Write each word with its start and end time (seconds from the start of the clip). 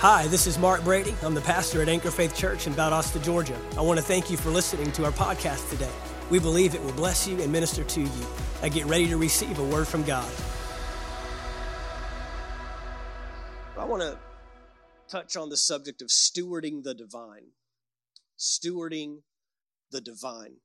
Hi, 0.00 0.28
this 0.28 0.46
is 0.46 0.60
Mark 0.60 0.84
Brady. 0.84 1.12
I'm 1.24 1.34
the 1.34 1.40
pastor 1.40 1.82
at 1.82 1.88
Anchor 1.88 2.12
Faith 2.12 2.32
Church 2.32 2.68
in 2.68 2.72
Valdosta, 2.72 3.20
Georgia. 3.20 3.58
I 3.76 3.80
want 3.80 3.98
to 3.98 4.04
thank 4.04 4.30
you 4.30 4.36
for 4.36 4.48
listening 4.48 4.92
to 4.92 5.04
our 5.04 5.10
podcast 5.10 5.68
today. 5.70 5.90
We 6.30 6.38
believe 6.38 6.76
it 6.76 6.84
will 6.84 6.92
bless 6.92 7.26
you 7.26 7.42
and 7.42 7.50
minister 7.50 7.82
to 7.82 8.02
you. 8.02 8.26
I 8.62 8.68
get 8.68 8.86
ready 8.86 9.08
to 9.08 9.16
receive 9.16 9.58
a 9.58 9.64
word 9.64 9.88
from 9.88 10.04
God. 10.04 10.30
I 13.76 13.84
want 13.84 14.02
to 14.02 14.16
touch 15.08 15.36
on 15.36 15.48
the 15.48 15.56
subject 15.56 16.00
of 16.00 16.10
stewarding 16.10 16.84
the 16.84 16.94
divine. 16.94 17.48
Stewarding 18.38 19.22
the 19.90 20.00
divine. 20.00 20.58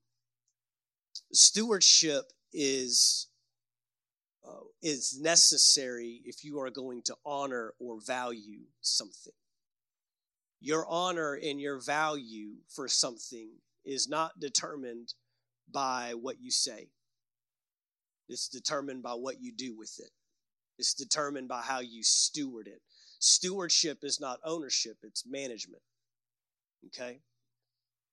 Stewardship 1.31 2.25
is 2.53 3.29
uh, 4.47 4.63
is 4.81 5.19
necessary 5.21 6.21
if 6.25 6.43
you 6.43 6.59
are 6.59 6.69
going 6.69 7.01
to 7.03 7.15
honor 7.25 7.73
or 7.79 7.99
value 8.01 8.59
something. 8.81 9.33
Your 10.59 10.87
honor 10.87 11.33
and 11.41 11.59
your 11.59 11.79
value 11.81 12.55
for 12.69 12.87
something 12.87 13.49
is 13.85 14.07
not 14.07 14.39
determined 14.39 15.13
by 15.71 16.13
what 16.19 16.41
you 16.41 16.51
say, 16.51 16.89
it's 18.29 18.47
determined 18.47 19.03
by 19.03 19.13
what 19.13 19.41
you 19.41 19.51
do 19.51 19.75
with 19.75 19.99
it, 19.99 20.11
it's 20.77 20.93
determined 20.93 21.47
by 21.47 21.61
how 21.61 21.79
you 21.79 22.03
steward 22.03 22.67
it. 22.67 22.81
Stewardship 23.19 23.99
is 24.03 24.19
not 24.19 24.39
ownership, 24.43 24.97
it's 25.03 25.25
management. 25.25 25.81
Okay? 26.87 27.19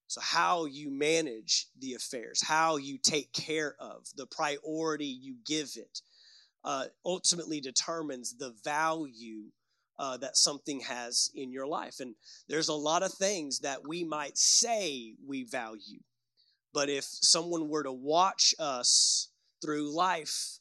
So, 0.06 0.20
how 0.20 0.64
you 0.64 0.91
manage 0.91 1.69
the 1.78 1.94
affairs, 1.94 2.42
how 2.42 2.77
you 2.77 2.98
take 2.98 3.33
care 3.33 3.77
of, 3.78 4.06
the 4.16 4.27
priority 4.27 5.06
you 5.06 5.36
give 5.47 5.70
it, 5.77 6.00
uh, 6.64 6.87
ultimately 7.05 7.60
determines 7.60 8.37
the 8.37 8.55
value 8.64 9.44
uh, 9.98 10.16
that 10.16 10.36
something 10.36 10.80
has 10.80 11.30
in 11.34 11.53
your 11.53 11.66
life. 11.66 12.00
And 12.00 12.14
there's 12.48 12.69
a 12.69 12.75
lot 12.75 13.03
of 13.03 13.12
things 13.12 13.61
that 13.61 13.86
we 13.86 14.05
might 14.05 14.39
say 14.39 15.14
we 15.27 15.44
value. 15.44 16.00
But 16.72 16.88
if 16.88 17.05
someone 17.05 17.69
were 17.69 17.83
to 17.83 17.92
watch 17.92 18.55
us 18.58 19.28
through 19.61 19.94
life 19.94 20.58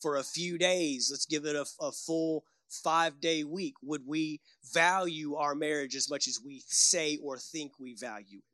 for 0.00 0.16
a 0.16 0.24
few 0.24 0.58
days, 0.58 1.08
let's 1.10 1.26
give 1.26 1.44
it 1.44 1.54
a, 1.54 1.66
a 1.80 1.92
full 1.92 2.44
five 2.68 3.20
day 3.20 3.44
week, 3.44 3.74
would 3.82 4.06
we 4.06 4.40
value 4.72 5.34
our 5.34 5.54
marriage 5.54 5.94
as 5.94 6.10
much 6.10 6.26
as 6.26 6.40
we 6.44 6.62
say 6.66 7.18
or 7.22 7.38
think 7.38 7.72
we 7.78 7.94
value 7.94 8.38
it? 8.38 8.44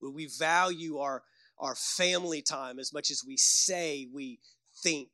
Would 0.00 0.14
we 0.14 0.26
value 0.38 0.98
our, 0.98 1.22
our 1.58 1.74
family 1.74 2.42
time 2.42 2.78
as 2.78 2.92
much 2.92 3.10
as 3.10 3.22
we 3.26 3.36
say 3.36 4.06
we 4.12 4.38
think 4.82 5.08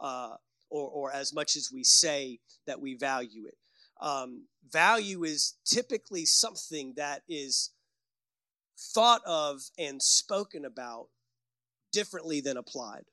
uh, 0.00 0.36
or, 0.70 0.88
or 0.88 1.12
as 1.12 1.32
much 1.32 1.56
as 1.56 1.70
we 1.72 1.84
say 1.84 2.38
that 2.66 2.80
we 2.80 2.94
value 2.94 3.46
it. 3.46 3.56
Um, 4.00 4.44
value 4.70 5.24
is 5.24 5.56
typically 5.64 6.24
something 6.24 6.94
that 6.96 7.22
is 7.28 7.70
thought 8.94 9.22
of 9.26 9.60
and 9.78 10.00
spoken 10.00 10.64
about 10.64 11.08
differently 11.92 12.40
than 12.40 12.56
applied. 12.56 13.04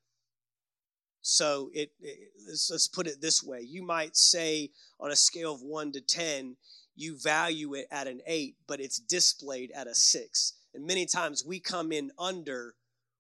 So 1.21 1.71
it, 1.73 1.91
it 2.01 2.29
let's, 2.47 2.69
let's 2.69 2.87
put 2.87 3.07
it 3.07 3.19
this 3.19 3.41
way: 3.41 3.61
you 3.61 3.81
might 3.81 4.15
say 4.15 4.69
on 4.99 5.11
a 5.11 5.15
scale 5.15 5.55
of 5.55 5.63
one 5.63 5.91
to 5.93 6.01
ten, 6.01 6.55
you 6.95 7.17
value 7.17 7.73
it 7.73 7.87
at 7.89 8.07
an 8.07 8.21
eight, 8.27 8.57
but 8.67 8.79
it's 8.79 8.99
displayed 8.99 9.71
at 9.75 9.87
a 9.87 9.95
six. 9.95 10.53
And 10.75 10.85
many 10.85 11.07
times 11.07 11.43
we 11.43 11.59
come 11.59 11.91
in 11.91 12.11
under 12.19 12.75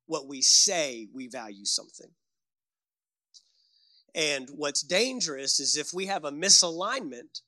what 0.05 0.27
we 0.27 0.41
say 0.43 1.07
we 1.13 1.27
value 1.27 1.65
something. 1.65 2.11
And 4.15 4.49
what's 4.55 4.81
dangerous 4.81 5.59
is 5.59 5.75
if 5.75 5.93
we 5.93 6.05
have 6.05 6.23
a 6.23 6.31
misalignment, 6.31 7.41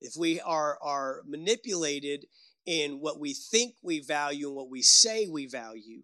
if 0.00 0.14
we 0.16 0.40
are, 0.40 0.78
are 0.80 1.22
manipulated 1.26 2.26
in 2.64 3.00
what 3.00 3.18
we 3.18 3.34
think 3.34 3.74
we 3.82 3.98
value 3.98 4.46
and 4.46 4.56
what 4.56 4.70
we 4.70 4.82
say 4.82 5.26
we 5.26 5.46
value, 5.46 6.02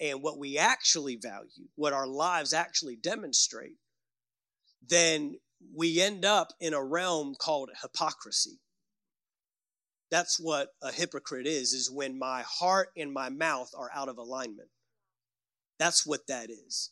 and 0.00 0.22
what 0.22 0.38
we 0.38 0.58
actually 0.58 1.16
value, 1.16 1.66
what 1.76 1.92
our 1.92 2.06
lives 2.06 2.52
actually 2.52 2.96
demonstrate, 2.96 3.76
then 4.86 5.36
we 5.74 6.00
end 6.00 6.24
up 6.24 6.52
in 6.60 6.72
a 6.72 6.84
realm 6.84 7.34
called 7.38 7.70
hypocrisy. 7.82 8.60
That's 10.10 10.38
what 10.38 10.68
a 10.82 10.92
hypocrite 10.92 11.46
is, 11.46 11.72
is 11.72 11.90
when 11.90 12.18
my 12.18 12.42
heart 12.42 12.90
and 12.96 13.12
my 13.12 13.28
mouth 13.28 13.70
are 13.76 13.90
out 13.94 14.08
of 14.08 14.18
alignment. 14.18 14.68
That's 15.78 16.06
what 16.06 16.26
that 16.28 16.48
is 16.50 16.90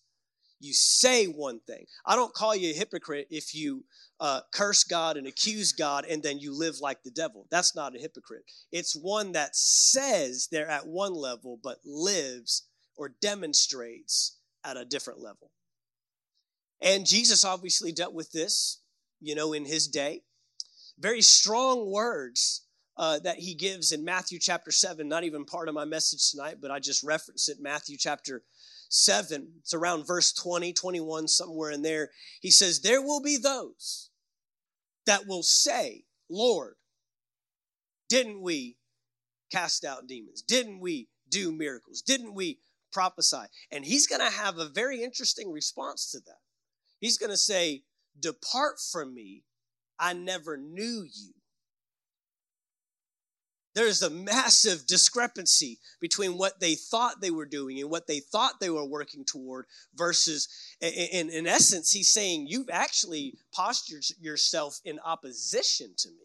you 0.60 0.72
say 0.72 1.26
one 1.26 1.60
thing. 1.66 1.86
I 2.04 2.16
don't 2.16 2.34
call 2.34 2.54
you 2.54 2.70
a 2.70 2.76
hypocrite 2.76 3.28
if 3.30 3.54
you 3.54 3.84
uh, 4.20 4.40
curse 4.52 4.84
God 4.84 5.16
and 5.16 5.26
accuse 5.26 5.72
God 5.72 6.06
and 6.06 6.22
then 6.22 6.38
you 6.38 6.56
live 6.56 6.76
like 6.80 7.02
the 7.02 7.10
devil. 7.10 7.46
That's 7.50 7.74
not 7.76 7.94
a 7.94 8.00
hypocrite. 8.00 8.44
It's 8.72 8.94
one 8.94 9.32
that 9.32 9.54
says 9.54 10.48
they're 10.50 10.70
at 10.70 10.86
one 10.86 11.14
level 11.14 11.58
but 11.62 11.78
lives 11.84 12.66
or 12.96 13.14
demonstrates 13.20 14.38
at 14.64 14.76
a 14.76 14.84
different 14.84 15.20
level. 15.20 15.50
And 16.80 17.06
Jesus 17.06 17.44
obviously 17.44 17.92
dealt 17.92 18.14
with 18.14 18.32
this, 18.32 18.80
you 19.20 19.34
know, 19.34 19.52
in 19.52 19.64
his 19.64 19.88
day. 19.88 20.22
Very 20.98 21.22
strong 21.22 21.90
words 21.90 22.66
uh, 22.96 23.18
that 23.20 23.38
he 23.38 23.54
gives 23.54 23.92
in 23.92 24.04
Matthew 24.04 24.38
chapter 24.38 24.70
7, 24.70 25.06
not 25.06 25.24
even 25.24 25.44
part 25.44 25.68
of 25.68 25.74
my 25.74 25.84
message 25.84 26.30
tonight, 26.30 26.56
but 26.60 26.70
I 26.70 26.78
just 26.78 27.02
reference 27.02 27.48
it, 27.48 27.58
Matthew 27.60 27.96
chapter 27.98 28.42
7, 28.88 29.48
it's 29.58 29.74
around 29.74 30.06
verse 30.06 30.32
20, 30.32 30.72
21, 30.72 31.28
somewhere 31.28 31.70
in 31.70 31.82
there. 31.82 32.10
He 32.40 32.50
says, 32.50 32.80
There 32.80 33.02
will 33.02 33.20
be 33.20 33.36
those 33.36 34.10
that 35.06 35.26
will 35.26 35.42
say, 35.42 36.04
Lord, 36.28 36.74
didn't 38.08 38.42
we 38.42 38.76
cast 39.50 39.84
out 39.84 40.06
demons? 40.06 40.42
Didn't 40.42 40.80
we 40.80 41.08
do 41.28 41.52
miracles? 41.52 42.02
Didn't 42.02 42.34
we 42.34 42.58
prophesy? 42.92 43.46
And 43.70 43.84
he's 43.84 44.06
going 44.06 44.20
to 44.20 44.36
have 44.36 44.58
a 44.58 44.68
very 44.68 45.02
interesting 45.02 45.50
response 45.50 46.10
to 46.12 46.18
that. 46.26 46.40
He's 47.00 47.18
going 47.18 47.30
to 47.30 47.36
say, 47.36 47.82
Depart 48.18 48.76
from 48.80 49.14
me, 49.14 49.44
I 49.98 50.14
never 50.14 50.56
knew 50.56 51.06
you. 51.12 51.34
There's 53.76 54.00
a 54.00 54.08
massive 54.08 54.86
discrepancy 54.86 55.80
between 56.00 56.38
what 56.38 56.60
they 56.60 56.76
thought 56.76 57.20
they 57.20 57.30
were 57.30 57.44
doing 57.44 57.78
and 57.78 57.90
what 57.90 58.06
they 58.06 58.20
thought 58.20 58.58
they 58.58 58.70
were 58.70 58.86
working 58.86 59.22
toward 59.22 59.66
versus, 59.94 60.48
in, 60.80 61.28
in 61.28 61.46
essence, 61.46 61.90
he's 61.92 62.08
saying, 62.08 62.46
You've 62.48 62.70
actually 62.72 63.34
postured 63.54 64.02
yourself 64.18 64.80
in 64.86 64.98
opposition 65.04 65.92
to 65.98 66.08
me. 66.08 66.24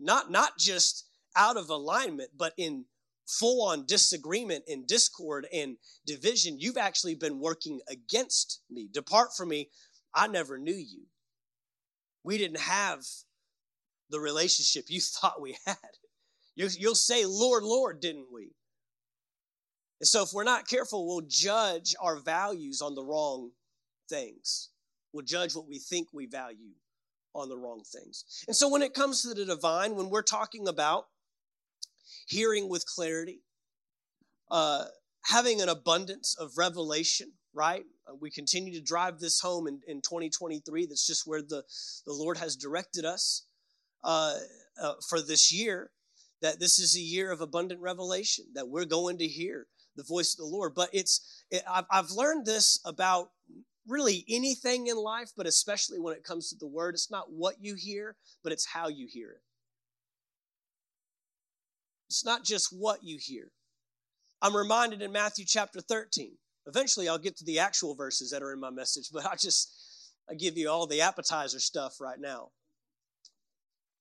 Not, 0.00 0.30
not 0.30 0.56
just 0.58 1.04
out 1.36 1.58
of 1.58 1.68
alignment, 1.68 2.30
but 2.38 2.54
in 2.56 2.86
full 3.26 3.68
on 3.68 3.84
disagreement 3.84 4.64
and 4.66 4.86
discord 4.86 5.46
and 5.52 5.76
division. 6.06 6.58
You've 6.58 6.78
actually 6.78 7.16
been 7.16 7.38
working 7.38 7.80
against 7.86 8.62
me. 8.70 8.88
Depart 8.90 9.36
from 9.36 9.50
me. 9.50 9.68
I 10.14 10.26
never 10.26 10.56
knew 10.56 10.72
you. 10.72 11.02
We 12.24 12.38
didn't 12.38 12.60
have 12.60 13.04
the 14.10 14.20
relationship 14.20 14.84
you 14.88 15.00
thought 15.00 15.40
we 15.40 15.56
had. 15.66 15.76
You'll 16.56 16.94
say, 16.94 17.24
Lord, 17.24 17.62
Lord, 17.62 18.00
didn't 18.00 18.26
we? 18.32 18.52
And 20.00 20.08
so, 20.08 20.22
if 20.22 20.32
we're 20.32 20.44
not 20.44 20.68
careful, 20.68 21.06
we'll 21.06 21.26
judge 21.26 21.94
our 22.00 22.16
values 22.16 22.80
on 22.82 22.94
the 22.94 23.04
wrong 23.04 23.50
things. 24.08 24.70
We'll 25.12 25.24
judge 25.24 25.54
what 25.54 25.68
we 25.68 25.78
think 25.78 26.08
we 26.12 26.26
value 26.26 26.74
on 27.34 27.48
the 27.48 27.56
wrong 27.56 27.82
things. 27.92 28.24
And 28.46 28.56
so, 28.56 28.68
when 28.68 28.82
it 28.82 28.94
comes 28.94 29.22
to 29.22 29.34
the 29.34 29.44
divine, 29.44 29.96
when 29.96 30.10
we're 30.10 30.22
talking 30.22 30.68
about 30.68 31.04
hearing 32.26 32.68
with 32.68 32.86
clarity, 32.86 33.42
uh, 34.50 34.86
having 35.24 35.60
an 35.60 35.68
abundance 35.68 36.34
of 36.38 36.56
revelation, 36.56 37.32
right? 37.52 37.84
Uh, 38.08 38.14
we 38.20 38.30
continue 38.30 38.72
to 38.74 38.82
drive 38.82 39.18
this 39.18 39.40
home 39.40 39.66
in, 39.66 39.80
in 39.86 40.00
2023. 40.00 40.86
That's 40.86 41.06
just 41.06 41.26
where 41.26 41.42
the, 41.42 41.62
the 42.06 42.12
Lord 42.12 42.38
has 42.38 42.56
directed 42.56 43.04
us 43.04 43.46
uh, 44.02 44.36
uh, 44.80 44.94
for 45.08 45.20
this 45.20 45.52
year 45.52 45.90
that 46.42 46.58
this 46.58 46.78
is 46.78 46.96
a 46.96 47.00
year 47.00 47.30
of 47.30 47.40
abundant 47.40 47.80
revelation 47.80 48.46
that 48.54 48.68
we're 48.68 48.84
going 48.84 49.18
to 49.18 49.26
hear 49.26 49.66
the 49.96 50.02
voice 50.02 50.34
of 50.34 50.38
the 50.38 50.44
lord. 50.44 50.74
But 50.74 50.88
it's 50.92 51.44
it, 51.50 51.62
I've, 51.70 51.84
I've 51.90 52.10
learned 52.10 52.46
this 52.46 52.80
about 52.84 53.30
really 53.86 54.24
anything 54.28 54.86
in 54.86 54.96
life 54.96 55.30
but 55.36 55.46
especially 55.46 55.98
when 55.98 56.14
it 56.14 56.24
comes 56.24 56.50
to 56.50 56.56
the 56.58 56.66
word. 56.66 56.94
It's 56.94 57.10
not 57.10 57.32
what 57.32 57.56
you 57.60 57.74
hear 57.74 58.16
but 58.42 58.52
it's 58.52 58.66
how 58.66 58.88
you 58.88 59.06
hear 59.10 59.30
it. 59.30 59.42
It's 62.08 62.24
not 62.24 62.44
just 62.44 62.68
what 62.72 63.04
you 63.04 63.18
hear. 63.20 63.52
I'm 64.42 64.56
reminded 64.56 65.02
in 65.02 65.12
matthew 65.12 65.44
chapter 65.44 65.80
13 65.80 66.32
eventually 66.66 67.08
i'll 67.08 67.18
get 67.18 67.36
to 67.36 67.44
the 67.44 67.58
actual 67.58 67.94
verses 67.94 68.30
that 68.30 68.42
are 68.42 68.52
in 68.52 68.60
my 68.60 68.70
message 68.70 69.08
but 69.12 69.26
i 69.26 69.34
just 69.34 70.12
i 70.30 70.34
give 70.34 70.56
you 70.56 70.68
all 70.68 70.86
the 70.86 71.00
appetizer 71.00 71.60
stuff 71.60 72.00
right 72.00 72.20
now 72.20 72.48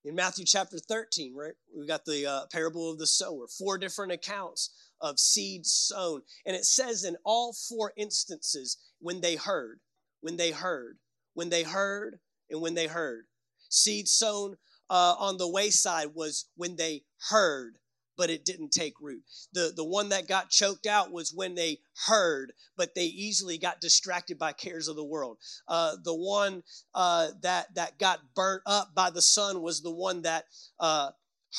in 0.06 0.16
Matthew 0.16 0.46
chapter 0.46 0.78
13, 0.78 1.36
right? 1.36 1.54
We've 1.76 1.88
got 1.88 2.06
the 2.06 2.26
uh, 2.26 2.46
parable 2.52 2.92
of 2.92 2.98
the 2.98 3.08
sower, 3.08 3.48
four 3.48 3.78
different 3.78 4.12
accounts 4.12 4.72
of 5.02 5.20
seeds 5.20 5.72
sown. 5.72 6.22
And 6.46 6.56
it 6.56 6.66
says 6.66 7.04
in 7.04 7.18
all 7.26 7.54
four 7.54 7.94
instances, 7.98 8.78
when 9.00 9.22
they 9.22 9.36
heard, 9.36 9.80
when 10.22 10.38
they 10.38 10.52
heard, 10.52 10.98
when 11.34 11.50
they 11.50 11.64
heard, 11.64 12.20
and 12.50 12.62
when 12.62 12.74
they 12.74 12.88
heard. 12.88 13.26
Seed 13.70 14.08
sown 14.08 14.58
uh, 14.90 15.16
on 15.20 15.38
the 15.38 15.48
wayside 15.48 16.10
was 16.16 16.50
when 16.56 16.76
they 16.76 17.04
heard 17.30 17.76
but 18.20 18.30
it 18.30 18.44
didn't 18.44 18.74
take 18.74 19.00
root. 19.00 19.24
The, 19.54 19.72
the 19.74 19.86
one 19.86 20.10
that 20.10 20.28
got 20.28 20.50
choked 20.50 20.86
out 20.86 21.10
was 21.10 21.34
when 21.34 21.56
they 21.56 21.80
heard, 22.06 22.52
but 22.76 22.94
they 22.94 23.06
easily 23.06 23.58
got 23.58 23.80
distracted 23.80 24.38
by 24.38 24.52
cares 24.52 24.90
of 24.90 24.98
the 24.98 25.06
world. 25.06 25.38
Uh, 25.70 25.96
the 26.04 26.14
one 26.14 26.64
uh, 26.94 27.30
that, 27.42 27.74
that 27.76 27.98
got 27.98 28.20
burnt 28.36 28.62
up 28.66 28.94
by 28.94 29.10
the 29.10 29.22
sun 29.22 29.62
was 29.62 29.82
the 29.82 29.96
one 29.96 30.24
that 30.24 30.44
uh, 30.82 31.12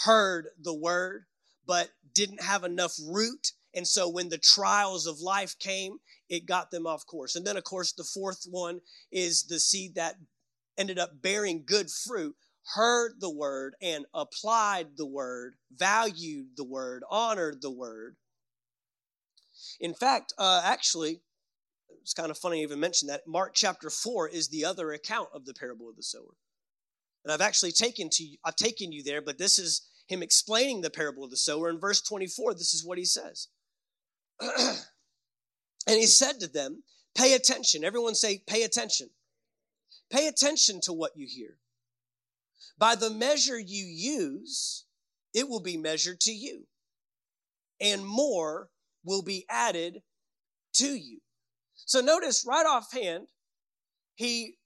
heard 0.05 0.49
the 0.63 0.75
word, 0.75 1.25
but 1.67 1.89
didn't 2.13 2.43
have 2.43 2.63
enough 2.63 2.93
root. 3.09 3.53
And 3.75 3.89
so 3.89 4.07
when 4.07 4.29
the 4.29 4.37
trials 4.37 5.07
of 5.07 5.19
life 5.19 5.59
came, 5.59 5.97
it 6.29 6.45
got 6.45 6.71
them 6.71 6.87
off 6.87 7.07
course. 7.07 7.37
And 7.37 7.47
then, 7.47 7.57
of 7.57 7.65
course, 7.65 7.93
the 7.93 8.05
fourth 8.05 8.45
one 8.51 8.83
is 9.11 9.45
the 9.45 9.61
seed 9.61 9.95
that 9.95 10.17
ended 10.77 10.99
up 10.99 11.23
bearing 11.23 11.65
good 11.65 11.91
fruit 11.91 12.37
heard 12.75 13.21
the 13.21 13.31
word 13.31 13.75
and 13.83 14.05
applied 14.15 14.97
the 14.97 15.07
word, 15.07 15.55
valued 15.73 16.49
the 16.57 16.65
word, 16.65 17.03
honored 17.11 17.63
the 17.63 17.71
word. 17.71 18.17
In 19.81 19.95
fact, 19.95 20.33
uh, 20.39 20.63
actually, 20.65 21.21
it's 22.03 22.15
kind 22.15 22.31
of 22.31 22.39
funny 22.39 22.61
I 22.61 22.63
even 22.63 22.81
mention 22.81 23.09
that. 23.09 23.27
Mark 23.27 23.53
chapter 23.55 23.91
4 23.91 24.29
is 24.29 24.49
the 24.49 24.65
other 24.65 24.93
account 24.93 25.29
of 25.35 25.45
the 25.45 25.55
parable 25.55 25.89
of 25.89 25.97
the 25.97 26.03
sower. 26.03 26.35
And 27.25 27.33
I've 27.33 27.41
actually 27.41 27.73
taken 27.73 28.09
to 28.11 28.25
you, 28.25 28.39
I've 28.45 28.57
taken 28.57 28.93
you 28.93 29.03
there, 29.03 29.21
but 29.21 29.39
this 29.39 29.59
is 29.59 29.83
him 30.07 30.23
explaining 30.23 30.81
the 30.81 30.91
parable 30.91 31.25
of 31.25 31.31
the 31.31 31.37
sower. 31.37 31.69
In 31.69 31.79
verse 31.79 32.01
24, 32.01 32.55
this 32.55 32.75
is 32.75 32.85
what 32.85 32.99
he 32.99 33.05
says. 33.05 33.49
and 34.41 34.77
he 35.87 36.07
said 36.07 36.41
to 36.41 36.49
them, 36.49 36.83
Pay 37.17 37.35
attention. 37.35 37.85
Everyone 37.85 38.15
say, 38.15 38.43
Pay 38.47 38.63
attention. 38.63 39.11
Pay 40.11 40.27
attention 40.27 40.81
to 40.83 40.93
what 40.93 41.13
you 41.17 41.27
hear. 41.29 41.59
By 42.79 42.95
the 42.95 43.11
measure 43.11 43.59
you 43.59 43.85
use, 43.85 44.85
it 45.35 45.49
will 45.49 45.61
be 45.61 45.77
measured 45.77 46.21
to 46.21 46.33
you, 46.33 46.67
and 47.81 48.05
more 48.05 48.71
will 49.05 49.23
be 49.23 49.45
added 49.49 50.03
to 50.75 50.89
you. 50.89 51.21
So 51.75 52.01
notice 52.01 52.45
right 52.47 52.67
offhand, 52.67 53.27
he 54.15 54.57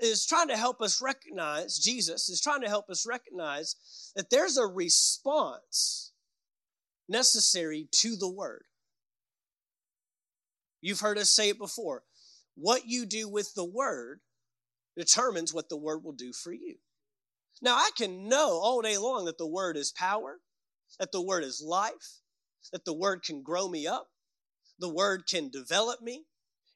is 0.00 0.26
trying 0.26 0.48
to 0.48 0.56
help 0.56 0.80
us 0.80 1.02
recognize, 1.02 1.78
Jesus 1.78 2.28
is 2.28 2.40
trying 2.40 2.62
to 2.62 2.68
help 2.68 2.88
us 2.88 3.06
recognize 3.06 4.12
that 4.16 4.30
there's 4.30 4.56
a 4.56 4.66
response 4.66 6.12
necessary 7.08 7.88
to 7.90 8.16
the 8.16 8.28
word. 8.28 8.64
You've 10.80 11.00
heard 11.00 11.18
us 11.18 11.30
say 11.30 11.48
it 11.50 11.58
before. 11.58 12.02
What 12.54 12.86
you 12.86 13.06
do 13.06 13.28
with 13.28 13.54
the 13.54 13.64
word 13.64 14.20
determines 14.96 15.54
what 15.54 15.68
the 15.68 15.76
word 15.76 16.04
will 16.04 16.12
do 16.12 16.32
for 16.32 16.52
you. 16.52 16.76
Now, 17.62 17.76
I 17.76 17.90
can 17.96 18.28
know 18.28 18.58
all 18.60 18.82
day 18.82 18.98
long 18.98 19.26
that 19.26 19.38
the 19.38 19.46
word 19.46 19.76
is 19.76 19.92
power, 19.92 20.40
that 20.98 21.12
the 21.12 21.22
word 21.22 21.44
is 21.44 21.62
life, 21.64 22.20
that 22.72 22.84
the 22.84 22.92
word 22.92 23.22
can 23.22 23.42
grow 23.42 23.68
me 23.68 23.86
up, 23.86 24.08
the 24.80 24.92
word 24.92 25.24
can 25.30 25.48
develop 25.48 26.02
me. 26.02 26.24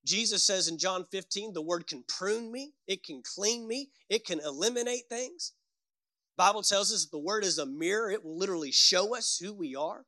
Jesus 0.04 0.44
says 0.44 0.68
in 0.68 0.78
John 0.78 1.04
15, 1.10 1.52
the 1.52 1.62
word 1.62 1.88
can 1.88 2.04
prune 2.06 2.52
me, 2.52 2.74
it 2.86 3.02
can 3.02 3.22
clean 3.34 3.66
me, 3.66 3.90
it 4.08 4.24
can 4.24 4.38
eliminate 4.38 5.08
things. 5.08 5.52
Bible 6.36 6.62
tells 6.62 6.92
us 6.92 7.06
the 7.06 7.18
word 7.18 7.44
is 7.44 7.58
a 7.58 7.66
mirror, 7.66 8.10
it 8.10 8.24
will 8.24 8.38
literally 8.38 8.70
show 8.70 9.16
us 9.16 9.40
who 9.42 9.52
we 9.52 9.74
are. 9.74 10.04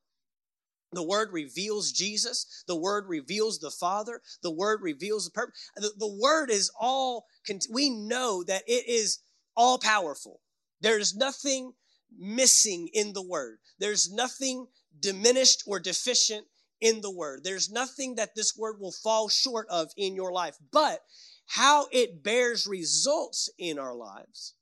The 0.93 1.03
word 1.03 1.31
reveals 1.33 1.93
Jesus. 1.93 2.65
The 2.67 2.77
word 2.77 3.07
reveals 3.09 3.59
the 3.59 3.71
Father. 3.71 4.23
The 4.43 4.51
word 4.51 4.81
reveals 4.81 5.27
the 5.27 5.33
purpose. 5.33 5.71
The, 5.77 5.93
the 5.99 6.19
word 6.21 6.51
is 6.51 6.71
all, 6.81 7.27
we 7.71 7.91
know 7.91 8.43
that 8.45 8.63
it 8.67 8.89
is 8.89 9.19
all 9.55 9.79
powerful. 9.79 10.41
There's 10.81 11.15
nothing 11.17 11.73
missing 12.17 12.89
in 12.93 13.13
the 13.13 13.23
word. 13.23 13.59
There's 13.79 14.13
nothing 14.13 14.67
diminished 14.99 15.65
or 15.67 15.81
deficient 15.81 16.47
in 16.81 17.01
the 17.01 17.11
word. 17.11 17.43
There's 17.45 17.71
nothing 17.71 18.17
that 18.17 18.35
this 18.35 18.57
word 18.57 18.81
will 18.81 18.93
fall 18.93 19.29
short 19.29 19.67
of 19.69 19.91
in 19.97 20.15
your 20.15 20.33
life. 20.33 20.57
But 20.73 21.01
how 21.47 21.89
it 21.91 22.23
bears 22.23 22.67
results 22.67 23.51
in 23.59 23.79
our 23.79 23.95
lives 23.95 24.55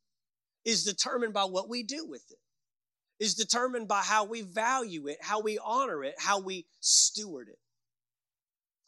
is 0.64 0.84
determined 0.84 1.34
by 1.34 1.44
what 1.44 1.68
we 1.68 1.82
do 1.82 2.06
with 2.06 2.24
it, 2.30 2.38
is 3.22 3.34
determined 3.34 3.88
by 3.88 4.02
how 4.02 4.24
we 4.24 4.42
value 4.42 5.06
it, 5.08 5.18
how 5.20 5.40
we 5.40 5.58
honor 5.62 6.04
it, 6.04 6.14
how 6.18 6.40
we 6.40 6.66
steward 6.80 7.48
it. 7.48 7.58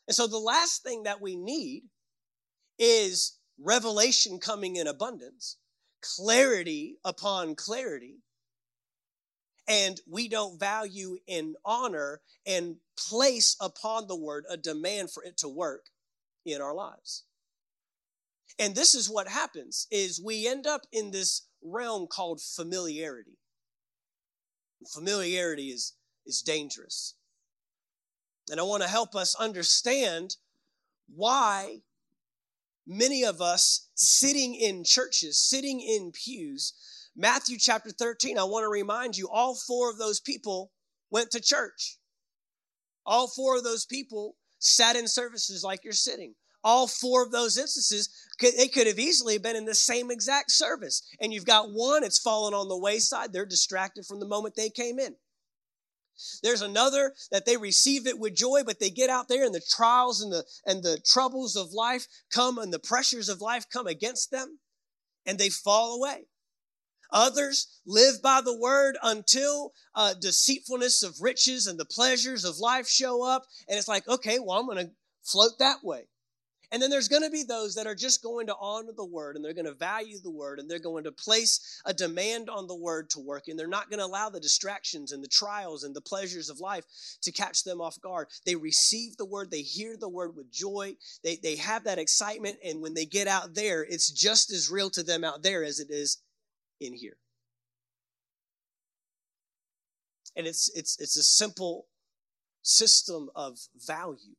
And 0.07 0.15
so 0.15 0.27
the 0.27 0.39
last 0.39 0.83
thing 0.83 1.03
that 1.03 1.21
we 1.21 1.37
need 1.37 1.85
is 2.79 3.37
revelation 3.59 4.39
coming 4.39 4.77
in 4.77 4.87
abundance 4.87 5.57
clarity 6.01 6.97
upon 7.05 7.55
clarity. 7.55 8.19
And 9.69 10.01
we 10.07 10.29
don't 10.29 10.59
value 10.59 11.19
and 11.29 11.57
honor 11.65 12.21
and 12.47 12.77
place 12.97 13.57
upon 13.61 14.07
the 14.07 14.17
word 14.17 14.45
a 14.49 14.57
demand 14.57 15.11
for 15.11 15.23
it 15.23 15.37
to 15.39 15.49
work 15.49 15.87
in 16.47 16.63
our 16.63 16.75
lives. 16.75 17.25
And 18.59 18.75
this 18.75 18.95
is 18.95 19.09
what 19.11 19.29
happens 19.29 19.87
is 19.91 20.23
we 20.23 20.49
end 20.49 20.67
up 20.67 20.83
in 20.91 21.11
this 21.11 21.47
realm 21.63 22.07
called 22.07 22.41
familiarity. 22.41 23.39
Familiarity 24.93 25.69
is 25.69 25.95
is 26.27 26.43
dangerous. 26.43 27.15
And 28.51 28.61
i 28.61 28.63
want 28.63 28.83
to 28.83 28.89
help 28.89 29.15
us 29.15 29.35
understand 29.35 30.37
why 31.15 31.83
many 32.89 33.23
of 33.23 33.41
us 33.41 33.89
sitting 33.95 34.55
in 34.55 34.83
churches, 34.83 35.39
sitting 35.39 35.81
in 35.81 36.11
pews. 36.11 36.73
Matthew 37.15 37.59
chapter 37.59 37.91
13, 37.91 38.39
I 38.39 38.45
want 38.45 38.65
to 38.65 38.69
remind 38.69 39.17
you, 39.17 39.29
all 39.29 39.55
four 39.55 39.91
of 39.91 39.99
those 39.99 40.21
people 40.21 40.73
went 41.11 41.31
to 41.33 41.41
church. 41.41 41.99
All 43.05 43.29
four 43.29 43.59
of 43.59 43.65
those 43.65 43.85
people 43.85 44.37
sat 44.59 44.97
in 44.97 45.07
services 45.07 45.63
like 45.63 45.85
you're 45.85 45.93
sitting. 45.93 46.35
All 46.65 46.89
four 46.89 47.23
of 47.23 47.31
those 47.31 47.57
instances, 47.57 48.09
they 48.41 48.69
could 48.69 48.87
have 48.87 48.99
easily 48.99 49.39
been 49.39 49.57
in 49.57 49.65
the 49.65 49.75
same 49.75 50.11
exact 50.11 50.51
service. 50.51 51.03
And 51.21 51.33
you've 51.33 51.47
got 51.47 51.71
one, 51.73 52.03
it's 52.03 52.19
fallen 52.19 52.55
on 52.55 52.69
the 52.69 52.79
wayside. 52.79 53.33
They're 53.33 53.47
distracted 53.47 54.07
from 54.07 54.19
the 54.19 54.27
moment 54.27 54.55
they 54.57 54.71
came 54.71 54.99
in. 54.99 55.15
There's 56.43 56.63
another 56.63 57.15
that 57.31 57.47
they 57.47 57.57
receive 57.57 58.07
it 58.07 58.19
with 58.19 58.35
joy, 58.35 58.63
but 58.65 58.81
they 58.81 58.91
get 58.91 59.11
out 59.11 59.29
there 59.29 59.45
and 59.45 59.55
the 59.55 59.61
trials 59.61 60.21
and 60.21 60.33
the 60.33 60.45
and 60.67 60.83
the 60.83 61.01
troubles 61.05 61.57
of 61.57 61.73
life 61.73 62.07
come 62.33 62.59
and 62.59 62.73
the 62.73 62.79
pressures 62.79 63.29
of 63.29 63.41
life 63.41 63.67
come 63.73 63.87
against 63.87 64.31
them 64.31 64.59
and 65.27 65.39
they 65.39 65.51
fall 65.51 65.97
away. 65.97 66.27
Others 67.11 67.81
live 67.87 68.21
by 68.23 68.41
the 68.41 68.57
word 68.57 68.97
until 69.03 69.73
uh, 69.95 70.15
deceitfulness 70.21 71.03
of 71.03 71.21
riches 71.21 71.67
and 71.67 71.79
the 71.79 71.85
pleasures 71.85 72.45
of 72.45 72.59
life 72.59 72.87
show 72.87 73.23
up, 73.23 73.45
and 73.69 73.79
it's 73.79 73.89
like, 73.89 74.07
okay, 74.07 74.39
well, 74.39 74.59
I'm 74.59 74.67
going 74.67 74.87
to 74.87 74.93
float 75.23 75.53
that 75.59 75.79
way. 75.83 76.09
And 76.71 76.83
then 76.83 76.91
there's 76.91 77.09
going 77.09 77.23
to 77.23 77.31
be 77.31 77.45
those 77.45 77.75
that 77.77 77.87
are 77.87 77.95
just 77.95 78.23
going 78.23 78.47
to 78.49 78.57
honor 78.61 78.93
the 78.95 79.05
word 79.05 79.37
and 79.37 79.45
they're 79.45 79.55
going 79.55 79.65
to 79.65 79.73
value 79.73 80.19
the 80.23 80.31
word 80.31 80.59
and 80.59 80.71
they're 80.71 80.79
going 80.79 81.05
to 81.05 81.13
place 81.13 81.81
a 81.87 81.95
demand 81.95 82.51
on 82.51 82.67
the 82.67 82.75
word 82.75 83.09
to 83.11 83.21
work 83.21 83.49
and 83.49 83.59
they're 83.59 83.67
not 83.67 83.89
going 83.89 84.01
to 84.01 84.05
allow 84.05 84.29
the 84.29 84.41
distractions 84.41 85.13
and 85.13 85.25
the 85.25 85.29
trials 85.29 85.85
and 85.85 85.97
the 85.97 86.01
pleasures 86.01 86.51
of 86.51 86.61
life 86.61 86.85
to 87.23 87.33
catch 87.33 87.65
them 87.65 87.81
off 87.81 87.99
guard. 88.03 88.29
They 88.45 88.55
receive 88.55 89.17
the 89.17 89.25
word, 89.25 89.51
they 89.51 89.63
hear 89.63 89.97
the 89.97 90.11
word 90.11 90.37
with 90.37 90.53
joy, 90.53 90.97
they, 91.25 91.37
they 91.37 91.57
have 91.57 91.85
that 91.85 91.99
excitement, 91.99 92.59
and 92.63 92.83
when 92.83 92.93
they 92.93 93.07
get 93.07 93.29
out 93.29 93.55
there, 93.55 93.83
it's 93.83 94.11
just 94.11 94.53
as 94.53 94.71
real 94.71 94.91
to 94.91 95.03
them 95.03 95.25
out 95.25 95.43
there 95.43 95.65
as 95.65 95.81
it 95.81 95.91
is 95.91 96.19
in 96.81 96.93
here. 96.93 97.17
And 100.37 100.47
it's 100.47 100.71
it's 100.77 101.01
it's 101.01 101.17
a 101.17 101.23
simple 101.23 101.87
system 102.63 103.31
of 103.35 103.59
value. 103.87 104.37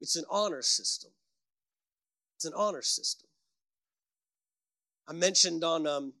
It's 0.00 0.16
an 0.16 0.24
honor 0.30 0.62
system. 0.62 1.10
It's 2.36 2.44
an 2.44 2.52
honor 2.56 2.82
system. 2.82 3.28
I 5.08 5.12
mentioned 5.12 5.64
on 5.64 5.86
um, 5.86 6.14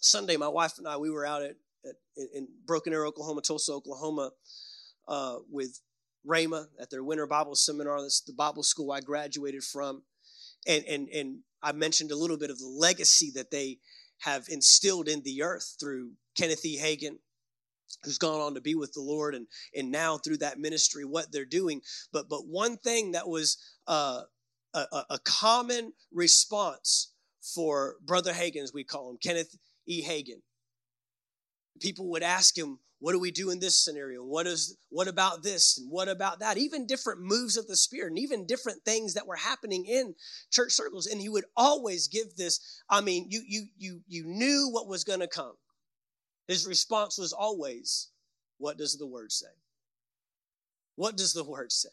Sunday, 0.00 0.36
my 0.36 0.48
wife 0.48 0.78
and 0.78 0.86
I, 0.86 0.96
we 0.96 1.10
were 1.10 1.26
out 1.26 1.42
at, 1.42 1.56
at 1.84 1.94
in 2.34 2.48
Broken 2.66 2.92
Arrow, 2.92 3.08
Oklahoma, 3.08 3.40
Tulsa, 3.42 3.72
Oklahoma, 3.72 4.30
uh, 5.08 5.36
with 5.50 5.80
Rhema 6.26 6.66
at 6.80 6.90
their 6.90 7.04
winter 7.04 7.26
Bible 7.26 7.54
seminar. 7.54 8.00
That's 8.00 8.20
the 8.20 8.32
Bible 8.32 8.62
school 8.62 8.92
I 8.92 9.00
graduated 9.00 9.62
from, 9.62 10.02
and 10.66 10.84
and 10.84 11.08
and 11.08 11.38
I 11.62 11.72
mentioned 11.72 12.10
a 12.10 12.16
little 12.16 12.36
bit 12.36 12.50
of 12.50 12.58
the 12.58 12.66
legacy 12.66 13.30
that 13.34 13.50
they 13.50 13.78
have 14.20 14.46
instilled 14.48 15.08
in 15.08 15.22
the 15.22 15.42
earth 15.42 15.76
through 15.80 16.12
Kenneth 16.36 16.64
E. 16.64 16.78
Hagin, 16.78 17.18
who's 18.02 18.18
gone 18.18 18.40
on 18.40 18.54
to 18.54 18.60
be 18.60 18.74
with 18.74 18.92
the 18.92 19.00
Lord 19.00 19.34
and 19.34 19.46
and 19.74 19.90
now 19.90 20.18
through 20.18 20.38
that 20.38 20.58
ministry 20.58 21.04
what 21.04 21.32
they're 21.32 21.44
doing 21.44 21.80
but 22.12 22.28
but 22.28 22.46
one 22.46 22.76
thing 22.76 23.12
that 23.12 23.28
was 23.28 23.56
uh, 23.86 24.22
a, 24.74 25.04
a 25.10 25.18
common 25.24 25.92
response 26.12 27.12
for 27.54 27.96
brother 28.04 28.32
Hagin 28.32 28.62
as 28.62 28.72
we 28.72 28.84
call 28.84 29.10
him 29.10 29.18
Kenneth 29.22 29.56
E 29.86 30.02
Hagin 30.04 30.42
people 31.80 32.10
would 32.10 32.22
ask 32.22 32.56
him 32.56 32.78
what 33.00 33.12
do 33.12 33.18
we 33.18 33.30
do 33.30 33.48
in 33.48 33.60
this 33.60 33.82
scenario? 33.82 34.22
What 34.22 34.46
is 34.46 34.76
what 34.90 35.08
about 35.08 35.42
this 35.42 35.78
and 35.78 35.90
what 35.90 36.08
about 36.08 36.40
that? 36.40 36.58
Even 36.58 36.86
different 36.86 37.22
moves 37.22 37.56
of 37.56 37.66
the 37.66 37.76
spirit 37.76 38.10
and 38.10 38.18
even 38.18 38.46
different 38.46 38.84
things 38.84 39.14
that 39.14 39.26
were 39.26 39.36
happening 39.36 39.86
in 39.86 40.14
church 40.50 40.72
circles. 40.72 41.06
And 41.06 41.20
he 41.20 41.30
would 41.30 41.46
always 41.56 42.08
give 42.08 42.36
this. 42.36 42.60
I 42.90 43.00
mean, 43.00 43.26
you 43.30 43.42
you 43.46 43.66
you 43.78 44.00
you 44.06 44.24
knew 44.26 44.68
what 44.70 44.86
was 44.86 45.04
going 45.04 45.20
to 45.20 45.28
come. 45.28 45.54
His 46.50 46.66
response 46.66 47.16
was 47.16 47.32
always, 47.32 48.08
"What 48.58 48.76
does 48.76 48.96
the 48.98 49.06
word 49.06 49.30
say?" 49.30 49.54
What 50.96 51.16
does 51.16 51.32
the 51.32 51.44
word 51.44 51.70
say? 51.70 51.90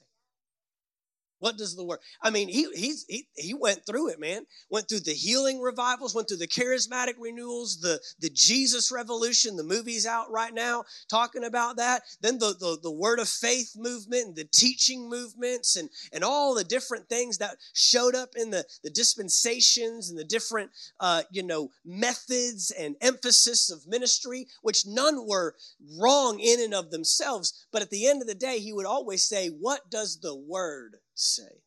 What 1.39 1.57
does 1.57 1.75
the 1.75 1.83
word? 1.83 1.99
I 2.21 2.31
mean, 2.31 2.47
he 2.47 2.67
he's, 2.73 3.05
he 3.07 3.27
he 3.35 3.53
went 3.53 3.85
through 3.85 4.09
it, 4.09 4.19
man. 4.19 4.47
Went 4.71 4.89
through 4.89 5.01
the 5.01 5.13
healing 5.13 5.61
revivals, 5.61 6.15
went 6.15 6.27
through 6.27 6.37
the 6.37 6.47
charismatic 6.47 7.13
renewals, 7.19 7.79
the 7.79 8.01
the 8.19 8.31
Jesus 8.31 8.91
revolution. 8.91 9.55
The 9.55 9.63
movie's 9.63 10.07
out 10.07 10.31
right 10.31 10.53
now 10.53 10.85
talking 11.07 11.43
about 11.43 11.77
that. 11.77 12.01
Then 12.21 12.39
the 12.39 12.55
the, 12.59 12.79
the 12.81 12.91
word 12.91 13.19
of 13.19 13.29
faith 13.29 13.75
movement, 13.77 14.27
and 14.27 14.35
the 14.35 14.45
teaching 14.45 15.07
movements, 15.09 15.75
and 15.75 15.89
and 16.11 16.23
all 16.23 16.55
the 16.55 16.63
different 16.63 17.07
things 17.07 17.37
that 17.37 17.57
showed 17.73 18.15
up 18.15 18.29
in 18.35 18.49
the 18.49 18.65
the 18.83 18.89
dispensations 18.89 20.09
and 20.09 20.17
the 20.17 20.23
different 20.25 20.71
uh, 20.99 21.21
you 21.31 21.43
know 21.43 21.69
methods 21.85 22.71
and 22.71 22.95
emphasis 22.99 23.69
of 23.69 23.85
ministry, 23.85 24.47
which 24.63 24.87
none 24.87 25.27
were 25.27 25.55
wrong 25.99 26.39
in 26.39 26.59
and 26.61 26.73
of 26.73 26.89
themselves. 26.89 27.67
But 27.71 27.83
at 27.83 27.91
the 27.91 28.07
end 28.07 28.23
of 28.23 28.27
the 28.27 28.33
day, 28.33 28.57
he 28.57 28.73
would 28.73 28.87
always 28.87 29.23
say, 29.23 29.49
"What 29.49 29.91
does 29.91 30.19
the 30.19 30.35
word?" 30.35 30.97
Say. 31.17 31.61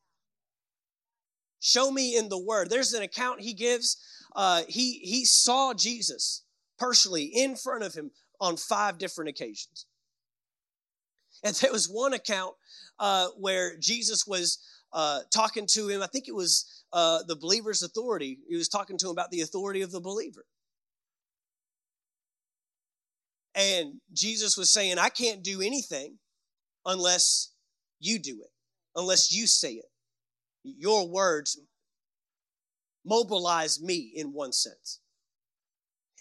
Show 1.61 1.90
me 1.90 2.16
in 2.16 2.28
the 2.28 2.38
Word. 2.38 2.71
There's 2.71 2.95
an 2.95 3.02
account 3.02 3.42
he 3.42 3.52
gives. 3.52 3.99
Uh, 4.35 4.62
he, 4.69 5.00
he 5.00 5.25
saw 5.25 5.75
Jesus 5.75 6.42
personally 6.78 7.25
in 7.25 7.57
front 7.57 7.85
of 7.85 7.95
him 7.95 8.11
on 8.40 8.57
five 8.57 8.99
different 8.99 9.28
occasions. 9.28 9.87
And 11.45 11.54
there 11.57 11.73
was 11.73 11.87
one 11.87 12.12
account 12.12 12.54
uh, 12.99 13.28
where 13.38 13.76
Jesus 13.78 14.26
was 14.26 14.59
uh, 14.92 15.21
talking 15.33 15.66
to 15.71 15.88
him. 15.88 16.02
I 16.02 16.07
think 16.07 16.28
it 16.28 16.35
was 16.35 16.85
uh, 16.92 17.21
the 17.26 17.37
believer's 17.37 17.83
authority. 17.83 18.38
He 18.49 18.57
was 18.57 18.69
talking 18.69 18.99
to 18.99 19.07
him 19.07 19.12
about 19.12 19.30
the 19.30 19.40
authority 19.42 19.83
of 19.83 19.90
the 19.90 20.00
believer. 20.00 20.45
And 23.54 24.00
Jesus 24.12 24.57
was 24.57 24.71
saying, 24.71 24.99
I 24.99 25.09
can't 25.09 25.42
do 25.42 25.61
anything 25.61 26.19
unless 26.87 27.52
you 27.99 28.19
do 28.19 28.40
it 28.42 28.50
unless 28.94 29.32
you 29.32 29.47
say 29.47 29.73
it. 29.73 29.87
Your 30.62 31.09
words 31.09 31.59
mobilize 33.04 33.80
me 33.80 34.12
in 34.14 34.32
one 34.32 34.52
sense. 34.52 35.00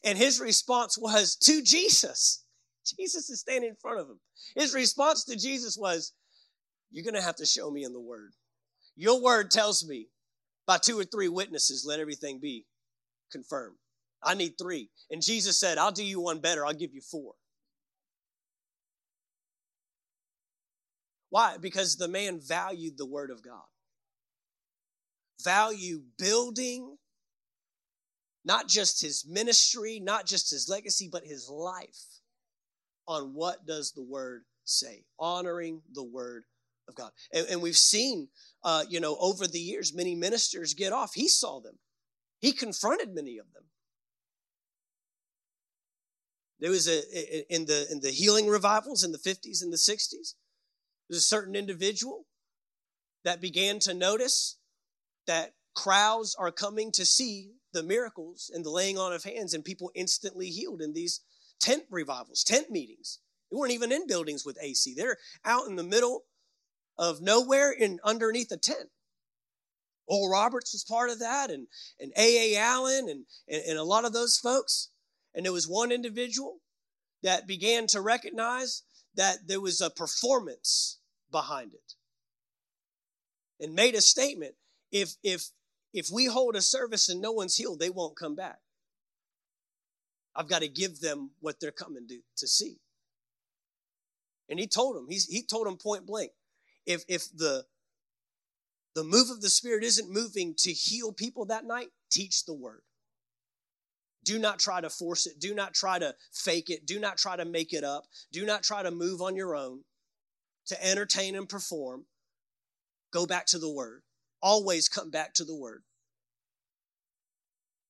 And 0.03 0.17
his 0.17 0.39
response 0.39 0.97
was 0.97 1.35
to 1.43 1.61
Jesus. 1.61 2.43
Jesus 2.97 3.29
is 3.29 3.41
standing 3.41 3.69
in 3.69 3.75
front 3.75 3.99
of 3.99 4.07
him. 4.07 4.19
His 4.55 4.73
response 4.73 5.25
to 5.25 5.35
Jesus 5.35 5.77
was, 5.77 6.13
You're 6.91 7.03
going 7.03 7.15
to 7.15 7.21
have 7.21 7.35
to 7.37 7.45
show 7.45 7.69
me 7.69 7.83
in 7.83 7.93
the 7.93 7.99
word. 7.99 8.31
Your 8.95 9.21
word 9.21 9.51
tells 9.51 9.87
me 9.87 10.07
by 10.65 10.77
two 10.77 10.99
or 10.99 11.03
three 11.03 11.27
witnesses, 11.27 11.85
let 11.87 11.99
everything 11.99 12.39
be 12.39 12.65
confirmed. 13.31 13.77
I 14.23 14.33
need 14.33 14.57
three. 14.57 14.89
And 15.09 15.21
Jesus 15.21 15.59
said, 15.59 15.77
I'll 15.77 15.91
do 15.91 16.03
you 16.03 16.19
one 16.19 16.39
better. 16.39 16.65
I'll 16.65 16.73
give 16.73 16.93
you 16.93 17.01
four. 17.01 17.33
Why? 21.29 21.57
Because 21.57 21.95
the 21.95 22.07
man 22.07 22.39
valued 22.39 22.97
the 22.97 23.05
word 23.05 23.29
of 23.31 23.43
God. 23.43 23.65
Value 25.43 26.01
building 26.17 26.97
not 28.45 28.67
just 28.67 29.01
his 29.01 29.25
ministry, 29.27 29.99
not 29.99 30.25
just 30.25 30.49
his 30.49 30.67
legacy, 30.69 31.09
but 31.11 31.23
his 31.25 31.49
life 31.49 32.19
on 33.07 33.33
what 33.33 33.65
does 33.65 33.91
the 33.91 34.01
word 34.01 34.43
say, 34.63 35.03
honoring 35.19 35.81
the 35.93 36.03
word 36.03 36.45
of 36.87 36.95
God. 36.95 37.11
And, 37.33 37.47
and 37.47 37.61
we've 37.61 37.77
seen, 37.77 38.29
uh, 38.63 38.85
you 38.89 38.99
know, 38.99 39.17
over 39.19 39.47
the 39.47 39.59
years, 39.59 39.95
many 39.95 40.15
ministers 40.15 40.73
get 40.73 40.93
off. 40.93 41.13
He 41.13 41.27
saw 41.27 41.59
them. 41.59 41.77
He 42.39 42.51
confronted 42.51 43.13
many 43.13 43.37
of 43.37 43.51
them. 43.53 43.63
There 46.59 46.71
was 46.71 46.87
a 46.87 47.53
in 47.53 47.65
the 47.65 47.87
in 47.89 48.01
the 48.01 48.11
healing 48.11 48.47
revivals 48.47 49.03
in 49.03 49.13
the 49.13 49.17
50s 49.17 49.61
and 49.61 49.71
the 49.71 49.77
60s. 49.77 50.33
There's 51.09 51.19
a 51.19 51.21
certain 51.21 51.55
individual 51.55 52.25
that 53.23 53.41
began 53.41 53.79
to 53.79 53.93
notice 53.93 54.57
that 55.27 55.53
crowds 55.75 56.35
are 56.37 56.51
coming 56.51 56.91
to 56.93 57.05
see 57.05 57.51
the 57.73 57.83
miracles 57.83 58.51
and 58.53 58.65
the 58.65 58.69
laying 58.69 58.97
on 58.97 59.13
of 59.13 59.23
hands, 59.23 59.53
and 59.53 59.63
people 59.63 59.91
instantly 59.95 60.47
healed 60.47 60.81
in 60.81 60.93
these 60.93 61.21
tent 61.59 61.83
revivals, 61.89 62.43
tent 62.43 62.69
meetings. 62.69 63.19
They 63.49 63.57
weren't 63.57 63.73
even 63.73 63.91
in 63.91 64.07
buildings 64.07 64.45
with 64.45 64.57
AC. 64.61 64.93
They're 64.95 65.17
out 65.43 65.67
in 65.67 65.75
the 65.75 65.83
middle 65.83 66.23
of 66.97 67.21
nowhere 67.21 67.73
and 67.79 67.99
underneath 68.03 68.51
a 68.51 68.57
tent. 68.57 68.89
Oral 70.07 70.29
Roberts 70.29 70.73
was 70.73 70.83
part 70.83 71.09
of 71.09 71.19
that, 71.19 71.51
and, 71.51 71.67
and 71.99 72.11
A.A. 72.17 72.57
Allen, 72.57 73.07
and, 73.09 73.25
and, 73.47 73.63
and 73.67 73.77
a 73.77 73.83
lot 73.83 74.05
of 74.05 74.13
those 74.13 74.37
folks. 74.37 74.89
And 75.35 75.45
there 75.45 75.53
was 75.53 75.67
one 75.67 75.91
individual 75.91 76.59
that 77.21 77.47
began 77.47 77.85
to 77.87 78.01
recognize 78.01 78.83
that 79.15 79.47
there 79.47 79.61
was 79.61 79.81
a 79.81 79.89
performance 79.89 80.98
behind 81.31 81.73
it 81.73 81.93
and 83.59 83.73
made 83.73 83.95
a 83.95 84.01
statement. 84.01 84.55
If 84.91 85.15
if 85.23 85.49
if 85.93 86.09
we 86.11 86.25
hold 86.25 86.55
a 86.55 86.61
service 86.61 87.09
and 87.09 87.21
no 87.21 87.31
one's 87.31 87.55
healed 87.55 87.79
they 87.79 87.89
won't 87.89 88.17
come 88.17 88.35
back. 88.35 88.59
I've 90.35 90.47
got 90.47 90.61
to 90.61 90.67
give 90.67 90.99
them 90.99 91.31
what 91.41 91.59
they're 91.59 91.71
coming 91.71 92.07
to, 92.07 92.19
to 92.37 92.47
see. 92.47 92.77
And 94.47 94.59
he 94.59 94.67
told 94.67 94.95
them 94.95 95.07
he's, 95.09 95.25
he 95.25 95.43
told 95.43 95.67
them 95.67 95.77
point 95.77 96.05
blank 96.05 96.31
if 96.85 97.03
if 97.07 97.25
the 97.35 97.65
the 98.95 99.03
move 99.03 99.29
of 99.29 99.41
the 99.41 99.49
spirit 99.49 99.83
isn't 99.83 100.11
moving 100.11 100.55
to 100.57 100.71
heal 100.71 101.13
people 101.13 101.45
that 101.45 101.65
night 101.65 101.89
teach 102.11 102.45
the 102.45 102.53
word. 102.53 102.81
Do 104.25 104.39
not 104.39 104.59
try 104.59 104.81
to 104.81 104.89
force 104.89 105.25
it. 105.25 105.39
Do 105.39 105.53
not 105.53 105.73
try 105.73 105.99
to 105.99 106.15
fake 106.33 106.69
it. 106.69 106.85
Do 106.85 106.99
not 106.99 107.17
try 107.17 107.37
to 107.37 107.45
make 107.45 107.73
it 107.73 107.83
up. 107.83 108.05
Do 108.31 108.45
not 108.45 108.63
try 108.63 108.83
to 108.83 108.91
move 108.91 109.21
on 109.21 109.35
your 109.35 109.55
own 109.55 109.83
to 110.69 110.85
entertain 110.85 111.35
and 111.35 111.49
perform, 111.49 112.05
go 113.11 113.25
back 113.25 113.45
to 113.47 113.59
the 113.59 113.69
Word. 113.69 114.03
Always 114.41 114.87
come 114.87 115.09
back 115.09 115.33
to 115.33 115.43
the 115.43 115.55
Word. 115.55 115.83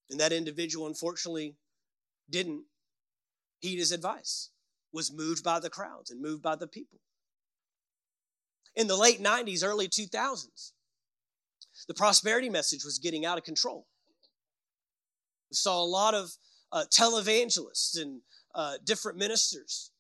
And 0.09 0.19
that 0.19 0.33
individual, 0.33 0.88
unfortunately, 0.88 1.55
didn't 2.29 2.63
heed 3.59 3.77
his 3.77 3.91
advice, 3.91 4.50
was 4.91 5.13
moved 5.13 5.43
by 5.43 5.59
the 5.59 5.69
crowds 5.69 6.09
and 6.09 6.21
moved 6.21 6.41
by 6.41 6.55
the 6.55 6.67
people. 6.67 7.00
In 8.75 8.88
the 8.88 8.95
late 8.95 9.21
90s, 9.21 9.63
early 9.63 9.88
2000s, 9.88 10.71
the 11.88 11.93
prosperity 11.93 12.50
message 12.50 12.86
was 12.86 12.98
getting 12.98 13.25
out 13.25 13.38
of 13.38 13.43
control. 13.43 13.88
We 15.51 15.55
saw 15.55 15.83
a 15.83 15.86
lot 15.86 16.13
of 16.13 16.31
uh, 16.71 16.86
televangelists 16.89 18.01
and 18.01 18.21
uh, 18.55 18.75
different 18.86 19.17
ministers 19.17 19.91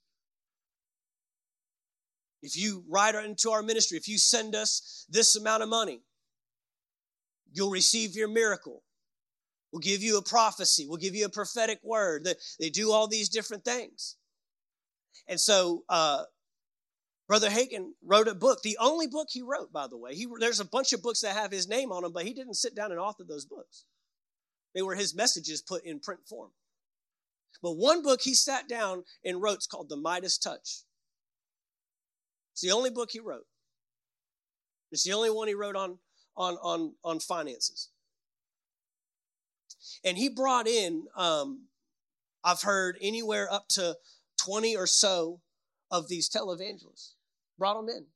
if 2.41 2.57
you 2.57 2.83
write 2.87 3.15
into 3.15 3.51
our 3.51 3.61
ministry, 3.61 3.97
if 3.97 4.07
you 4.07 4.17
send 4.17 4.55
us 4.55 5.05
this 5.09 5.35
amount 5.35 5.63
of 5.63 5.69
money, 5.69 6.01
you'll 7.51 7.69
receive 7.69 8.15
your 8.15 8.27
miracle. 8.27 8.83
We'll 9.71 9.81
give 9.81 10.01
you 10.01 10.17
a 10.17 10.21
prophecy. 10.21 10.87
We'll 10.87 10.97
give 10.97 11.15
you 11.15 11.25
a 11.25 11.29
prophetic 11.29 11.79
word. 11.83 12.27
They, 12.59 12.69
do 12.69 12.91
all 12.91 13.07
these 13.07 13.29
different 13.29 13.65
things. 13.65 14.15
And 15.27 15.39
so, 15.39 15.83
uh, 15.89 16.23
Brother 17.27 17.49
Hagin 17.49 17.91
wrote 18.03 18.27
a 18.27 18.33
book, 18.33 18.63
the 18.63 18.77
only 18.79 19.05
book 19.05 19.27
he 19.29 19.43
wrote, 19.43 19.71
by 19.71 19.85
the 19.85 19.97
way. 19.97 20.15
He, 20.15 20.27
there's 20.39 20.59
a 20.59 20.65
bunch 20.65 20.93
of 20.93 21.03
books 21.03 21.21
that 21.21 21.35
have 21.35 21.51
his 21.51 21.67
name 21.67 21.91
on 21.91 22.01
them, 22.01 22.11
but 22.11 22.25
he 22.25 22.33
didn't 22.33 22.55
sit 22.55 22.73
down 22.73 22.91
and 22.91 22.99
author 22.99 23.23
those 23.23 23.45
books. 23.45 23.85
They 24.73 24.81
were 24.81 24.95
his 24.95 25.15
messages 25.15 25.61
put 25.61 25.85
in 25.85 25.99
print 25.99 26.21
form. 26.27 26.49
But 27.61 27.73
one 27.73 28.01
book 28.01 28.21
he 28.21 28.33
sat 28.33 28.67
down 28.67 29.03
and 29.23 29.41
wrote 29.41 29.59
is 29.59 29.67
called 29.67 29.89
The 29.89 29.97
Midas 29.97 30.39
Touch. 30.39 30.83
It's 32.59 32.69
the 32.69 32.75
only 32.75 32.89
book 32.89 33.11
he 33.11 33.21
wrote. 33.21 33.45
It's 34.91 35.05
the 35.05 35.13
only 35.13 35.29
one 35.29 35.47
he 35.47 35.53
wrote 35.53 35.77
on, 35.77 35.97
on, 36.35 36.55
on, 36.55 36.93
on 37.05 37.21
finances. 37.21 37.87
And 40.03 40.17
he 40.17 40.27
brought 40.27 40.67
in, 40.67 41.05
um, 41.15 41.67
I've 42.43 42.63
heard 42.63 42.97
anywhere 42.99 43.47
up 43.49 43.69
to 43.69 43.95
20 44.43 44.75
or 44.75 44.87
so 44.87 45.39
of 45.89 46.09
these 46.09 46.29
televangelists. 46.29 47.13
Brought 47.57 47.75
them 47.75 47.87
in. 47.87 48.07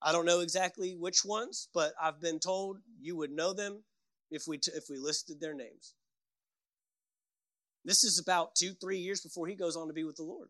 I 0.00 0.10
don't 0.10 0.24
know 0.24 0.40
exactly 0.40 0.96
which 0.98 1.26
ones, 1.26 1.68
but 1.74 1.92
I've 2.00 2.22
been 2.22 2.38
told 2.38 2.78
you 2.98 3.16
would 3.16 3.32
know 3.32 3.52
them 3.52 3.84
if 4.30 4.44
we, 4.48 4.56
t- 4.56 4.72
if 4.74 4.84
we 4.88 4.96
listed 4.96 5.42
their 5.42 5.54
names. 5.54 5.92
This 7.84 8.02
is 8.02 8.18
about 8.18 8.54
two, 8.54 8.72
three 8.72 8.96
years 8.96 9.20
before 9.20 9.46
he 9.46 9.54
goes 9.54 9.76
on 9.76 9.88
to 9.88 9.92
be 9.92 10.04
with 10.04 10.16
the 10.16 10.22
Lord. 10.22 10.48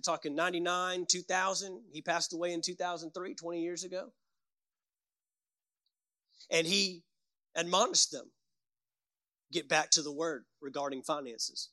You're 0.00 0.14
talking 0.14 0.34
99, 0.34 1.04
2000. 1.10 1.82
He 1.92 2.00
passed 2.00 2.32
away 2.32 2.54
in 2.54 2.62
2003, 2.62 3.34
20 3.34 3.60
years 3.60 3.84
ago. 3.84 4.12
And 6.50 6.66
he 6.66 7.02
admonished 7.54 8.10
them 8.10 8.30
get 9.52 9.68
back 9.68 9.90
to 9.90 10.02
the 10.02 10.12
word 10.12 10.44
regarding 10.62 11.02
finances, 11.02 11.68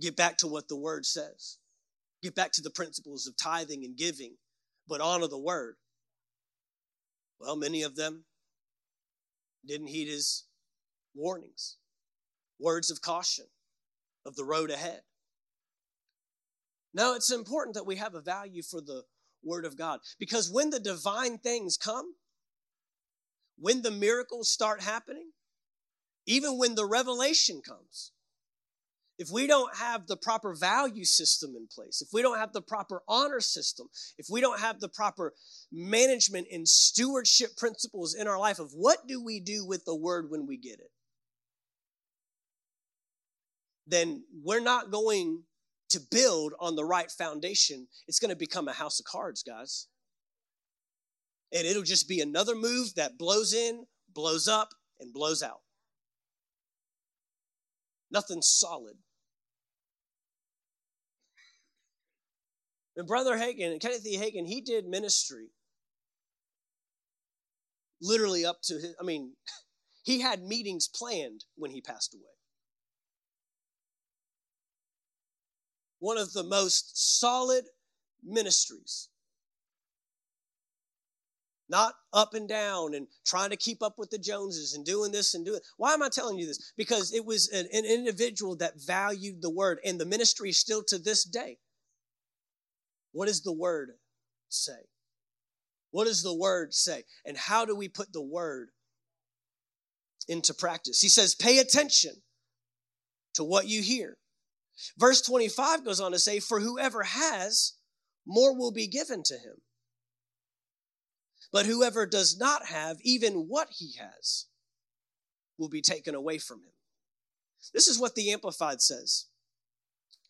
get 0.00 0.16
back 0.16 0.38
to 0.38 0.48
what 0.48 0.66
the 0.68 0.76
word 0.76 1.06
says. 1.06 1.58
Get 2.22 2.34
back 2.34 2.52
to 2.52 2.62
the 2.62 2.70
principles 2.70 3.26
of 3.26 3.36
tithing 3.36 3.84
and 3.84 3.96
giving, 3.96 4.34
but 4.88 5.00
honor 5.00 5.26
the 5.26 5.38
word. 5.38 5.76
Well, 7.38 7.56
many 7.56 7.82
of 7.82 7.96
them 7.96 8.24
didn't 9.66 9.86
heed 9.86 10.08
his 10.08 10.44
warnings, 11.14 11.76
words 12.58 12.90
of 12.90 13.00
caution 13.00 13.46
of 14.26 14.36
the 14.36 14.44
road 14.44 14.70
ahead. 14.70 15.00
Now, 16.92 17.14
it's 17.14 17.30
important 17.30 17.74
that 17.74 17.86
we 17.86 17.96
have 17.96 18.14
a 18.14 18.20
value 18.20 18.62
for 18.62 18.80
the 18.80 19.04
Word 19.42 19.64
of 19.64 19.76
God 19.76 20.00
because 20.18 20.50
when 20.50 20.70
the 20.70 20.80
divine 20.80 21.38
things 21.38 21.76
come, 21.76 22.14
when 23.58 23.82
the 23.82 23.90
miracles 23.90 24.50
start 24.50 24.82
happening, 24.82 25.30
even 26.26 26.58
when 26.58 26.74
the 26.74 26.86
revelation 26.86 27.60
comes, 27.66 28.12
if 29.18 29.30
we 29.30 29.46
don't 29.46 29.76
have 29.76 30.06
the 30.06 30.16
proper 30.16 30.54
value 30.54 31.04
system 31.04 31.54
in 31.54 31.68
place, 31.70 32.00
if 32.00 32.08
we 32.10 32.22
don't 32.22 32.38
have 32.38 32.54
the 32.54 32.62
proper 32.62 33.02
honor 33.06 33.40
system, 33.40 33.86
if 34.16 34.26
we 34.30 34.40
don't 34.40 34.60
have 34.60 34.80
the 34.80 34.88
proper 34.88 35.34
management 35.70 36.46
and 36.50 36.66
stewardship 36.66 37.54
principles 37.56 38.14
in 38.14 38.26
our 38.26 38.38
life 38.38 38.58
of 38.58 38.70
what 38.72 39.06
do 39.06 39.22
we 39.22 39.38
do 39.38 39.66
with 39.66 39.84
the 39.84 39.94
word 39.94 40.30
when 40.30 40.46
we 40.46 40.56
get 40.56 40.80
it, 40.80 40.90
then 43.86 44.24
we're 44.42 44.60
not 44.60 44.90
going 44.90 45.42
to 45.90 46.00
build 46.10 46.54
on 46.60 46.76
the 46.76 46.84
right 46.84 47.10
foundation. 47.10 47.86
It's 48.08 48.18
going 48.18 48.30
to 48.30 48.36
become 48.36 48.68
a 48.68 48.72
house 48.72 49.00
of 49.00 49.06
cards, 49.06 49.42
guys. 49.42 49.86
And 51.52 51.66
it'll 51.66 51.82
just 51.82 52.08
be 52.08 52.20
another 52.20 52.54
move 52.54 52.94
that 52.94 53.18
blows 53.18 53.52
in, 53.52 53.86
blows 54.14 54.48
up, 54.48 54.70
and 55.00 55.12
blows 55.12 55.42
out. 55.42 55.60
Nothing 58.10 58.42
solid. 58.42 58.96
And 62.96 63.06
Brother 63.06 63.36
Hagin, 63.36 63.80
Kenneth 63.80 64.06
E. 64.06 64.16
Hagin, 64.16 64.46
he 64.46 64.60
did 64.60 64.86
ministry 64.86 65.50
literally 68.00 68.44
up 68.44 68.58
to 68.64 68.74
his, 68.74 68.94
I 69.00 69.04
mean, 69.04 69.34
he 70.02 70.20
had 70.20 70.42
meetings 70.42 70.88
planned 70.88 71.44
when 71.56 71.70
he 71.70 71.80
passed 71.80 72.14
away. 72.14 72.39
One 76.00 76.18
of 76.18 76.32
the 76.32 76.42
most 76.42 77.20
solid 77.20 77.64
ministries. 78.24 79.08
Not 81.68 81.94
up 82.12 82.34
and 82.34 82.48
down 82.48 82.94
and 82.94 83.06
trying 83.24 83.50
to 83.50 83.56
keep 83.56 83.80
up 83.80 83.94
with 83.96 84.10
the 84.10 84.18
Joneses 84.18 84.74
and 84.74 84.84
doing 84.84 85.12
this 85.12 85.34
and 85.34 85.46
doing. 85.46 85.60
Why 85.76 85.94
am 85.94 86.02
I 86.02 86.08
telling 86.08 86.36
you 86.36 86.46
this? 86.46 86.72
Because 86.76 87.14
it 87.14 87.24
was 87.24 87.48
an, 87.50 87.68
an 87.72 87.84
individual 87.84 88.56
that 88.56 88.82
valued 88.84 89.40
the 89.40 89.50
word, 89.50 89.78
and 89.84 90.00
the 90.00 90.04
ministry 90.04 90.50
still 90.50 90.82
to 90.88 90.98
this 90.98 91.22
day. 91.22 91.58
What 93.12 93.26
does 93.26 93.42
the 93.42 93.52
word 93.52 93.90
say? 94.48 94.88
What 95.92 96.06
does 96.06 96.22
the 96.22 96.34
word 96.34 96.74
say? 96.74 97.04
And 97.24 97.36
how 97.36 97.64
do 97.64 97.76
we 97.76 97.88
put 97.88 98.12
the 98.12 98.22
word 98.22 98.70
into 100.28 100.54
practice? 100.54 101.00
He 101.00 101.08
says, 101.08 101.34
pay 101.34 101.58
attention 101.58 102.14
to 103.34 103.44
what 103.44 103.68
you 103.68 103.82
hear. 103.82 104.16
Verse 104.98 105.20
25 105.22 105.84
goes 105.84 106.00
on 106.00 106.12
to 106.12 106.18
say, 106.18 106.40
For 106.40 106.60
whoever 106.60 107.02
has, 107.02 107.74
more 108.26 108.56
will 108.56 108.72
be 108.72 108.86
given 108.86 109.22
to 109.24 109.34
him. 109.34 109.60
But 111.52 111.66
whoever 111.66 112.06
does 112.06 112.38
not 112.38 112.66
have, 112.66 112.98
even 113.02 113.48
what 113.48 113.68
he 113.70 113.92
has, 113.98 114.46
will 115.58 115.68
be 115.68 115.82
taken 115.82 116.14
away 116.14 116.38
from 116.38 116.58
him. 116.58 116.72
This 117.74 117.88
is 117.88 117.98
what 117.98 118.14
the 118.14 118.32
Amplified 118.32 118.80
says 118.80 119.26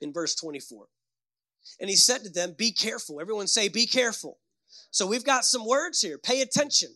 in 0.00 0.12
verse 0.12 0.34
24. 0.34 0.86
And 1.78 1.90
he 1.90 1.96
said 1.96 2.24
to 2.24 2.30
them, 2.30 2.54
Be 2.56 2.72
careful. 2.72 3.20
Everyone 3.20 3.46
say, 3.46 3.68
Be 3.68 3.86
careful. 3.86 4.38
So 4.90 5.06
we've 5.06 5.24
got 5.24 5.44
some 5.44 5.66
words 5.66 6.00
here. 6.00 6.18
Pay 6.18 6.42
attention. 6.42 6.90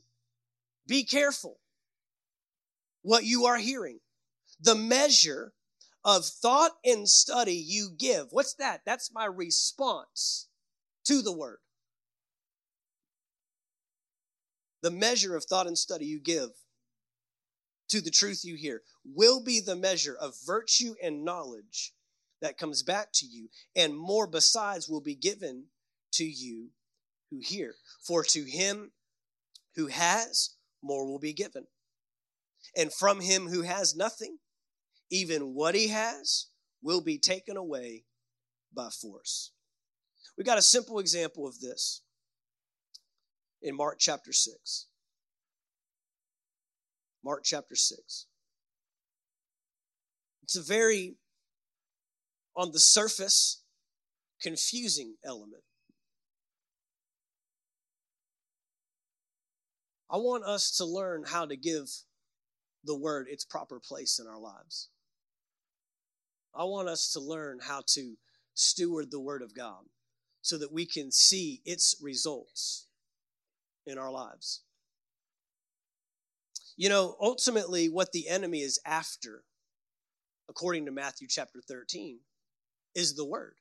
Be 0.87 1.05
careful 1.05 1.59
what 3.03 3.25
you 3.25 3.47
are 3.47 3.59
hearing. 3.59 4.01
The 4.61 4.75
measure 4.75 5.53
of 6.05 6.25
thought 6.25 6.73
and 6.85 7.09
study 7.09 7.55
you 7.55 7.91
give. 7.97 8.27
What's 8.31 8.55
that? 8.55 8.83
That's 8.85 9.13
my 9.13 9.25
response 9.25 10.49
to 11.07 11.23
the 11.23 11.33
word. 11.33 11.59
The 14.83 14.91
measure 14.91 15.35
of 15.35 15.45
thought 15.45 15.67
and 15.67 15.79
study 15.79 16.05
you 16.05 16.21
give 16.21 16.51
to 17.89 18.01
the 18.01 18.11
truth 18.11 18.45
you 18.45 18.57
hear 18.57 18.83
will 19.05 19.43
be 19.43 19.61
the 19.61 19.77
measure 19.77 20.17
of 20.21 20.35
virtue 20.45 20.95
and 21.03 21.25
knowledge 21.25 21.95
that 22.43 22.59
comes 22.59 22.83
back 22.83 23.09
to 23.15 23.27
you, 23.27 23.49
and 23.75 23.97
more 23.97 24.27
besides 24.27 24.89
will 24.89 25.01
be 25.01 25.15
given 25.15 25.65
to 26.13 26.25
you 26.25 26.69
who 27.31 27.41
hear. 27.41 27.75
For 28.03 28.23
to 28.25 28.45
him 28.45 28.93
who 29.77 29.87
has, 29.87 30.51
more 30.83 31.07
will 31.07 31.19
be 31.19 31.33
given. 31.33 31.67
And 32.77 32.93
from 32.93 33.21
him 33.21 33.49
who 33.49 33.63
has 33.63 33.97
nothing, 33.97 34.39
even 35.15 35.55
what 35.55 35.77
he 35.77 35.89
has 35.89 36.49
will 36.83 37.01
be 37.01 37.19
taken 37.19 37.57
away 37.57 38.03
by 38.75 38.89
force. 38.89 39.53
We 40.37 40.43
got 40.43 40.59
a 40.59 40.63
simple 40.63 40.99
example 40.99 41.47
of 41.47 41.61
this 41.61 42.03
in 43.63 43.77
Mark 43.77 43.99
chapter 44.01 44.33
6. 44.33 44.87
Mark 47.25 47.43
chapter 47.45 47.77
6. 47.77 48.27
It's 50.43 50.57
a 50.57 50.63
very 50.63 51.15
on 52.57 52.73
the 52.73 52.81
surface, 52.81 53.63
confusing 54.43 55.15
element. 55.25 55.63
I 60.11 60.17
want 60.17 60.45
us 60.45 60.77
to 60.79 60.85
learn 60.85 61.23
how 61.29 61.47
to 61.47 61.57
give 61.57 61.89
the 62.83 62.97
word 62.97 63.29
its 63.31 63.45
proper 63.45 63.81
place 63.81 64.19
in 64.19 64.27
our 64.27 64.41
lives. 64.41 64.89
I 66.57 66.65
want 66.65 66.89
us 66.89 67.13
to 67.13 67.21
learn 67.21 67.59
how 67.63 67.83
to 67.95 68.15
steward 68.55 69.11
the 69.11 69.21
word 69.21 69.43
of 69.43 69.55
God 69.55 69.85
so 70.43 70.59
that 70.59 70.73
we 70.73 70.87
can 70.87 71.11
see 71.11 71.61
its 71.65 71.97
results 72.01 72.87
in 73.87 73.99
our 73.99 74.11
lives. 74.11 74.63
You 76.77 76.89
know, 76.89 77.17
ultimately, 77.21 77.89
what 77.89 78.13
the 78.13 78.29
enemy 78.29 78.61
is 78.61 78.81
after, 78.85 79.45
according 80.49 80.87
to 80.87 80.93
Matthew 80.93 81.29
chapter 81.29 81.61
13, 81.67 82.19
is 82.95 83.15
the 83.15 83.25
word. 83.25 83.55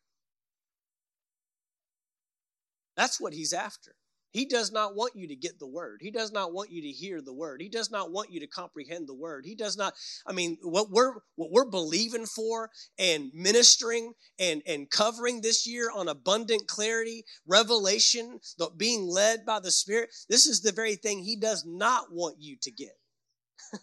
That's 2.95 3.19
what 3.19 3.33
he's 3.33 3.53
after. 3.53 3.95
He 4.33 4.45
does 4.45 4.71
not 4.71 4.95
want 4.95 5.15
you 5.15 5.27
to 5.27 5.35
get 5.35 5.59
the 5.59 5.67
word. 5.67 5.99
He 6.01 6.09
does 6.09 6.31
not 6.31 6.53
want 6.53 6.71
you 6.71 6.81
to 6.81 6.87
hear 6.89 7.21
the 7.21 7.33
word. 7.33 7.61
He 7.61 7.69
does 7.69 7.91
not 7.91 8.11
want 8.11 8.31
you 8.31 8.39
to 8.39 8.47
comprehend 8.47 9.07
the 9.07 9.13
word. 9.13 9.45
He 9.45 9.55
does 9.55 9.77
not 9.77 9.93
I 10.25 10.33
mean 10.33 10.57
what 10.63 10.89
we're 10.89 11.13
what 11.35 11.51
we're 11.51 11.69
believing 11.69 12.25
for 12.25 12.71
and 12.97 13.31
ministering 13.33 14.13
and 14.39 14.63
and 14.65 14.89
covering 14.89 15.41
this 15.41 15.67
year 15.67 15.91
on 15.93 16.07
abundant 16.07 16.67
clarity, 16.67 17.25
revelation, 17.47 18.39
the, 18.57 18.71
being 18.75 19.07
led 19.07 19.45
by 19.45 19.59
the 19.59 19.71
spirit. 19.71 20.09
This 20.27 20.47
is 20.47 20.61
the 20.61 20.71
very 20.71 20.95
thing 20.95 21.19
he 21.19 21.35
does 21.35 21.63
not 21.65 22.11
want 22.11 22.37
you 22.39 22.57
to 22.63 22.71
get. 22.71 22.97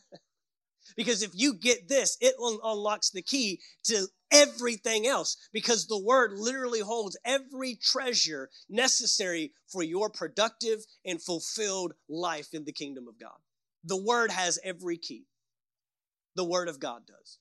because 0.97 1.23
if 1.23 1.31
you 1.33 1.55
get 1.55 1.89
this, 1.89 2.17
it 2.21 2.35
unlocks 2.41 3.11
the 3.11 3.23
key 3.23 3.61
to 3.85 4.09
everything 4.31 5.07
else 5.07 5.37
because 5.53 5.87
the 5.87 5.99
word 5.99 6.33
literally 6.33 6.81
holds 6.81 7.17
every 7.25 7.75
treasure 7.75 8.51
necessary 8.69 9.53
for 9.67 9.83
your 9.83 10.11
productive 10.11 10.81
and 11.05 11.23
fulfilled 11.23 11.95
life 12.09 12.55
in 12.55 12.65
the 12.65 12.73
kingdom 12.73 13.09
of 13.09 13.19
God. 13.19 13.39
The 13.85 13.97
word 13.97 14.31
has 14.31 14.59
every 14.63 14.99
key. 14.99 15.25
The 16.37 16.45
word 16.45 16.69
of 16.69 16.79
God 16.79 17.07
does. 17.07 17.39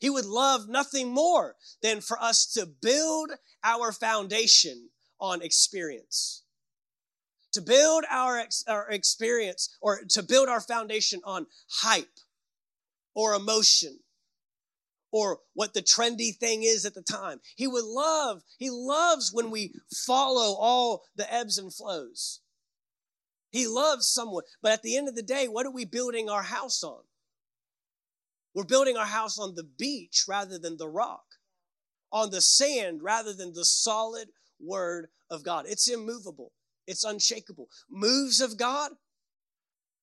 He 0.00 0.10
would 0.10 0.26
love 0.26 0.68
nothing 0.68 1.10
more 1.10 1.56
than 1.82 2.00
for 2.00 2.22
us 2.22 2.46
to 2.52 2.66
build 2.66 3.30
our 3.64 3.92
foundation 3.92 4.90
on 5.18 5.42
experience. 5.42 6.42
To 7.52 7.62
build 7.62 8.04
our, 8.10 8.38
ex- 8.38 8.64
our 8.68 8.88
experience 8.90 9.74
or 9.80 10.00
to 10.10 10.22
build 10.22 10.48
our 10.48 10.60
foundation 10.60 11.20
on 11.24 11.46
hype 11.68 12.20
or 13.14 13.32
emotion 13.32 13.98
or 15.16 15.38
what 15.54 15.72
the 15.72 15.80
trendy 15.80 16.36
thing 16.36 16.62
is 16.62 16.84
at 16.84 16.92
the 16.92 17.00
time. 17.00 17.40
He 17.56 17.66
would 17.66 17.86
love, 17.86 18.42
he 18.58 18.68
loves 18.68 19.30
when 19.32 19.50
we 19.50 19.72
follow 20.06 20.54
all 20.58 21.04
the 21.16 21.32
ebbs 21.32 21.56
and 21.56 21.72
flows. 21.72 22.40
He 23.50 23.66
loves 23.66 24.06
someone. 24.06 24.42
But 24.60 24.72
at 24.72 24.82
the 24.82 24.94
end 24.94 25.08
of 25.08 25.14
the 25.14 25.22
day, 25.22 25.48
what 25.48 25.64
are 25.64 25.72
we 25.72 25.86
building 25.86 26.28
our 26.28 26.42
house 26.42 26.82
on? 26.84 27.00
We're 28.54 28.64
building 28.64 28.98
our 28.98 29.06
house 29.06 29.38
on 29.38 29.54
the 29.54 29.64
beach 29.64 30.24
rather 30.28 30.58
than 30.58 30.76
the 30.76 30.88
rock, 30.88 31.24
on 32.12 32.30
the 32.30 32.42
sand 32.42 33.02
rather 33.02 33.32
than 33.32 33.54
the 33.54 33.64
solid 33.64 34.28
word 34.60 35.06
of 35.30 35.42
God. 35.42 35.64
It's 35.66 35.88
immovable, 35.88 36.52
it's 36.86 37.04
unshakable. 37.04 37.68
Moves 37.88 38.42
of 38.42 38.58
God, 38.58 38.92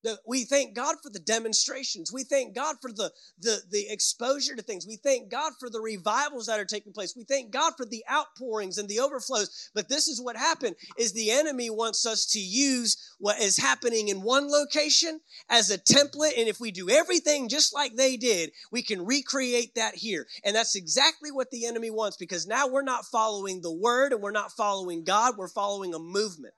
The, 0.03 0.19
we 0.27 0.43
thank 0.43 0.75
God 0.75 0.95
for 1.01 1.09
the 1.09 1.19
demonstrations. 1.19 2.11
We 2.11 2.23
thank 2.23 2.53
God 2.53 2.75
for 2.81 2.91
the, 2.91 3.11
the, 3.39 3.61
the 3.71 3.87
exposure 3.89 4.55
to 4.55 4.61
things. 4.61 4.85
We 4.85 4.97
thank 4.97 5.31
God 5.31 5.53
for 5.59 5.69
the 5.69 5.79
revivals 5.79 6.47
that 6.47 6.59
are 6.59 6.65
taking 6.65 6.91
place. 6.91 7.13
We 7.15 7.23
thank 7.23 7.51
God 7.51 7.73
for 7.77 7.85
the 7.85 8.03
outpourings 8.11 8.77
and 8.77 8.89
the 8.89 8.99
overflows. 8.99 9.71
But 9.73 9.87
this 9.87 10.07
is 10.07 10.21
what 10.21 10.35
happened 10.35 10.75
is 10.97 11.13
the 11.13 11.31
enemy 11.31 11.69
wants 11.69 12.05
us 12.05 12.25
to 12.27 12.39
use 12.39 12.97
what 13.19 13.39
is 13.39 13.57
happening 13.57 14.09
in 14.09 14.21
one 14.21 14.51
location 14.51 15.21
as 15.49 15.71
a 15.71 15.77
template. 15.77 16.37
And 16.37 16.49
if 16.49 16.59
we 16.59 16.71
do 16.71 16.89
everything 16.89 17.47
just 17.47 17.73
like 17.73 17.95
they 17.95 18.17
did, 18.17 18.51
we 18.71 18.83
can 18.83 19.05
recreate 19.05 19.75
that 19.75 19.95
here. 19.95 20.27
And 20.43 20.55
that's 20.55 20.75
exactly 20.75 21.31
what 21.31 21.49
the 21.49 21.65
enemy 21.65 21.91
wants 21.91 22.17
because 22.17 22.45
now 22.45 22.67
we're 22.67 22.83
not 22.83 23.05
following 23.05 23.61
the 23.61 23.71
word 23.71 24.11
and 24.11 24.21
we're 24.21 24.31
not 24.31 24.51
following 24.51 25.03
God. 25.03 25.35
We're 25.37 25.47
following 25.47 25.93
a 25.93 25.99
movement. 25.99 26.53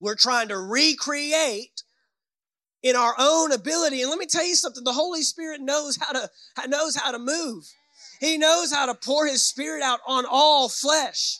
We're 0.00 0.16
trying 0.16 0.48
to 0.48 0.58
recreate 0.58 1.82
in 2.82 2.96
our 2.96 3.14
own 3.18 3.52
ability. 3.52 4.02
And 4.02 4.10
let 4.10 4.18
me 4.18 4.26
tell 4.26 4.46
you 4.46 4.54
something, 4.54 4.84
the 4.84 4.92
Holy 4.92 5.22
Spirit 5.22 5.60
knows 5.60 5.96
how 5.96 6.12
to 6.12 6.30
knows 6.68 6.96
how 6.96 7.12
to 7.12 7.18
move. 7.18 7.64
He 8.20 8.38
knows 8.38 8.72
how 8.72 8.86
to 8.86 8.94
pour 8.94 9.26
his 9.26 9.42
spirit 9.42 9.82
out 9.82 10.00
on 10.06 10.24
all 10.28 10.68
flesh. 10.68 11.38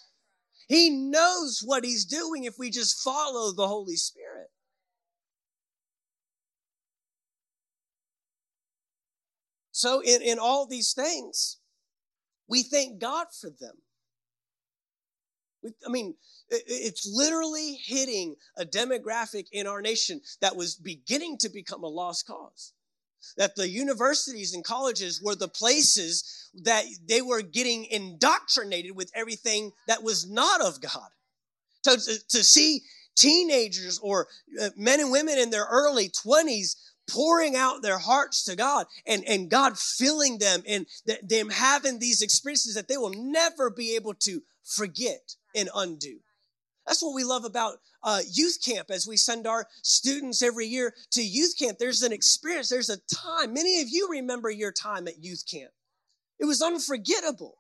He 0.69 0.91
knows 0.91 1.63
what 1.65 1.85
he's 1.85 2.05
doing 2.05 2.45
if 2.45 2.59
we 2.59 2.71
just 2.71 3.03
follow 3.03 3.53
the 3.53 3.69
Holy 3.69 3.97
Spirit. 3.97 4.49
So 9.71 10.01
in, 10.01 10.23
in 10.23 10.39
all 10.39 10.67
these 10.67 10.93
things, 10.93 11.59
we 12.49 12.63
thank 12.63 12.99
God 12.99 13.27
for 13.39 13.51
them. 13.51 13.77
I 15.87 15.91
mean, 15.91 16.15
it's 16.49 17.09
literally 17.13 17.75
hitting 17.85 18.37
a 18.57 18.65
demographic 18.65 19.47
in 19.53 19.67
our 19.67 19.83
nation 19.83 20.21
that 20.41 20.57
was 20.57 20.75
beginning 20.75 21.39
to 21.39 21.49
become 21.49 21.83
a 21.83 21.89
lost 21.89 22.27
cause. 22.27 22.73
That 23.37 23.57
the 23.57 23.69
universities 23.69 24.55
and 24.55 24.63
colleges 24.63 25.21
were 25.21 25.35
the 25.35 25.49
places 25.49 26.51
that 26.63 26.85
they 27.09 27.23
were 27.23 27.43
getting 27.43 27.87
indoctrinated 27.87 28.95
with 28.95 29.11
everything 29.15 29.73
that 29.89 30.05
was 30.05 30.31
not 30.31 30.61
of 30.61 30.81
God. 30.81 31.09
So 31.83 31.97
to, 31.97 32.29
to 32.29 32.45
see 32.45 32.83
teenagers 33.17 33.99
or 33.99 34.29
uh, 34.61 34.71
men 34.77 35.01
and 35.01 35.11
women 35.11 35.39
in 35.39 35.51
their 35.51 35.67
early 35.69 36.09
20s 36.09 36.77
pouring 37.09 37.57
out 37.57 37.83
their 37.83 37.99
hearts 37.99 38.45
to 38.45 38.57
God 38.57 38.87
and, 39.07 39.25
and 39.25 39.51
God 39.51 39.79
filling 39.79 40.39
them 40.39 40.63
and 40.67 40.87
th- 41.07 41.21
them 41.23 41.51
having 41.51 41.99
these 41.99 42.23
experiences 42.23 42.75
that 42.75 42.89
they 42.89 42.97
will 42.97 43.15
never 43.15 43.71
be 43.71 43.97
able 43.97 44.15
to 44.15 44.43
forget 44.65 45.35
and 45.57 45.69
undo. 45.75 46.19
That's 46.87 47.03
what 47.03 47.15
we 47.15 47.25
love 47.25 47.45
about 47.45 47.79
uh, 48.05 48.21
youth 48.31 48.59
camp 48.65 48.91
as 48.91 49.09
we 49.09 49.17
send 49.17 49.47
our 49.47 49.67
students 49.83 50.41
every 50.41 50.67
year 50.67 50.95
to 51.13 51.23
youth 51.23 51.55
camp. 51.59 51.79
There's 51.79 52.03
an 52.03 52.13
experience, 52.13 52.69
there's 52.69 52.91
a 52.91 52.99
time. 53.13 53.53
Many 53.53 53.81
of 53.81 53.89
you 53.91 54.09
remember 54.09 54.51
your 54.51 54.71
time 54.71 55.09
at 55.09 55.23
youth 55.23 55.43
camp, 55.51 55.73
it 56.39 56.45
was 56.45 56.63
unforgettable. 56.63 57.57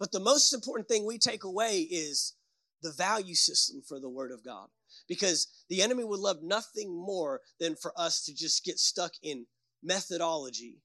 But 0.00 0.12
the 0.12 0.20
most 0.20 0.52
important 0.54 0.88
thing 0.88 1.04
we 1.04 1.18
take 1.18 1.44
away 1.44 1.80
is 1.80 2.34
the 2.82 2.90
value 2.90 3.34
system 3.34 3.82
for 3.86 4.00
the 4.00 4.08
Word 4.08 4.32
of 4.32 4.42
God. 4.42 4.68
Because 5.06 5.46
the 5.68 5.82
enemy 5.82 6.04
would 6.04 6.20
love 6.20 6.42
nothing 6.42 6.90
more 6.90 7.42
than 7.60 7.76
for 7.76 7.92
us 7.96 8.24
to 8.24 8.34
just 8.34 8.64
get 8.64 8.78
stuck 8.78 9.12
in 9.22 9.46
methodology 9.82 10.78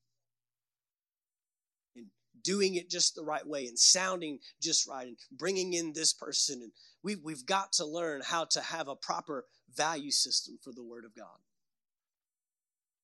doing 2.45 2.75
it 2.75 2.89
just 2.89 3.15
the 3.15 3.23
right 3.23 3.45
way 3.45 3.65
and 3.65 3.77
sounding 3.77 4.39
just 4.61 4.87
right 4.87 5.07
and 5.07 5.17
bringing 5.31 5.73
in 5.73 5.91
this 5.91 6.13
person. 6.13 6.61
And 6.61 6.71
we, 7.03 7.15
we've 7.15 7.45
got 7.45 7.73
to 7.73 7.85
learn 7.85 8.21
how 8.23 8.45
to 8.51 8.61
have 8.61 8.87
a 8.87 8.95
proper 8.95 9.45
value 9.75 10.11
system 10.11 10.57
for 10.63 10.71
the 10.71 10.83
Word 10.83 11.03
of 11.03 11.15
God. 11.15 11.39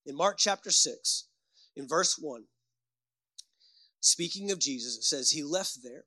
In 0.06 0.16
Mark 0.16 0.38
chapter 0.38 0.72
6, 0.72 1.26
in 1.76 1.88
verse 1.88 2.18
1, 2.20 2.44
speaking 4.00 4.52
of 4.52 4.60
Jesus, 4.60 4.98
it 4.98 5.04
says, 5.04 5.32
He 5.32 5.44
left 5.44 5.84
there 5.84 6.06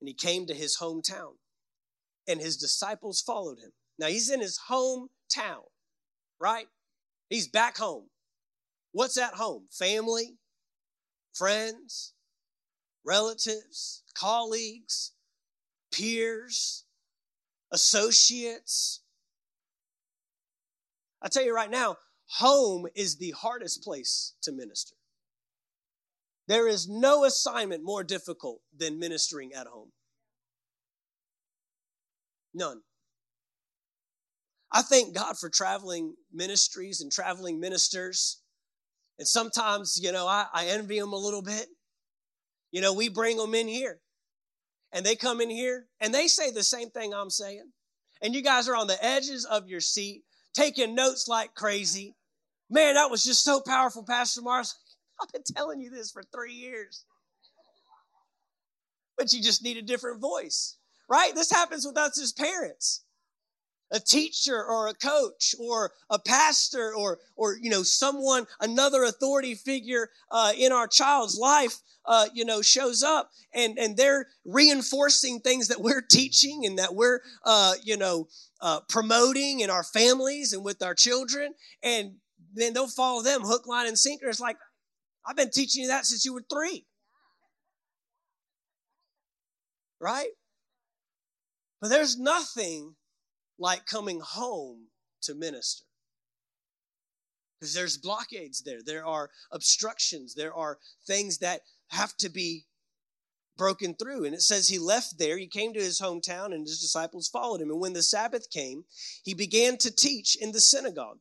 and 0.00 0.08
he 0.08 0.14
came 0.14 0.46
to 0.46 0.54
his 0.54 0.78
hometown, 0.78 1.34
and 2.26 2.40
his 2.40 2.56
disciples 2.56 3.20
followed 3.20 3.58
him. 3.58 3.72
Now 3.98 4.06
he's 4.06 4.30
in 4.30 4.40
his 4.40 4.60
hometown, 4.70 5.64
right? 6.40 6.66
He's 7.28 7.48
back 7.48 7.78
home. 7.78 8.08
What's 8.92 9.18
at 9.18 9.34
home? 9.34 9.66
Family, 9.70 10.36
friends, 11.34 12.14
relatives, 13.08 14.02
colleagues, 14.14 15.12
peers, 15.90 16.84
associates. 17.72 19.00
I 21.22 21.28
tell 21.28 21.42
you 21.42 21.54
right 21.54 21.70
now, 21.70 21.96
home 22.38 22.86
is 22.94 23.16
the 23.16 23.30
hardest 23.30 23.82
place 23.82 24.34
to 24.42 24.52
minister. 24.52 24.94
There 26.48 26.68
is 26.68 26.88
no 26.88 27.24
assignment 27.24 27.82
more 27.82 28.04
difficult 28.04 28.60
than 28.76 28.98
ministering 28.98 29.52
at 29.54 29.66
home. 29.66 29.92
None. 32.54 32.82
I 34.70 34.82
thank 34.82 35.14
God 35.14 35.38
for 35.38 35.48
traveling 35.48 36.14
ministries 36.32 37.00
and 37.00 37.10
traveling 37.10 37.58
ministers. 37.58 38.42
And 39.18 39.26
sometimes, 39.26 39.98
you 40.02 40.12
know, 40.12 40.26
I, 40.26 40.46
I 40.52 40.66
envy 40.66 41.00
them 41.00 41.12
a 41.12 41.16
little 41.16 41.42
bit 41.42 41.68
you 42.70 42.80
know, 42.80 42.92
we 42.92 43.08
bring 43.08 43.36
them 43.36 43.54
in 43.54 43.68
here 43.68 44.00
and 44.92 45.04
they 45.04 45.16
come 45.16 45.40
in 45.40 45.50
here 45.50 45.86
and 46.00 46.12
they 46.12 46.26
say 46.26 46.50
the 46.50 46.62
same 46.62 46.90
thing 46.90 47.12
I'm 47.12 47.30
saying. 47.30 47.70
And 48.20 48.34
you 48.34 48.42
guys 48.42 48.68
are 48.68 48.76
on 48.76 48.88
the 48.88 49.02
edges 49.04 49.44
of 49.44 49.68
your 49.68 49.80
seat, 49.80 50.24
taking 50.54 50.94
notes 50.94 51.28
like 51.28 51.54
crazy. 51.54 52.16
Man, 52.68 52.94
that 52.94 53.10
was 53.10 53.24
just 53.24 53.44
so 53.44 53.60
powerful, 53.60 54.04
Pastor 54.04 54.42
Mars. 54.42 54.74
I've 55.22 55.32
been 55.32 55.42
telling 55.56 55.80
you 55.80 55.90
this 55.90 56.10
for 56.10 56.22
three 56.22 56.54
years. 56.54 57.04
But 59.16 59.32
you 59.32 59.42
just 59.42 59.64
need 59.64 59.76
a 59.76 59.82
different 59.82 60.20
voice, 60.20 60.76
right? 61.08 61.34
This 61.34 61.50
happens 61.50 61.84
with 61.84 61.96
us 61.96 62.20
as 62.20 62.32
parents 62.32 63.04
a 63.90 64.00
teacher 64.00 64.62
or 64.62 64.88
a 64.88 64.94
coach 64.94 65.54
or 65.58 65.92
a 66.10 66.18
pastor 66.18 66.94
or 66.94 67.18
or 67.36 67.56
you 67.60 67.70
know 67.70 67.82
someone 67.82 68.46
another 68.60 69.04
authority 69.04 69.54
figure 69.54 70.10
uh, 70.30 70.52
in 70.56 70.72
our 70.72 70.86
child's 70.86 71.38
life 71.38 71.78
uh, 72.04 72.26
you 72.34 72.44
know 72.44 72.60
shows 72.62 73.02
up 73.02 73.30
and 73.54 73.78
and 73.78 73.96
they're 73.96 74.26
reinforcing 74.44 75.40
things 75.40 75.68
that 75.68 75.80
we're 75.80 76.02
teaching 76.10 76.66
and 76.66 76.78
that 76.78 76.94
we're 76.94 77.20
uh, 77.44 77.74
you 77.82 77.96
know 77.96 78.28
uh, 78.60 78.80
promoting 78.88 79.60
in 79.60 79.70
our 79.70 79.84
families 79.84 80.52
and 80.52 80.64
with 80.64 80.82
our 80.82 80.94
children. 80.94 81.54
And 81.82 82.16
then 82.54 82.74
they'll 82.74 82.88
follow 82.88 83.22
them 83.22 83.42
hook 83.42 83.66
line 83.66 83.86
and 83.86 83.98
sinker. 83.98 84.28
It's 84.28 84.40
like 84.40 84.56
i've 85.26 85.36
been 85.36 85.50
teaching 85.50 85.82
you 85.82 85.88
that 85.88 86.06
since 86.06 86.24
you 86.24 86.34
were 86.34 86.44
three. 86.50 86.86
Right? 90.00 90.30
But 91.80 91.88
there's 91.90 92.18
nothing 92.18 92.94
like 93.58 93.86
coming 93.86 94.20
home 94.20 94.88
to 95.22 95.34
minister. 95.34 95.84
Because 97.58 97.74
there's 97.74 97.98
blockades 97.98 98.62
there, 98.62 98.82
there 98.84 99.04
are 99.04 99.30
obstructions, 99.50 100.34
there 100.34 100.54
are 100.54 100.78
things 101.06 101.38
that 101.38 101.62
have 101.88 102.16
to 102.18 102.28
be 102.28 102.66
broken 103.56 103.94
through. 103.94 104.24
And 104.24 104.34
it 104.34 104.42
says 104.42 104.68
he 104.68 104.78
left 104.78 105.18
there, 105.18 105.36
he 105.36 105.48
came 105.48 105.74
to 105.74 105.80
his 105.80 106.00
hometown, 106.00 106.54
and 106.54 106.66
his 106.66 106.80
disciples 106.80 107.28
followed 107.28 107.60
him. 107.60 107.70
And 107.70 107.80
when 107.80 107.92
the 107.92 108.02
Sabbath 108.02 108.48
came, 108.50 108.84
he 109.24 109.34
began 109.34 109.76
to 109.78 109.90
teach 109.94 110.36
in 110.40 110.52
the 110.52 110.60
synagogue. 110.60 111.18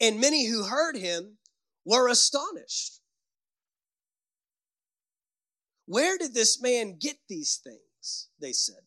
And 0.00 0.20
many 0.20 0.48
who 0.48 0.64
heard 0.64 0.96
him 0.96 1.36
were 1.84 2.08
astonished. 2.08 3.00
Where 5.86 6.18
did 6.18 6.34
this 6.34 6.60
man 6.60 6.96
get 6.98 7.16
these 7.28 7.60
things? 7.62 8.28
They 8.40 8.52
said. 8.52 8.82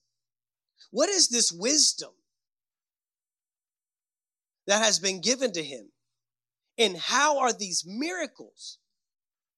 What 0.92 1.10
is 1.10 1.30
this 1.30 1.52
wisdom 1.52 2.12
that 4.68 4.84
has 4.84 5.00
been 5.00 5.22
given 5.22 5.52
to 5.54 5.64
him? 5.64 5.92
And 6.78 6.98
how 6.98 7.40
are 7.40 7.54
these 7.54 7.84
miracles? 7.86 8.78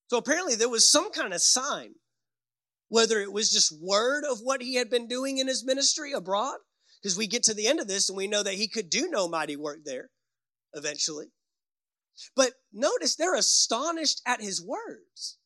So 0.07 0.17
apparently 0.17 0.55
there 0.55 0.69
was 0.69 0.89
some 0.89 1.11
kind 1.11 1.33
of 1.33 1.41
sign, 1.41 1.95
whether 2.87 3.19
it 3.19 3.33
was 3.33 3.51
just 3.51 3.75
word 3.81 4.23
of 4.29 4.39
what 4.39 4.61
he 4.61 4.75
had 4.75 4.89
been 4.89 5.07
doing 5.07 5.39
in 5.39 5.47
his 5.47 5.65
ministry 5.65 6.13
abroad, 6.13 6.57
because 7.01 7.17
we 7.17 7.27
get 7.27 7.43
to 7.43 7.53
the 7.53 7.67
end 7.67 7.79
of 7.79 7.87
this 7.87 8.09
and 8.09 8.17
we 8.17 8.27
know 8.27 8.43
that 8.43 8.53
he 8.53 8.67
could 8.67 8.89
do 8.89 9.09
no 9.09 9.27
mighty 9.27 9.55
work 9.55 9.79
there 9.85 10.09
eventually. 10.73 11.27
But 12.35 12.53
notice 12.71 13.15
they're 13.15 13.35
astonished 13.35 14.21
at 14.25 14.41
his 14.41 14.63
words. 14.63 15.37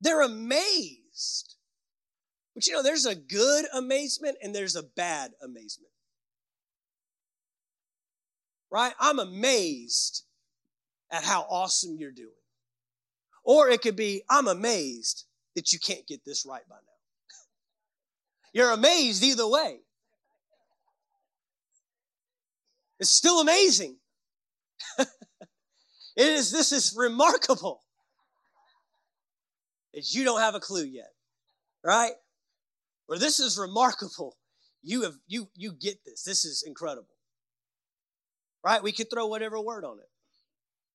They're 0.00 0.22
amazed. 0.22 1.51
But 2.54 2.66
you 2.66 2.74
know, 2.74 2.82
there's 2.82 3.06
a 3.06 3.14
good 3.14 3.64
amazement 3.72 4.36
and 4.42 4.54
there's 4.54 4.76
a 4.76 4.82
bad 4.82 5.32
amazement. 5.42 5.92
Right? 8.70 8.94
I'm 8.98 9.18
amazed 9.18 10.24
at 11.10 11.24
how 11.24 11.42
awesome 11.48 11.96
you're 11.98 12.10
doing. 12.10 12.30
Or 13.44 13.68
it 13.68 13.82
could 13.82 13.96
be, 13.96 14.22
I'm 14.30 14.48
amazed 14.48 15.24
that 15.56 15.72
you 15.72 15.78
can't 15.78 16.06
get 16.06 16.24
this 16.24 16.46
right 16.46 16.66
by 16.68 16.76
now. 16.76 16.80
You're 18.54 18.70
amazed 18.70 19.22
either 19.22 19.46
way. 19.46 19.80
It's 23.00 23.10
still 23.10 23.40
amazing. 23.40 23.96
it 24.98 25.08
is, 26.16 26.52
this 26.52 26.70
is 26.72 26.94
remarkable. 26.96 27.82
Is 29.92 30.14
you 30.14 30.24
don't 30.24 30.40
have 30.40 30.54
a 30.54 30.60
clue 30.60 30.84
yet, 30.84 31.10
right? 31.84 32.12
Or 33.08 33.18
this 33.18 33.40
is 33.40 33.58
remarkable. 33.58 34.36
You 34.82 35.02
have 35.02 35.14
you 35.26 35.48
you 35.54 35.72
get 35.72 35.98
this. 36.04 36.24
This 36.24 36.44
is 36.44 36.64
incredible. 36.66 37.06
Right? 38.64 38.82
We 38.82 38.92
could 38.92 39.10
throw 39.10 39.26
whatever 39.26 39.60
word 39.60 39.84
on 39.84 39.98
it. 39.98 40.08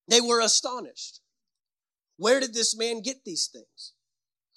They 0.09 0.21
were 0.21 0.41
astonished. 0.41 1.19
Where 2.17 2.39
did 2.39 2.53
this 2.53 2.77
man 2.77 3.01
get 3.01 3.23
these 3.25 3.49
things? 3.51 3.93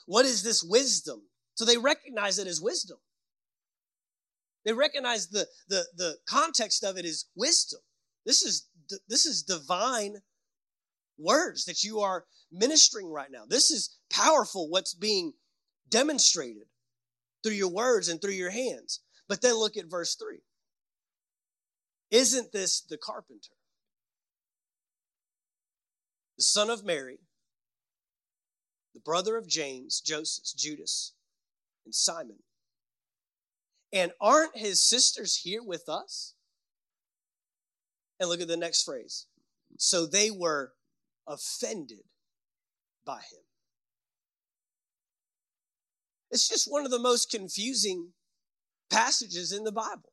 What 0.06 0.24
is 0.24 0.42
this 0.42 0.62
wisdom? 0.62 1.22
So 1.54 1.64
they 1.64 1.76
recognize 1.76 2.38
it 2.38 2.46
as 2.46 2.60
wisdom. 2.60 2.98
They 4.64 4.72
recognize 4.72 5.28
the, 5.28 5.46
the, 5.68 5.84
the 5.96 6.16
context 6.28 6.84
of 6.84 6.96
it 6.98 7.04
is 7.04 7.26
wisdom. 7.34 7.80
This 8.26 8.42
is, 8.42 8.68
this 9.08 9.26
is 9.26 9.42
divine 9.42 10.16
words 11.18 11.64
that 11.64 11.82
you 11.82 12.00
are 12.00 12.24
ministering 12.52 13.10
right 13.10 13.30
now. 13.30 13.44
This 13.48 13.70
is 13.70 13.98
powerful 14.10 14.68
what's 14.68 14.94
being 14.94 15.32
demonstrated 15.88 16.64
through 17.42 17.54
your 17.54 17.70
words 17.70 18.08
and 18.08 18.20
through 18.20 18.32
your 18.32 18.50
hands. 18.50 19.00
But 19.28 19.42
then 19.42 19.54
look 19.54 19.76
at 19.76 19.86
verse 19.90 20.14
3. 20.14 20.38
Isn't 22.10 22.52
this 22.52 22.80
the 22.80 22.98
carpenter? 22.98 23.54
The 26.36 26.42
son 26.42 26.70
of 26.70 26.84
Mary, 26.84 27.18
the 28.94 29.00
brother 29.00 29.36
of 29.36 29.46
James, 29.46 30.00
Joseph, 30.00 30.44
Judas, 30.56 31.12
and 31.84 31.94
Simon. 31.94 32.38
And 33.92 34.12
aren't 34.20 34.56
his 34.56 34.80
sisters 34.80 35.36
here 35.36 35.62
with 35.62 35.88
us? 35.88 36.34
And 38.18 38.28
look 38.28 38.40
at 38.40 38.48
the 38.48 38.56
next 38.56 38.84
phrase. 38.84 39.26
So 39.78 40.06
they 40.06 40.30
were 40.30 40.72
offended 41.26 42.04
by 43.04 43.18
him. 43.18 43.42
It's 46.30 46.48
just 46.48 46.70
one 46.70 46.84
of 46.84 46.90
the 46.90 46.98
most 46.98 47.30
confusing 47.30 48.08
passages 48.90 49.52
in 49.52 49.64
the 49.64 49.72
Bible. 49.72 50.12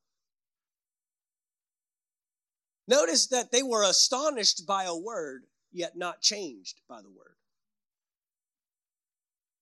Notice 2.87 3.27
that 3.27 3.51
they 3.51 3.61
were 3.61 3.83
astonished 3.83 4.65
by 4.65 4.85
a 4.85 4.95
word, 4.95 5.43
yet 5.71 5.97
not 5.97 6.21
changed 6.21 6.81
by 6.87 7.01
the 7.01 7.09
word. 7.09 7.35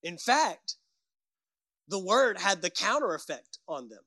In 0.03 0.17
fact, 0.17 0.75
the 1.87 1.99
word 1.99 2.39
had 2.39 2.61
the 2.61 2.69
counter 2.69 3.15
effect 3.15 3.57
on 3.67 3.89
them. 3.89 4.03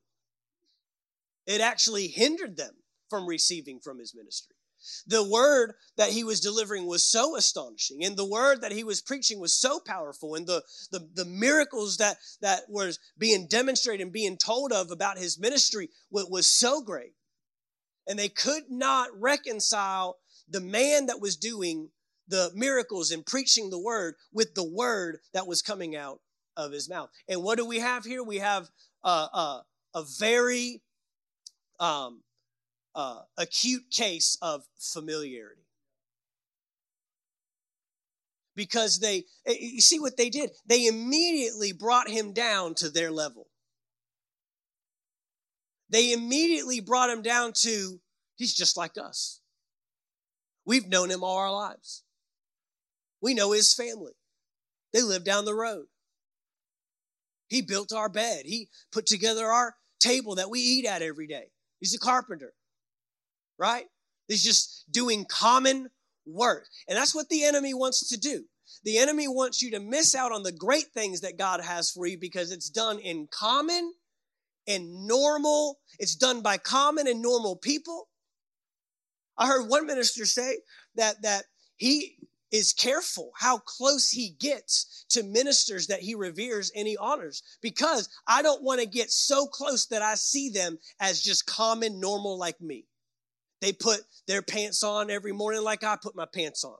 It 1.45 1.61
actually 1.61 2.07
hindered 2.07 2.55
them 2.55 2.75
from 3.09 3.25
receiving 3.25 3.79
from 3.79 3.99
his 3.99 4.15
ministry. 4.15 4.55
The 5.05 5.23
word 5.23 5.73
that 5.97 6.11
he 6.11 6.23
was 6.23 6.39
delivering 6.39 6.85
was 6.85 7.05
so 7.05 7.35
astonishing, 7.35 8.03
and 8.03 8.15
the 8.15 8.25
word 8.25 8.61
that 8.61 8.71
he 8.71 8.83
was 8.83 9.01
preaching 9.01 9.39
was 9.39 9.53
so 9.53 9.79
powerful, 9.79 10.35
and 10.35 10.47
the, 10.47 10.63
the, 10.91 11.07
the 11.13 11.25
miracles 11.25 11.97
that, 11.97 12.17
that 12.41 12.63
was 12.69 12.99
being 13.17 13.47
demonstrated 13.47 14.01
and 14.01 14.13
being 14.13 14.37
told 14.37 14.71
of 14.71 14.91
about 14.91 15.17
his 15.17 15.39
ministry 15.39 15.89
was 16.11 16.47
so 16.47 16.81
great. 16.81 17.13
And 18.07 18.17
they 18.17 18.29
could 18.29 18.63
not 18.69 19.09
reconcile 19.19 20.17
the 20.49 20.61
man 20.61 21.05
that 21.07 21.21
was 21.21 21.35
doing 21.37 21.89
the 22.27 22.51
miracles 22.55 23.11
and 23.11 23.25
preaching 23.25 23.69
the 23.69 23.79
word 23.79 24.15
with 24.31 24.55
the 24.55 24.63
word 24.63 25.19
that 25.33 25.47
was 25.47 25.61
coming 25.61 25.95
out 25.95 26.19
of 26.55 26.71
his 26.71 26.89
mouth. 26.89 27.09
And 27.27 27.43
what 27.43 27.57
do 27.57 27.65
we 27.65 27.79
have 27.79 28.05
here? 28.05 28.23
We 28.23 28.37
have 28.37 28.69
a, 29.03 29.09
a, 29.09 29.63
a 29.95 30.03
very 30.19 30.81
um, 31.79 32.21
uh, 32.95 33.21
acute 33.37 33.83
case 33.91 34.37
of 34.41 34.63
familiarity. 34.77 35.61
Because 38.55 38.99
they, 38.99 39.25
eh, 39.45 39.55
you 39.59 39.81
see 39.81 39.99
what 39.99 40.17
they 40.17 40.29
did? 40.29 40.51
They 40.65 40.87
immediately 40.87 41.71
brought 41.71 42.09
him 42.09 42.33
down 42.33 42.75
to 42.75 42.89
their 42.89 43.11
level. 43.11 43.47
They 45.89 46.11
immediately 46.11 46.81
brought 46.81 47.09
him 47.09 47.21
down 47.21 47.53
to, 47.61 47.99
he's 48.35 48.53
just 48.53 48.77
like 48.77 48.97
us. 48.97 49.39
We've 50.65 50.87
known 50.87 51.09
him 51.09 51.23
all 51.23 51.37
our 51.37 51.51
lives. 51.51 52.03
We 53.21 53.33
know 53.33 53.53
his 53.53 53.73
family. 53.73 54.13
They 54.93 55.01
live 55.01 55.23
down 55.23 55.45
the 55.45 55.55
road. 55.55 55.85
He 57.47 57.61
built 57.61 57.91
our 57.91 58.09
bed. 58.09 58.43
He 58.45 58.69
put 58.91 59.05
together 59.05 59.47
our 59.47 59.75
table 59.99 60.35
that 60.35 60.49
we 60.49 60.59
eat 60.59 60.85
at 60.85 61.01
every 61.01 61.27
day. 61.27 61.45
He's 61.79 61.95
a 61.95 61.99
carpenter, 61.99 62.53
right? 63.59 63.85
He's 64.27 64.43
just 64.43 64.85
doing 64.91 65.25
common 65.29 65.89
work. 66.25 66.65
And 66.87 66.97
that's 66.97 67.13
what 67.13 67.29
the 67.29 67.43
enemy 67.43 67.73
wants 67.73 68.07
to 68.09 68.17
do. 68.17 68.45
The 68.83 68.97
enemy 68.97 69.27
wants 69.27 69.61
you 69.61 69.71
to 69.71 69.79
miss 69.79 70.15
out 70.15 70.31
on 70.31 70.43
the 70.43 70.51
great 70.51 70.87
things 70.93 71.21
that 71.21 71.37
God 71.37 71.61
has 71.61 71.91
for 71.91 72.05
you 72.05 72.17
because 72.17 72.51
it's 72.51 72.69
done 72.69 72.99
in 72.99 73.27
common 73.31 73.93
and 74.67 75.05
normal. 75.05 75.79
It's 75.97 76.15
done 76.15 76.41
by 76.41 76.57
common 76.57 77.07
and 77.07 77.21
normal 77.21 77.55
people. 77.55 78.07
I 79.37 79.47
heard 79.47 79.67
one 79.67 79.85
minister 79.85 80.25
say 80.25 80.59
that 80.95 81.21
that 81.23 81.45
he 81.77 82.17
is 82.51 82.73
careful 82.73 83.31
how 83.37 83.57
close 83.57 84.09
he 84.09 84.35
gets 84.39 85.05
to 85.09 85.23
ministers 85.23 85.87
that 85.87 86.01
he 86.01 86.15
reveres 86.15 86.71
and 86.75 86.87
he 86.87 86.97
honors 86.97 87.43
because 87.61 88.09
I 88.27 88.41
don't 88.41 88.63
want 88.63 88.81
to 88.81 88.87
get 88.87 89.11
so 89.11 89.45
close 89.45 89.85
that 89.87 90.01
I 90.01 90.15
see 90.15 90.49
them 90.49 90.79
as 90.99 91.21
just 91.21 91.45
common, 91.45 91.99
normal 91.99 92.37
like 92.37 92.59
me. 92.59 92.85
They 93.61 93.73
put 93.73 94.01
their 94.27 94.41
pants 94.41 94.83
on 94.83 95.09
every 95.09 95.33
morning 95.33 95.63
like 95.63 95.83
I 95.83 95.97
put 96.01 96.15
my 96.15 96.25
pants 96.25 96.63
on. 96.63 96.77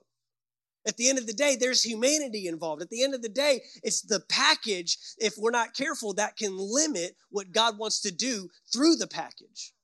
At 0.86 0.96
the 0.96 1.10
end 1.10 1.18
of 1.18 1.26
the 1.26 1.34
day, 1.34 1.56
there's 1.56 1.82
humanity 1.82 2.46
involved. 2.46 2.80
At 2.80 2.88
the 2.88 3.02
end 3.04 3.14
of 3.14 3.20
the 3.20 3.28
day, 3.28 3.60
it's 3.82 4.00
the 4.00 4.20
package, 4.30 4.96
if 5.18 5.34
we're 5.36 5.50
not 5.50 5.74
careful, 5.74 6.14
that 6.14 6.38
can 6.38 6.56
limit 6.56 7.16
what 7.28 7.52
God 7.52 7.76
wants 7.76 8.00
to 8.00 8.10
do 8.10 8.48
through 8.72 8.96
the 8.96 9.06
package. 9.06 9.74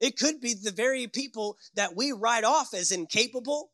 It 0.00 0.18
could 0.18 0.40
be 0.40 0.54
the 0.54 0.70
very 0.70 1.06
people 1.06 1.56
that 1.74 1.96
we 1.96 2.12
write 2.12 2.44
off 2.44 2.74
as 2.74 2.92
incapable, 2.92 3.70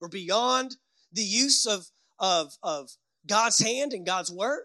or 0.00 0.08
beyond 0.08 0.76
the 1.12 1.22
use 1.22 1.64
of, 1.64 1.86
of, 2.18 2.54
of 2.64 2.90
God's 3.26 3.60
hand 3.60 3.92
and 3.92 4.04
God's 4.04 4.32
work 4.32 4.64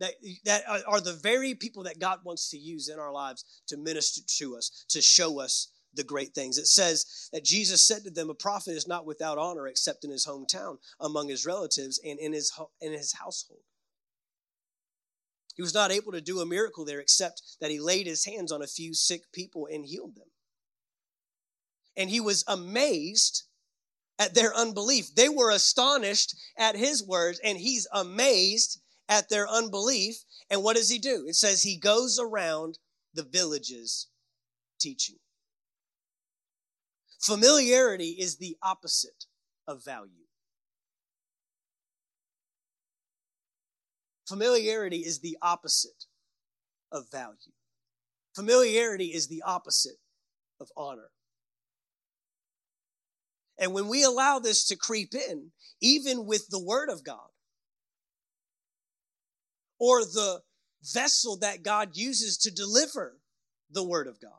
that, 0.00 0.14
that 0.44 0.64
are 0.86 1.00
the 1.00 1.12
very 1.12 1.54
people 1.54 1.84
that 1.84 1.98
God 1.98 2.20
wants 2.24 2.50
to 2.50 2.58
use 2.58 2.88
in 2.88 2.98
our 2.98 3.12
lives 3.12 3.44
to 3.68 3.76
minister 3.76 4.22
to 4.38 4.56
us, 4.56 4.84
to 4.88 5.00
show 5.00 5.40
us 5.40 5.68
the 5.94 6.04
great 6.04 6.34
things. 6.34 6.58
It 6.58 6.66
says 6.66 7.28
that 7.32 7.44
Jesus 7.44 7.86
said 7.86 8.04
to 8.04 8.10
them, 8.10 8.30
A 8.30 8.34
prophet 8.34 8.72
is 8.72 8.88
not 8.88 9.06
without 9.06 9.38
honor 9.38 9.68
except 9.68 10.04
in 10.04 10.10
his 10.10 10.26
hometown, 10.26 10.78
among 11.00 11.28
his 11.28 11.46
relatives, 11.46 12.00
and 12.04 12.18
in 12.18 12.32
his, 12.32 12.52
in 12.80 12.92
his 12.92 13.12
household. 13.12 13.60
He 15.54 15.62
was 15.62 15.74
not 15.74 15.92
able 15.92 16.12
to 16.12 16.20
do 16.20 16.40
a 16.40 16.46
miracle 16.46 16.84
there 16.84 16.98
except 16.98 17.42
that 17.60 17.70
he 17.70 17.78
laid 17.78 18.06
his 18.06 18.24
hands 18.24 18.50
on 18.50 18.62
a 18.62 18.66
few 18.66 18.92
sick 18.92 19.22
people 19.32 19.68
and 19.72 19.86
healed 19.86 20.16
them. 20.16 20.26
And 21.96 22.10
he 22.10 22.20
was 22.20 22.44
amazed 22.48 23.44
at 24.18 24.34
their 24.34 24.52
unbelief. 24.54 25.14
They 25.14 25.28
were 25.28 25.50
astonished 25.50 26.34
at 26.58 26.76
his 26.76 27.04
words, 27.06 27.40
and 27.44 27.56
he's 27.56 27.86
amazed 27.92 28.80
at 29.08 29.28
their 29.28 29.48
unbelief. 29.48 30.16
And 30.50 30.62
what 30.62 30.76
does 30.76 30.90
he 30.90 30.98
do? 30.98 31.24
It 31.26 31.34
says 31.34 31.62
he 31.62 31.78
goes 31.78 32.18
around 32.18 32.78
the 33.12 33.22
villages 33.22 34.08
teaching. 34.80 35.16
Familiarity 37.20 38.16
is 38.18 38.36
the 38.36 38.56
opposite 38.62 39.26
of 39.66 39.84
value. 39.84 40.10
Familiarity 44.28 44.98
is 44.98 45.20
the 45.20 45.36
opposite 45.42 46.06
of 46.92 47.10
value. 47.10 47.52
Familiarity 48.34 49.06
is 49.06 49.28
the 49.28 49.42
opposite 49.46 49.98
of 50.60 50.68
honor. 50.76 51.10
And 53.58 53.72
when 53.72 53.88
we 53.88 54.02
allow 54.02 54.38
this 54.38 54.66
to 54.66 54.76
creep 54.76 55.14
in, 55.14 55.52
even 55.80 56.26
with 56.26 56.48
the 56.48 56.62
Word 56.62 56.90
of 56.90 57.04
God, 57.04 57.28
or 59.78 60.00
the 60.00 60.40
vessel 60.82 61.36
that 61.38 61.62
God 61.62 61.90
uses 61.96 62.36
to 62.38 62.50
deliver 62.50 63.20
the 63.70 63.84
Word 63.84 64.06
of 64.06 64.20
God. 64.20 64.38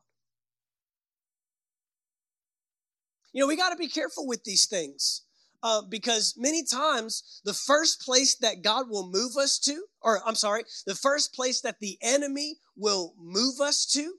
You 3.33 3.41
know, 3.41 3.47
we 3.47 3.57
got 3.57 3.71
to 3.71 3.75
be 3.75 3.89
careful 3.89 4.25
with 4.25 4.43
these 4.45 4.65
things 4.65 5.23
uh, 5.61 5.81
because 5.89 6.35
many 6.37 6.63
times 6.63 7.41
the 7.43 7.53
first 7.53 7.99
place 8.01 8.37
that 8.37 8.61
God 8.61 8.89
will 8.89 9.09
move 9.09 9.35
us 9.35 9.59
to, 9.59 9.85
or 10.01 10.21
I'm 10.25 10.35
sorry, 10.35 10.63
the 10.85 10.95
first 10.95 11.33
place 11.33 11.61
that 11.61 11.79
the 11.79 11.97
enemy 12.01 12.57
will 12.77 13.13
move 13.17 13.59
us 13.59 13.85
to 13.87 14.13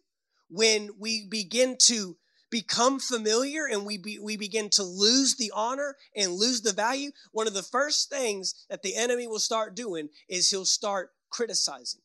when 0.49 0.91
we 0.99 1.27
begin 1.31 1.77
to 1.83 2.17
become 2.51 3.01
familiar 3.01 3.67
and 3.67 3.85
we, 3.85 3.99
be, 3.99 4.19
we 4.19 4.37
begin 4.37 4.71
to 4.71 4.83
lose 4.83 5.37
the 5.37 5.53
honor 5.55 5.97
and 6.15 6.33
lose 6.33 6.63
the 6.63 6.73
value, 6.73 7.11
one 7.33 7.47
of 7.47 7.55
the 7.55 7.63
first 7.63 8.09
things 8.09 8.67
that 8.71 8.83
the 8.83 8.97
enemy 8.97 9.27
will 9.27 9.39
start 9.39 9.75
doing 9.75 10.09
is 10.29 10.51
he'll 10.51 10.65
start 10.65 11.11
criticizing. 11.31 12.03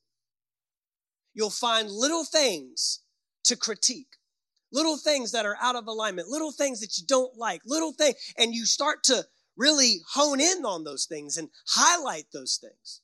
You'll 1.34 1.50
find 1.50 1.90
little 1.90 2.26
things 2.26 3.00
to 3.46 3.56
critique 3.56 4.18
little 4.72 4.98
things 4.98 5.32
that 5.32 5.46
are 5.46 5.58
out 5.62 5.76
of 5.76 5.88
alignment, 5.88 6.28
little 6.28 6.52
things 6.52 6.80
that 6.80 6.98
you 6.98 7.06
don't 7.06 7.38
like, 7.38 7.62
little 7.66 7.94
things, 7.94 8.16
and 8.38 8.54
you 8.54 8.66
start 8.66 9.04
to 9.04 9.26
really 9.58 10.00
hone 10.14 10.40
in 10.40 10.66
on 10.66 10.84
those 10.84 11.06
things 11.06 11.38
and 11.38 11.50
highlight 11.68 12.26
those 12.34 12.58
things. 12.62 13.02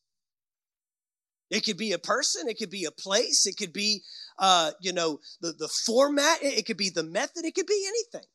It 1.50 1.64
could 1.64 1.78
be 1.78 1.94
a 1.94 2.00
person, 2.00 2.50
it 2.50 2.58
could 2.58 2.70
be 2.70 2.86
a 2.86 2.92
place, 2.92 3.46
it 3.46 3.58
could 3.58 3.72
be, 3.72 4.04
uh, 4.40 4.72
you 4.82 4.94
know, 4.94 5.20
the, 5.42 5.54
the 5.54 5.68
format, 5.68 6.40
it 6.42 6.66
could 6.66 6.78
be 6.78 6.90
the 6.90 7.04
method, 7.04 7.46
it 7.46 7.56
could 7.56 7.66
be 7.66 7.86
anything. 7.88 8.28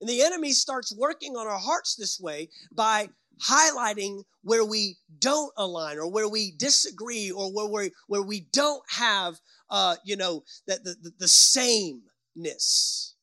And 0.00 0.08
the 0.08 0.22
enemy 0.22 0.52
starts 0.52 0.94
working 0.96 1.36
on 1.36 1.46
our 1.46 1.58
hearts 1.58 1.94
this 1.96 2.18
way 2.20 2.50
by 2.72 3.08
highlighting 3.48 4.24
where 4.42 4.64
we 4.64 4.96
don't 5.18 5.52
align 5.56 5.98
or 5.98 6.10
where 6.10 6.28
we 6.28 6.52
disagree 6.56 7.30
or 7.30 7.52
where 7.52 7.68
we, 7.68 7.90
where 8.06 8.22
we 8.22 8.46
don't 8.52 8.82
have, 8.90 9.36
uh, 9.70 9.96
you 10.04 10.16
know, 10.16 10.42
that 10.66 10.84
the, 10.84 10.94
the, 11.00 11.12
the 11.20 11.28
sameness. 11.28 13.14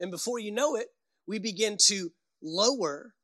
And 0.00 0.10
before 0.10 0.38
you 0.38 0.52
know 0.52 0.76
it, 0.76 0.88
we 1.26 1.38
begin 1.38 1.76
to 1.86 2.10
lower 2.42 3.14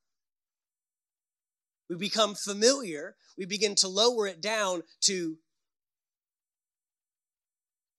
we 1.91 1.97
become 1.97 2.37
familiar. 2.37 3.17
We 3.37 3.47
begin 3.47 3.75
to 3.77 3.89
lower 3.89 4.29
it 4.29 4.41
down 4.41 4.85
to, 5.03 5.37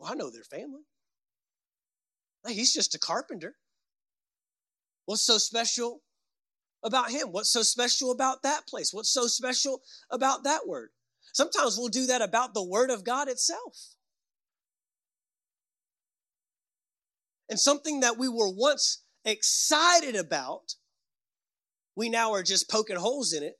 well, 0.01 0.11
I 0.11 0.15
know 0.15 0.31
their 0.31 0.43
family. 0.43 0.81
he's 2.47 2.73
just 2.73 2.95
a 2.95 2.99
carpenter. 2.99 3.55
What's 5.05 5.23
so 5.23 5.37
special 5.37 6.01
about 6.83 7.11
him? 7.11 7.27
What's 7.31 7.51
so 7.51 7.61
special 7.61 8.11
about 8.11 8.41
that 8.41 8.67
place? 8.67 8.91
What's 8.91 9.13
so 9.13 9.27
special 9.27 9.81
about 10.09 10.43
that 10.43 10.67
word? 10.67 10.89
Sometimes 11.33 11.77
we'll 11.77 11.89
do 11.89 12.07
that 12.07 12.23
about 12.23 12.55
the 12.55 12.63
word 12.63 12.89
of 12.89 13.03
God 13.03 13.29
itself. 13.29 13.95
And 17.47 17.59
something 17.59 17.99
that 17.99 18.17
we 18.17 18.27
were 18.27 18.49
once 18.49 19.03
excited 19.23 20.15
about, 20.15 20.73
we 21.95 22.09
now 22.09 22.31
are 22.33 22.43
just 22.43 22.71
poking 22.71 22.95
holes 22.95 23.33
in 23.33 23.43
it 23.43 23.59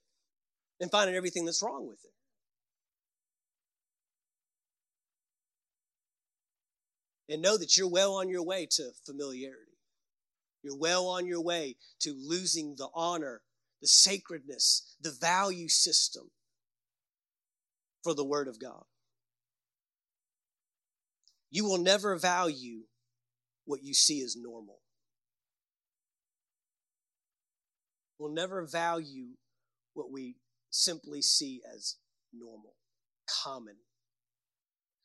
and 0.79 0.89
finding 0.89 1.15
everything 1.15 1.45
that's 1.45 1.61
wrong 1.61 1.87
with 1.87 1.99
it. 2.03 2.10
And 7.31 7.41
know 7.41 7.57
that 7.57 7.77
you're 7.77 7.87
well 7.87 8.15
on 8.15 8.27
your 8.27 8.43
way 8.43 8.67
to 8.71 8.89
familiarity. 9.05 9.77
You're 10.63 10.77
well 10.77 11.07
on 11.07 11.25
your 11.25 11.41
way 11.41 11.77
to 12.01 12.13
losing 12.13 12.75
the 12.77 12.89
honor, 12.93 13.41
the 13.81 13.87
sacredness, 13.87 14.97
the 14.99 15.15
value 15.17 15.69
system 15.69 16.29
for 18.03 18.13
the 18.13 18.25
Word 18.25 18.49
of 18.49 18.59
God. 18.59 18.83
You 21.49 21.63
will 21.63 21.77
never 21.77 22.17
value 22.17 22.81
what 23.63 23.81
you 23.81 23.93
see 23.93 24.21
as 24.21 24.35
normal. 24.35 24.79
We'll 28.19 28.33
never 28.33 28.67
value 28.67 29.29
what 29.93 30.11
we 30.11 30.35
simply 30.69 31.21
see 31.21 31.61
as 31.73 31.95
normal, 32.33 32.73
common. 33.43 33.77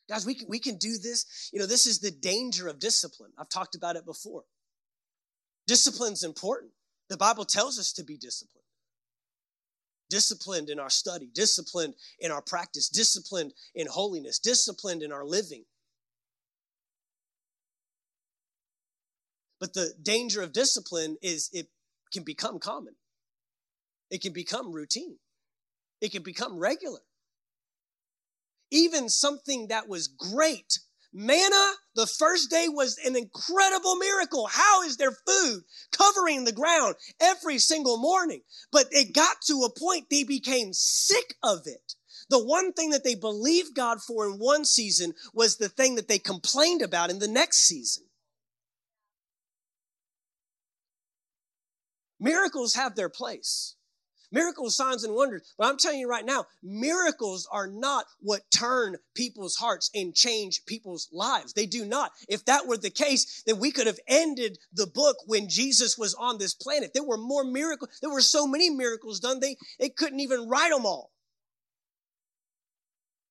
Guys, 0.09 0.25
we 0.25 0.35
can, 0.35 0.47
we 0.49 0.59
can 0.59 0.77
do 0.77 0.99
this. 0.99 1.51
You 1.53 1.59
know, 1.59 1.67
this 1.67 1.87
is 1.87 1.99
the 1.99 2.11
danger 2.11 2.69
of 2.69 2.79
discipline. 2.79 3.33
I've 3.39 3.49
talked 3.49 3.75
about 3.75 3.97
it 3.97 4.05
before. 4.05 4.45
Discipline's 5.67 6.23
important. 6.23 6.73
The 7.09 7.17
Bible 7.17 7.45
tells 7.45 7.79
us 7.79 7.93
to 7.95 8.05
be 8.05 8.17
disciplined. 8.17 8.63
Disciplined 10.09 10.71
in 10.71 10.79
our 10.79 10.91
study, 10.91 11.29
disciplined 11.35 11.95
in 12.21 12.31
our 12.31 12.43
practice, 12.43 12.89
disciplined 12.89 13.53
in 13.75 13.89
holiness, 13.89 14.39
disciplined 14.39 15.03
in 15.03 15.11
our 15.13 15.25
living. 15.25 15.65
But 19.59 19.75
the 19.75 19.93
danger 20.01 20.43
of 20.43 20.53
discipline 20.53 21.17
is 21.23 21.51
it 21.53 21.67
can 22.13 22.23
become 22.23 22.61
common. 22.61 22.95
It 24.11 24.23
can 24.23 24.33
become 24.33 24.71
routine 24.71 25.17
it 26.01 26.13
can 26.13 26.23
become 26.23 26.59
regular. 26.59 27.01
Even 28.71 29.09
something 29.09 29.69
that 29.69 29.89
was 29.89 30.09
great. 30.09 30.81
Manna, 31.13 31.73
the 31.95 32.07
first 32.07 32.51
day 32.51 32.67
was 32.69 32.99
an 32.99 33.17
incredible 33.17 33.97
miracle. 33.97 34.49
How 34.49 34.83
is 34.83 34.99
there 34.99 35.17
food 35.27 35.63
covering 35.91 36.45
the 36.45 36.53
ground 36.53 36.97
every 37.21 37.59
single 37.59 37.97
morning? 37.97 38.43
But 38.71 38.89
it 38.91 39.15
got 39.15 39.41
to 39.47 39.63
a 39.63 39.79
point 39.79 40.11
they 40.11 40.25
became 40.25 40.73
sick 40.73 41.37
of 41.43 41.61
it. 41.67 41.95
The 42.29 42.45
one 42.45 42.73
thing 42.73 42.91
that 42.91 43.05
they 43.05 43.15
believed 43.15 43.75
God 43.75 44.03
for 44.03 44.27
in 44.27 44.39
one 44.39 44.65
season 44.65 45.15
was 45.33 45.57
the 45.57 45.69
thing 45.69 45.95
that 45.95 46.09
they 46.09 46.19
complained 46.19 46.83
about 46.83 47.09
in 47.09 47.19
the 47.19 47.29
next 47.29 47.67
season. 47.67 48.05
Miracles 52.19 52.75
have 52.75 52.95
their 52.95 53.09
place. 53.09 53.77
Miracles, 54.33 54.77
signs, 54.77 55.05
and 55.05 55.15
wonders. 55.15 55.55
But 55.59 55.69
I'm 55.69 55.79
telling 55.79 56.01
you 56.01 56.09
right 56.09 56.25
now, 56.25 56.47
miracles 56.63 57.49
are 57.51 57.67
not 57.67 58.07
what 58.21 58.43
turn 58.51 58.97
people's 59.15 59.57
hearts 59.57 59.91
and 59.95 60.15
change 60.15 60.65
people's 60.67 61.09
lives. 61.13 61.53
They 61.53 61.67
do 61.67 61.85
not. 61.85 62.13
If 62.29 62.45
that 62.47 62.67
were 62.67 62.77
the 62.77 62.91
case, 62.91 63.43
then 63.47 63.59
we 63.59 63.71
could 63.71 63.87
have 63.87 64.01
ended 64.09 64.59
the 64.73 64.87
book 64.87 65.17
when 65.27 65.49
Jesus 65.49 65.97
was 65.97 66.15
on 66.15 66.39
this 66.39 66.55
planet. 66.55 66.93
There 66.93 67.05
were 67.05 67.19
more 67.19 67.45
miracles. 67.45 67.91
There 68.01 68.11
were 68.11 68.21
so 68.21 68.47
many 68.47 68.71
miracles 68.71 69.21
done, 69.21 69.41
they, 69.41 69.57
they 69.79 69.89
couldn't 69.89 70.21
even 70.21 70.49
write 70.49 70.71
them 70.71 70.87
all. 70.87 71.13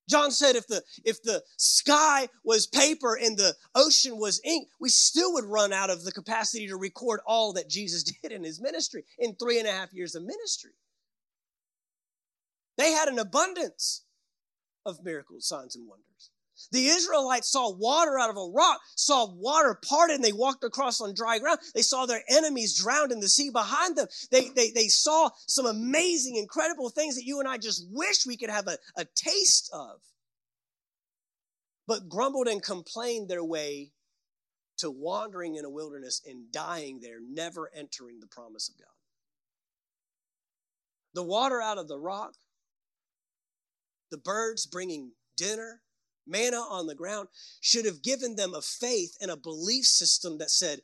John 0.08 0.32
said 0.32 0.56
if 0.56 0.68
the 0.68 0.84
if 1.04 1.22
the 1.24 1.44
sky 1.58 2.30
was 2.44 2.68
paper 2.68 3.16
and 3.16 3.38
the 3.38 3.56
ocean 3.74 4.18
was 4.18 4.40
ink, 4.44 4.68
we 4.80 4.90
still 4.90 5.34
would 5.34 5.46
run 5.46 5.74
out 5.74 5.90
of 5.90 6.04
the 6.04 6.12
capacity 6.12 6.68
to 6.68 6.78
record 6.78 7.22
all 7.26 7.54
that 7.54 7.70
Jesus 7.70 8.04
did 8.22 8.32
in 8.32 8.44
his 8.44 8.62
ministry 8.62 9.04
in 9.18 9.36
three 9.36 9.60
and 9.60 9.68
a 9.68 9.72
half 9.72 9.94
years 9.94 10.16
of 10.16 10.24
ministry. 10.24 10.72
They 12.78 12.92
had 12.92 13.08
an 13.08 13.20
abundance 13.20 14.04
of 14.86 15.04
miracles, 15.04 15.48
signs, 15.48 15.76
and 15.76 15.88
wonders. 15.88 16.06
The 16.72 16.88
Israelites 16.88 17.52
saw 17.52 17.70
water 17.72 18.18
out 18.18 18.30
of 18.30 18.38
a 18.38 18.52
rock, 18.52 18.80
saw 18.96 19.26
water 19.30 19.78
parted, 19.88 20.16
and 20.16 20.24
they 20.24 20.32
walked 20.32 20.64
across 20.64 21.02
on 21.02 21.14
dry 21.14 21.38
ground. 21.38 21.60
They 21.74 21.82
saw 21.82 22.06
their 22.06 22.24
enemies 22.30 22.80
drowned 22.80 23.12
in 23.12 23.20
the 23.20 23.28
sea 23.28 23.50
behind 23.50 23.98
them. 23.98 24.08
They, 24.32 24.50
they, 24.50 24.72
they 24.72 24.88
saw 24.88 25.32
some 25.48 25.66
amazing, 25.66 26.38
incredible 26.38 26.90
things 26.90 27.16
that 27.16 27.26
you 27.26 27.40
and 27.40 27.48
I 27.48 27.58
just 27.58 27.86
wish 27.92 28.26
we 28.26 28.38
could 28.38 28.50
have 28.50 28.68
a, 28.68 28.78
a 28.96 29.06
taste 29.16 29.70
of. 29.74 30.00
But 31.88 32.08
grumbled 32.08 32.48
and 32.48 32.64
complained 32.64 33.30
their 33.30 33.44
way 33.44 33.92
to 34.78 34.90
wandering 34.90 35.56
in 35.56 35.66
a 35.66 35.70
wilderness 35.70 36.22
and 36.26 36.52
dying 36.52 37.00
there, 37.02 37.20
never 37.22 37.70
entering 37.76 38.20
the 38.22 38.28
promise 38.28 38.70
of 38.70 38.78
God. 38.78 38.88
The 41.14 41.24
water 41.24 41.62
out 41.62 41.78
of 41.78 41.88
the 41.88 42.00
rock 42.00 42.34
the 44.12 44.18
birds 44.18 44.66
bringing 44.66 45.12
dinner, 45.38 45.82
manna 46.26 46.58
on 46.58 46.88
the 46.88 46.96
ground, 46.96 47.28
should 47.62 47.86
have 47.86 48.02
given 48.02 48.36
them 48.36 48.54
a 48.54 48.62
faith 48.62 49.16
and 49.22 49.32
a 49.32 49.38
belief 49.38 49.86
system 49.86 50.38
that 50.38 50.52
said, 50.52 50.82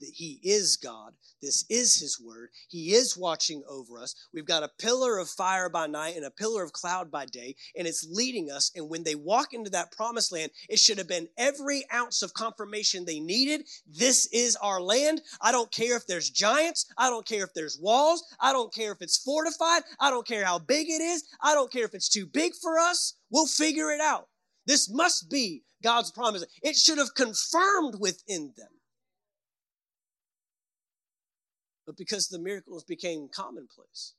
that 0.00 0.12
he 0.14 0.40
is 0.42 0.76
God. 0.76 1.14
This 1.40 1.64
is 1.70 1.94
his 1.94 2.20
word. 2.20 2.50
He 2.68 2.92
is 2.92 3.16
watching 3.16 3.62
over 3.68 3.98
us. 3.98 4.14
We've 4.32 4.44
got 4.44 4.62
a 4.62 4.70
pillar 4.78 5.18
of 5.18 5.28
fire 5.28 5.68
by 5.68 5.86
night 5.86 6.16
and 6.16 6.24
a 6.24 6.30
pillar 6.30 6.62
of 6.62 6.72
cloud 6.72 7.10
by 7.10 7.26
day, 7.26 7.56
and 7.76 7.86
it's 7.86 8.06
leading 8.10 8.50
us. 8.50 8.70
And 8.74 8.88
when 8.88 9.04
they 9.04 9.14
walk 9.14 9.52
into 9.52 9.70
that 9.70 9.92
promised 9.92 10.32
land, 10.32 10.50
it 10.68 10.78
should 10.78 10.98
have 10.98 11.08
been 11.08 11.28
every 11.38 11.84
ounce 11.92 12.22
of 12.22 12.34
confirmation 12.34 13.04
they 13.04 13.20
needed. 13.20 13.66
This 13.86 14.26
is 14.32 14.56
our 14.56 14.80
land. 14.80 15.22
I 15.40 15.52
don't 15.52 15.72
care 15.72 15.96
if 15.96 16.06
there's 16.06 16.30
giants. 16.30 16.86
I 16.98 17.08
don't 17.08 17.26
care 17.26 17.44
if 17.44 17.54
there's 17.54 17.78
walls. 17.80 18.24
I 18.40 18.52
don't 18.52 18.74
care 18.74 18.92
if 18.92 19.00
it's 19.00 19.18
fortified. 19.18 19.82
I 19.98 20.10
don't 20.10 20.26
care 20.26 20.44
how 20.44 20.58
big 20.58 20.88
it 20.88 21.00
is. 21.00 21.24
I 21.42 21.54
don't 21.54 21.72
care 21.72 21.84
if 21.84 21.94
it's 21.94 22.08
too 22.08 22.26
big 22.26 22.54
for 22.54 22.78
us. 22.78 23.14
We'll 23.30 23.46
figure 23.46 23.90
it 23.90 24.00
out. 24.00 24.28
This 24.66 24.90
must 24.90 25.30
be 25.30 25.62
God's 25.82 26.10
promise. 26.10 26.44
It 26.62 26.76
should 26.76 26.98
have 26.98 27.14
confirmed 27.14 27.96
within 27.98 28.52
them 28.56 28.68
but 31.86 31.96
because 31.96 32.28
the 32.28 32.38
miracles 32.38 32.84
became 32.84 33.28
commonplace, 33.34 34.14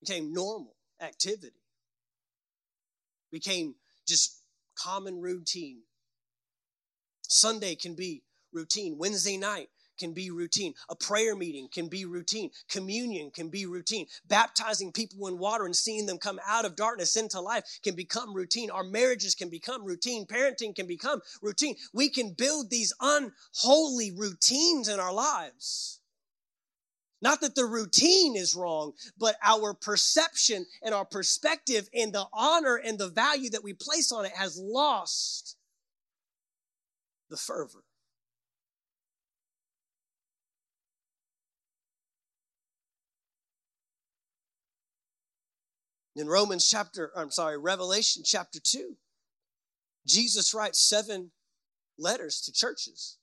became 0.00 0.32
normal 0.32 0.76
activity, 1.00 1.62
became 3.30 3.74
just 4.06 4.42
common 4.76 5.20
routine. 5.20 5.82
Sunday 7.28 7.74
can 7.74 7.94
be 7.94 8.22
routine. 8.52 8.98
Wednesday 8.98 9.36
night 9.36 9.68
can 9.98 10.12
be 10.12 10.30
routine. 10.30 10.74
A 10.88 10.96
prayer 10.96 11.36
meeting 11.36 11.68
can 11.72 11.88
be 11.88 12.04
routine. 12.04 12.50
Communion 12.68 13.30
can 13.30 13.48
be 13.48 13.66
routine. 13.66 14.06
Baptizing 14.26 14.92
people 14.92 15.28
in 15.28 15.38
water 15.38 15.64
and 15.64 15.76
seeing 15.76 16.06
them 16.06 16.18
come 16.18 16.40
out 16.46 16.64
of 16.64 16.76
darkness 16.76 17.16
into 17.16 17.40
life 17.40 17.64
can 17.82 17.94
become 17.94 18.34
routine. 18.34 18.70
Our 18.70 18.84
marriages 18.84 19.34
can 19.34 19.48
become 19.48 19.84
routine. 19.84 20.26
Parenting 20.26 20.74
can 20.74 20.86
become 20.86 21.20
routine. 21.40 21.76
We 21.92 22.08
can 22.08 22.34
build 22.36 22.70
these 22.70 22.92
unholy 23.00 24.12
routines 24.16 24.88
in 24.88 24.98
our 24.98 25.12
lives 25.12 26.00
Not 27.22 27.40
that 27.40 27.54
the 27.54 27.64
routine 27.64 28.36
is 28.36 28.56
wrong, 28.56 28.92
but 29.16 29.36
our 29.42 29.72
perception 29.72 30.66
and 30.82 30.92
our 30.92 31.04
perspective 31.04 31.88
and 31.94 32.12
the 32.12 32.26
honor 32.32 32.74
and 32.74 32.98
the 32.98 33.08
value 33.08 33.48
that 33.50 33.62
we 33.62 33.72
place 33.72 34.10
on 34.10 34.26
it 34.26 34.32
has 34.32 34.58
lost 34.58 35.56
the 37.30 37.36
fervor. 37.36 37.84
In 46.16 46.26
Romans 46.26 46.68
chapter, 46.68 47.12
I'm 47.16 47.30
sorry, 47.30 47.56
Revelation 47.56 48.22
chapter 48.26 48.58
2, 48.60 48.96
Jesus 50.06 50.52
writes 50.52 50.80
seven 50.80 51.30
letters 51.96 52.40
to 52.42 52.52
churches. 52.52 53.16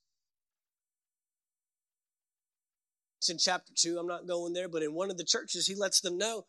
It's 3.20 3.30
in 3.30 3.38
chapter 3.38 3.74
2. 3.76 4.00
I'm 4.00 4.08
not 4.08 4.28
going 4.28 4.54
there, 4.54 4.70
but 4.70 4.82
in 4.82 4.94
one 4.94 5.12
of 5.12 5.18
the 5.18 5.26
churches, 5.26 5.68
he 5.68 5.76
lets 5.76 6.00
them 6.00 6.18
know 6.18 6.46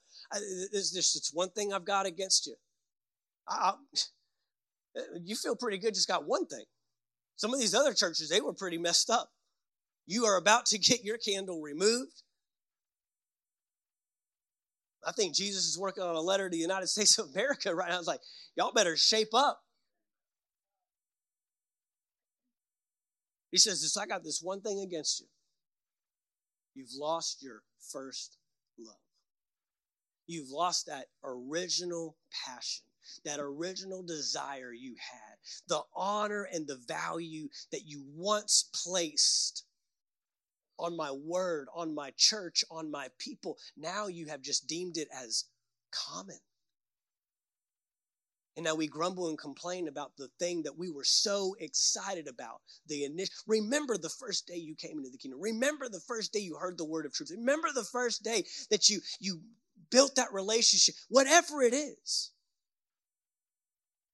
there's 0.73 0.93
just 0.93 1.33
one 1.35 1.51
thing 1.51 1.73
I've 1.73 1.85
got 1.85 2.07
against 2.07 2.47
you. 2.47 2.55
I, 3.49 3.73
I, 4.97 5.01
you 5.25 5.35
feel 5.35 5.57
pretty 5.57 5.79
good, 5.79 5.95
just 5.95 6.07
got 6.07 6.29
one 6.29 6.47
thing. 6.47 6.65
Some 7.35 7.53
of 7.53 7.59
these 7.59 7.75
other 7.75 7.93
churches, 7.93 8.29
they 8.29 8.41
were 8.41 8.53
pretty 8.53 8.79
messed 8.79 9.11
up. 9.11 9.31
You 10.07 10.27
are 10.27 10.37
about 10.37 10.67
to 10.67 10.79
get 10.79 11.05
your 11.05 11.19
candle 11.19 11.61
removed. 11.61 12.23
I 15.05 15.11
think 15.11 15.35
Jesus 15.35 15.65
is 15.65 15.79
working 15.79 16.05
on 16.05 16.15
a 16.15 16.21
letter 16.21 16.49
to 16.49 16.55
the 16.55 16.61
United 16.61 16.87
States 16.89 17.19
of 17.19 17.31
America 17.35 17.75
right 17.75 17.91
now. 17.91 17.99
It's 17.99 18.07
like, 18.07 18.21
y'all 18.55 18.73
better 18.73 18.97
shape 18.97 19.35
up. 19.35 19.61
He 23.51 23.59
says, 23.59 23.97
I 24.01 24.07
got 24.07 24.23
this 24.23 24.41
one 24.41 24.61
thing 24.61 24.81
against 24.81 25.21
you. 25.21 25.27
You've 26.81 26.99
lost 26.99 27.43
your 27.43 27.63
first 27.93 28.39
love. 28.79 28.97
You've 30.27 30.51
lost 30.51 30.87
that 30.87 31.09
original 31.23 32.17
passion, 32.47 32.87
that 33.27 33.39
original 33.39 34.03
desire 34.03 34.73
you 34.73 34.95
had, 35.13 35.37
the 35.69 35.83
honor 35.95 36.49
and 36.51 36.67
the 36.67 36.81
value 36.89 37.51
that 37.71 37.83
you 37.85 38.03
once 38.17 38.71
placed 38.73 39.67
on 40.79 40.97
my 40.97 41.11
word, 41.11 41.69
on 41.75 41.95
my 41.95 42.15
church, 42.17 42.65
on 42.71 42.91
my 42.91 43.09
people. 43.19 43.59
Now 43.77 44.07
you 44.07 44.29
have 44.29 44.41
just 44.41 44.67
deemed 44.67 44.97
it 44.97 45.09
as 45.15 45.45
common. 45.91 46.39
And 48.57 48.65
now 48.65 48.75
we 48.75 48.89
grumble 48.89 49.29
and 49.29 49.39
complain 49.39 49.89
about 49.89 50.17
the 50.17 50.29
thing 50.39 50.65
that 50.65 50.77
we 50.77 50.91
were 50.91 51.05
so 51.05 51.55
excited 51.61 52.27
about. 52.27 52.61
The 52.87 53.05
initial 53.05 53.35
remember 53.47 53.97
the 53.97 54.09
first 54.09 54.47
day 54.47 54.57
you 54.57 54.75
came 54.75 54.99
into 54.99 55.11
the 55.11 55.19
kingdom. 55.19 55.41
Remember 55.41 55.89
the 55.89 56.01
first 56.01 56.33
day 56.33 56.41
you 56.41 56.57
heard 56.57 56.77
the 56.77 56.85
word 56.85 57.07
of 57.07 57.13
truth. 57.13 57.31
Remember 57.31 57.69
the 57.73 57.85
first 57.85 58.23
day 58.23 58.45
that 58.71 58.89
you 58.89 59.01
you 59.21 59.41
built 59.91 60.17
that 60.17 60.33
relationship. 60.33 60.95
Whatever 61.09 61.63
it 61.63 61.75
is. 61.75 62.33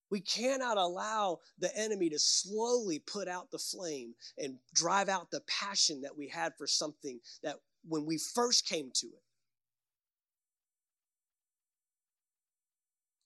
We 0.08 0.20
cannot 0.20 0.76
allow 0.76 1.40
the 1.58 1.76
enemy 1.76 2.10
to 2.10 2.18
slowly 2.18 3.00
put 3.00 3.26
out 3.26 3.50
the 3.50 3.58
flame 3.58 4.14
and 4.38 4.58
drive 4.72 5.08
out 5.08 5.30
the 5.30 5.42
passion 5.48 6.02
that 6.02 6.16
we 6.16 6.28
had 6.28 6.52
for 6.56 6.66
something 6.66 7.18
that 7.42 7.56
when 7.88 8.06
we 8.06 8.18
first 8.18 8.68
came 8.68 8.90
to 8.94 9.06
it. 9.08 9.25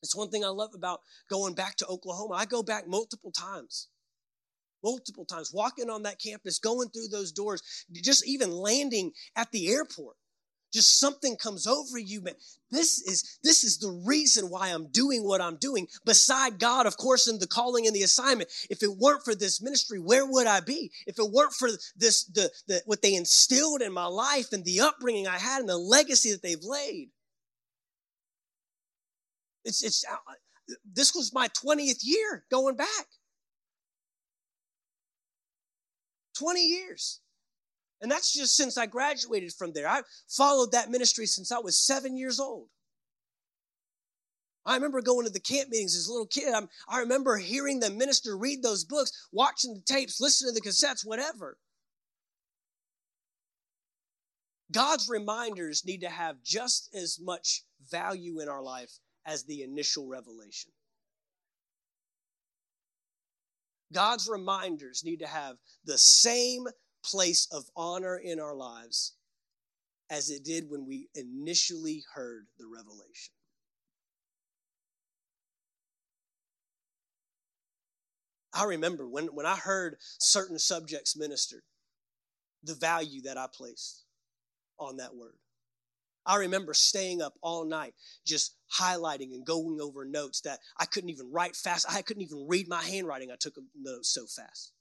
It's 0.03 0.17
one 0.17 0.31
thing 0.31 0.45
I 0.45 0.49
love 0.49 0.75
about 0.75 1.01
going 1.29 1.55
back 1.55 1.77
to 1.77 1.87
Oklahoma. 1.87 2.35
I 2.35 2.47
go 2.47 2.63
back 2.63 2.87
multiple 2.89 3.33
times. 3.33 3.89
Multiple 4.83 5.27
times, 5.27 5.53
walking 5.53 5.91
on 5.91 6.05
that 6.05 6.19
campus, 6.19 6.59
going 6.59 6.89
through 6.89 7.09
those 7.09 7.33
doors, 7.33 7.85
just 7.93 8.27
even 8.27 8.51
landing 8.51 9.13
at 9.37 9.53
the 9.53 9.69
airport 9.69 10.17
just 10.73 10.99
something 10.99 11.37
comes 11.37 11.67
over 11.67 11.99
you 11.99 12.21
man 12.21 12.35
this 12.71 13.01
is 13.03 13.39
this 13.43 13.65
is 13.65 13.79
the 13.79 13.91
reason 14.07 14.47
why 14.47 14.69
i'm 14.69 14.87
doing 14.89 15.25
what 15.25 15.41
i'm 15.41 15.57
doing 15.57 15.87
beside 16.05 16.59
god 16.59 16.87
of 16.87 16.97
course 16.97 17.27
in 17.29 17.39
the 17.39 17.47
calling 17.47 17.87
and 17.87 17.95
the 17.95 18.03
assignment 18.03 18.51
if 18.69 18.83
it 18.83 18.97
weren't 18.99 19.25
for 19.25 19.35
this 19.35 19.61
ministry 19.61 19.99
where 19.99 20.27
would 20.27 20.47
i 20.47 20.61
be 20.61 20.91
if 21.07 21.19
it 21.19 21.31
weren't 21.31 21.53
for 21.53 21.69
this 21.97 22.25
the, 22.25 22.51
the 22.69 22.81
what 22.87 23.03
they 23.03 23.15
instilled 23.15 23.83
in 23.83 23.93
my 23.93 24.07
life 24.07 24.53
and 24.53 24.65
the 24.65 24.81
upbringing 24.81 25.27
i 25.27 25.39
had 25.39 25.61
and 25.61 25.69
the 25.69 25.77
legacy 25.77 26.31
that 26.31 26.43
they've 26.43 26.63
laid 26.63 27.11
it's 29.65 29.83
it's 29.83 30.05
uh, 30.11 30.17
this 30.85 31.15
was 31.15 31.33
my 31.33 31.49
20th 31.49 32.01
year 32.03 32.45
going 32.51 32.77
back 32.77 33.07
20 36.39 36.65
years 36.65 37.21
and 38.01 38.11
that's 38.11 38.33
just 38.33 38.57
since 38.57 38.79
I 38.79 38.87
graduated 38.87 39.53
from 39.53 39.73
there. 39.73 39.87
I 39.87 40.03
followed 40.29 40.73
that 40.73 40.91
ministry 40.91 41.27
since 41.27 41.53
I 41.53 41.59
was 41.59 41.79
seven 41.79 42.17
years 42.17 42.41
old. 42.41 42.69
I 44.65 44.75
remember 44.75 45.03
going 45.03 45.27
to 45.27 45.33
the 45.33 45.41
camp 45.41 45.71
meetings 45.71 45.97
as 45.97 46.07
a 46.07 46.13
little 46.13 46.27
kid. 46.27 46.53
I'm, 46.53 46.69
i 46.89 46.99
remember 46.99 47.37
hearing 47.37 47.81
the 47.81 47.91
minister 47.91 48.37
read 48.37 48.63
those 48.63 48.85
books, 48.85 49.29
watching 49.33 49.75
the 49.75 49.81
tapes, 49.81 50.21
listening 50.21 50.55
to 50.55 50.61
the 50.61 50.69
cassettes, 50.69 51.05
whatever. 51.05 51.57
God's 54.73 55.09
reminders 55.09 55.85
need 55.85 56.03
to 56.03 56.11
have 56.11 56.43
just 56.45 56.95
as 56.95 57.19
much 57.21 57.65
value 57.91 58.41
in 58.41 58.49
our 58.49 58.63
life 58.63 58.93
as 59.27 59.45
the 59.45 59.62
initial 59.62 60.07
revelation. 60.07 60.73
God's 63.93 64.29
reminders 64.29 65.03
need 65.05 65.18
to 65.21 65.27
have 65.27 65.57
the 65.85 65.99
same 65.99 66.66
place 67.05 67.49
of 67.51 67.64
honor 67.77 68.16
in 68.16 68.39
our 68.39 68.55
lives 68.55 69.14
as 70.11 70.31
it 70.31 70.45
did 70.45 70.68
when 70.68 70.87
we 70.87 71.09
initially 71.14 72.03
heard 72.14 72.47
the 72.59 72.66
revelation. 72.66 73.33
I 78.53 78.64
remember 78.64 79.09
when, 79.09 79.27
when 79.27 79.47
I 79.47 79.57
heard 79.57 79.97
certain 80.18 80.59
subjects 80.59 81.16
ministered, 81.16 81.62
the 82.64 82.75
value 82.75 83.23
that 83.23 83.39
I 83.39 83.47
placed 83.53 84.05
on 84.79 84.97
that 84.97 85.14
word. 85.14 85.39
I 86.31 86.37
remember 86.37 86.74
staying 86.74 87.20
up 87.20 87.35
all 87.43 87.64
night 87.64 87.93
just 88.24 88.55
highlighting 88.78 89.35
and 89.35 89.45
going 89.45 89.81
over 89.81 90.05
notes 90.05 90.43
that 90.43 90.61
I 90.78 90.85
couldn't 90.85 91.11
even 91.11 91.33
write 91.33 91.57
fast. 91.57 91.87
I 91.91 92.03
couldn't 92.03 92.22
even 92.22 92.47
read 92.49 92.68
my 92.68 92.81
handwriting. 92.81 93.33
I 93.33 93.37
took 93.37 93.57
notes 93.74 94.11
so 94.11 94.26
fast. 94.26 94.72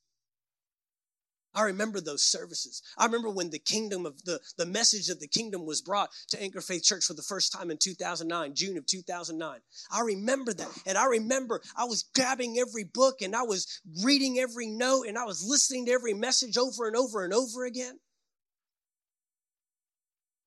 I 1.56 1.64
remember 1.64 2.00
those 2.00 2.22
services. 2.22 2.84
I 3.00 3.06
remember 3.06 3.32
when 3.32 3.50
the 3.50 3.58
kingdom 3.58 4.06
of 4.06 4.24
the, 4.26 4.40
the 4.60 4.68
message 4.68 5.10
of 5.10 5.20
the 5.20 5.28
kingdom 5.28 5.66
was 5.66 5.82
brought 5.82 6.12
to 6.28 6.40
Anchor 6.40 6.62
Faith 6.62 6.84
Church 6.84 7.06
for 7.06 7.16
the 7.16 7.24
first 7.24 7.52
time 7.52 7.72
in 7.72 7.80
2009, 7.80 8.54
June 8.54 8.78
of 8.78 8.86
2009. 8.86 9.60
I 9.92 10.02
remember 10.02 10.54
that. 10.54 10.70
And 10.86 11.00
I 11.00 11.06
remember 11.08 11.62
I 11.76 11.86
was 11.86 12.04
grabbing 12.14 12.60
every 12.60 12.84
book 12.84 13.24
and 13.24 13.36
I 13.36 13.42
was 13.42 13.82
reading 14.04 14.38
every 14.38 14.68
note 14.68 15.08
and 15.08 15.18
I 15.18 15.26
was 15.26 15.44
listening 15.44 15.88
to 15.88 15.94
every 15.94 16.14
message 16.14 16.58
over 16.60 16.86
and 16.86 16.96
over 16.96 17.24
and 17.26 17.34
over 17.34 17.66
again. 17.66 17.98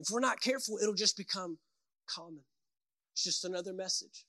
If 0.03 0.11
we're 0.11 0.19
not 0.19 0.41
careful, 0.41 0.79
it'll 0.83 0.95
just 0.95 1.17
become 1.17 1.59
common. 2.09 2.43
It's 3.15 3.23
just 3.23 3.45
another 3.45 3.73
message. 3.73 4.27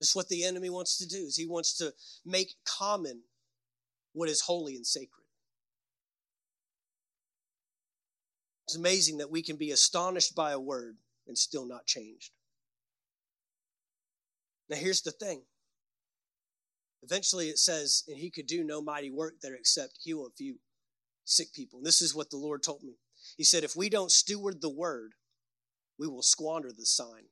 Is 0.00 0.10
what 0.12 0.28
the 0.28 0.44
enemy 0.44 0.70
wants 0.70 0.98
to 0.98 1.06
do 1.06 1.18
is 1.18 1.36
he 1.36 1.46
wants 1.46 1.76
to 1.78 1.92
make 2.26 2.54
common 2.64 3.22
what 4.12 4.28
is 4.28 4.40
holy 4.40 4.74
and 4.74 4.84
sacred. 4.84 5.24
It's 8.66 8.76
amazing 8.76 9.18
that 9.18 9.30
we 9.30 9.42
can 9.42 9.56
be 9.56 9.70
astonished 9.70 10.34
by 10.34 10.50
a 10.50 10.60
word 10.60 10.96
and 11.28 11.38
still 11.38 11.66
not 11.66 11.86
changed. 11.86 12.32
Now 14.68 14.76
here's 14.76 15.02
the 15.02 15.12
thing. 15.12 15.42
Eventually 17.04 17.48
it 17.48 17.58
says, 17.58 18.02
and 18.08 18.18
he 18.18 18.30
could 18.30 18.46
do 18.48 18.64
no 18.64 18.82
mighty 18.82 19.10
work 19.10 19.34
there 19.40 19.54
except 19.54 20.00
heal 20.02 20.26
a 20.26 20.30
few 20.36 20.58
sick 21.28 21.52
people. 21.52 21.78
And 21.78 21.86
this 21.86 22.00
is 22.00 22.14
what 22.14 22.30
the 22.30 22.36
Lord 22.36 22.62
told 22.62 22.82
me. 22.82 22.94
He 23.36 23.44
said, 23.44 23.64
if 23.64 23.76
we 23.76 23.88
don't 23.88 24.10
steward 24.10 24.60
the 24.60 24.70
word, 24.70 25.12
we 25.98 26.06
will 26.06 26.22
squander 26.22 26.70
the 26.76 26.86
sign. 26.86 27.24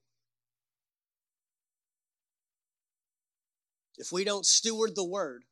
If 3.99 4.13
we 4.13 4.25
don't 4.25 4.45
steward 4.45 4.95
the 4.95 5.05
word, 5.05 5.45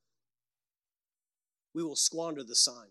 we 1.75 1.83
will 1.83 1.97
squander 1.97 2.45
the 2.45 2.55
sign. 2.55 2.89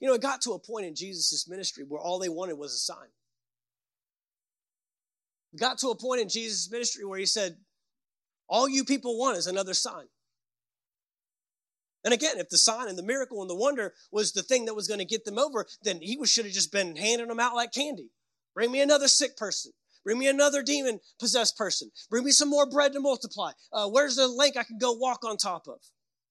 You 0.00 0.08
know, 0.08 0.14
it 0.14 0.20
got 0.20 0.42
to 0.42 0.52
a 0.52 0.58
point 0.58 0.86
in 0.86 0.94
Jesus' 0.94 1.48
ministry 1.48 1.84
where 1.86 2.00
all 2.00 2.18
they 2.18 2.28
wanted 2.28 2.58
was 2.58 2.74
a 2.74 2.78
sign. 2.78 3.08
It 5.54 5.60
got 5.60 5.78
to 5.78 5.88
a 5.88 5.96
point 5.96 6.20
in 6.20 6.28
Jesus' 6.28 6.70
ministry 6.70 7.04
where 7.04 7.18
he 7.18 7.24
said, 7.24 7.56
All 8.48 8.68
you 8.68 8.84
people 8.84 9.18
want 9.18 9.38
is 9.38 9.46
another 9.46 9.72
sign. 9.72 10.06
And 12.06 12.14
again, 12.14 12.38
if 12.38 12.50
the 12.50 12.56
sign 12.56 12.88
and 12.88 12.96
the 12.96 13.02
miracle 13.02 13.40
and 13.40 13.50
the 13.50 13.56
wonder 13.56 13.92
was 14.12 14.30
the 14.30 14.44
thing 14.44 14.66
that 14.66 14.76
was 14.76 14.86
going 14.86 15.00
to 15.00 15.04
get 15.04 15.24
them 15.24 15.40
over, 15.40 15.66
then 15.82 16.00
he 16.00 16.16
should 16.24 16.44
have 16.44 16.54
just 16.54 16.70
been 16.70 16.94
handing 16.94 17.26
them 17.26 17.40
out 17.40 17.56
like 17.56 17.72
candy. 17.72 18.10
Bring 18.54 18.70
me 18.70 18.80
another 18.80 19.08
sick 19.08 19.36
person. 19.36 19.72
Bring 20.04 20.20
me 20.20 20.28
another 20.28 20.62
demon 20.62 21.00
possessed 21.18 21.58
person. 21.58 21.90
Bring 22.08 22.22
me 22.22 22.30
some 22.30 22.48
more 22.48 22.64
bread 22.64 22.92
to 22.92 23.00
multiply. 23.00 23.50
Uh, 23.72 23.88
where's 23.88 24.14
the 24.14 24.28
lake 24.28 24.56
I 24.56 24.62
can 24.62 24.78
go 24.78 24.92
walk 24.92 25.24
on 25.24 25.36
top 25.36 25.66
of? 25.66 25.80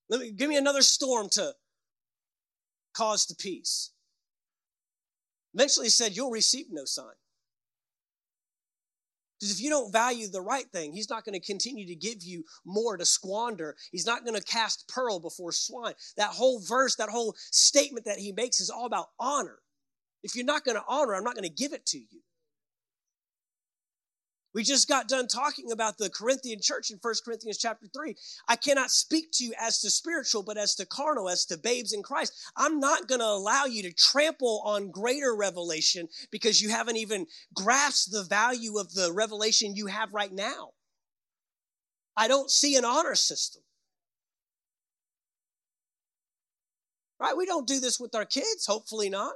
Let 0.09 0.21
me 0.21 0.31
give 0.31 0.47
me 0.47 0.55
another 0.55 0.81
storm 0.81 1.27
to 1.31 1.51
cause 2.95 3.25
to 3.25 3.35
peace. 3.35 3.91
Eventually 5.53 5.89
said, 5.89 6.15
You'll 6.15 6.31
receive 6.31 6.67
no 6.71 6.85
sign. 6.85 7.15
Because 9.39 9.51
if 9.51 9.61
you 9.61 9.69
don't 9.69 9.91
value 9.91 10.27
the 10.27 10.41
right 10.41 10.65
thing, 10.71 10.93
he's 10.93 11.09
not 11.09 11.25
going 11.25 11.39
to 11.39 11.45
continue 11.45 11.85
to 11.87 11.95
give 11.95 12.23
you 12.23 12.43
more 12.65 12.95
to 12.95 13.05
squander. 13.05 13.75
He's 13.91 14.05
not 14.05 14.23
going 14.25 14.39
to 14.39 14.45
cast 14.45 14.87
pearl 14.87 15.19
before 15.19 15.51
swine. 15.51 15.93
That 16.15 16.29
whole 16.29 16.59
verse, 16.59 16.95
that 16.95 17.09
whole 17.09 17.35
statement 17.51 18.05
that 18.05 18.19
he 18.19 18.31
makes 18.31 18.59
is 18.59 18.69
all 18.69 18.85
about 18.85 19.09
honor. 19.19 19.59
If 20.23 20.35
you're 20.35 20.45
not 20.45 20.63
going 20.63 20.77
to 20.77 20.83
honor, 20.87 21.15
I'm 21.15 21.23
not 21.23 21.35
going 21.35 21.47
to 21.47 21.49
give 21.49 21.73
it 21.73 21.85
to 21.87 21.97
you. 21.97 22.21
We 24.55 24.63
just 24.63 24.87
got 24.87 25.09
done 25.09 25.27
talking 25.27 25.73
about 25.73 25.97
the 25.97 26.09
Corinthian 26.09 26.61
church 26.61 26.89
in 26.89 26.97
1 27.01 27.13
Corinthians 27.25 27.57
chapter 27.57 27.87
3. 27.93 28.15
I 28.47 28.55
cannot 28.55 28.89
speak 28.89 29.31
to 29.33 29.43
you 29.43 29.53
as 29.59 29.81
to 29.81 29.89
spiritual, 29.89 30.43
but 30.43 30.57
as 30.57 30.75
to 30.75 30.85
carnal, 30.85 31.27
as 31.27 31.43
to 31.47 31.57
babes 31.57 31.91
in 31.91 32.01
Christ. 32.01 32.33
I'm 32.55 32.79
not 32.79 33.09
going 33.09 33.19
to 33.19 33.27
allow 33.27 33.65
you 33.65 33.83
to 33.83 33.91
trample 33.91 34.61
on 34.63 34.91
greater 34.91 35.35
revelation 35.35 36.07
because 36.31 36.61
you 36.61 36.69
haven't 36.69 36.95
even 36.95 37.27
grasped 37.53 38.13
the 38.13 38.23
value 38.23 38.77
of 38.77 38.93
the 38.93 39.11
revelation 39.11 39.75
you 39.75 39.87
have 39.87 40.13
right 40.13 40.31
now. 40.31 40.69
I 42.15 42.29
don't 42.29 42.49
see 42.49 42.77
an 42.77 42.85
honor 42.85 43.15
system. 43.15 43.61
Right? 47.19 47.35
We 47.35 47.45
don't 47.45 47.67
do 47.67 47.81
this 47.81 47.99
with 47.99 48.15
our 48.15 48.25
kids, 48.25 48.65
hopefully 48.65 49.09
not. 49.09 49.33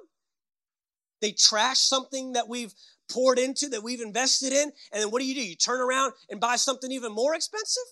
They 1.20 1.34
trash 1.34 1.80
something 1.80 2.32
that 2.34 2.48
we've 2.48 2.74
poured 3.10 3.40
into, 3.40 3.68
that 3.70 3.84
we've 3.84 4.02
invested 4.02 4.54
in, 4.54 4.72
and 4.92 5.02
then 5.02 5.12
what 5.12 5.22
do 5.22 5.28
you 5.28 5.36
do? 5.36 5.42
You 5.48 5.56
turn 5.56 5.82
around 5.82 6.14
and 6.30 6.40
buy 6.40 6.56
something 6.56 6.92
even 6.92 7.14
more 7.14 7.36
expensive? 7.36 7.84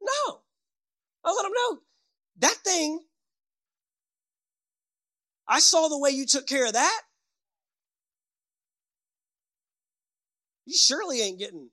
No. 0.00 0.40
I'll 1.24 1.36
let 1.36 1.42
them 1.42 1.52
know 1.54 1.78
that 2.38 2.56
thing, 2.64 3.00
I 5.46 5.60
saw 5.60 5.88
the 5.88 5.98
way 5.98 6.10
you 6.10 6.26
took 6.26 6.46
care 6.46 6.66
of 6.66 6.72
that. 6.72 7.02
You 10.64 10.76
surely 10.76 11.20
ain't 11.20 11.38
getting, 11.38 11.70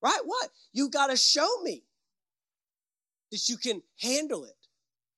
right? 0.00 0.20
What? 0.24 0.50
You 0.72 0.88
got 0.88 1.08
to 1.08 1.16
show 1.16 1.48
me 1.62 1.84
that 3.32 3.48
you 3.48 3.56
can 3.56 3.82
handle 4.00 4.44
it, 4.44 4.56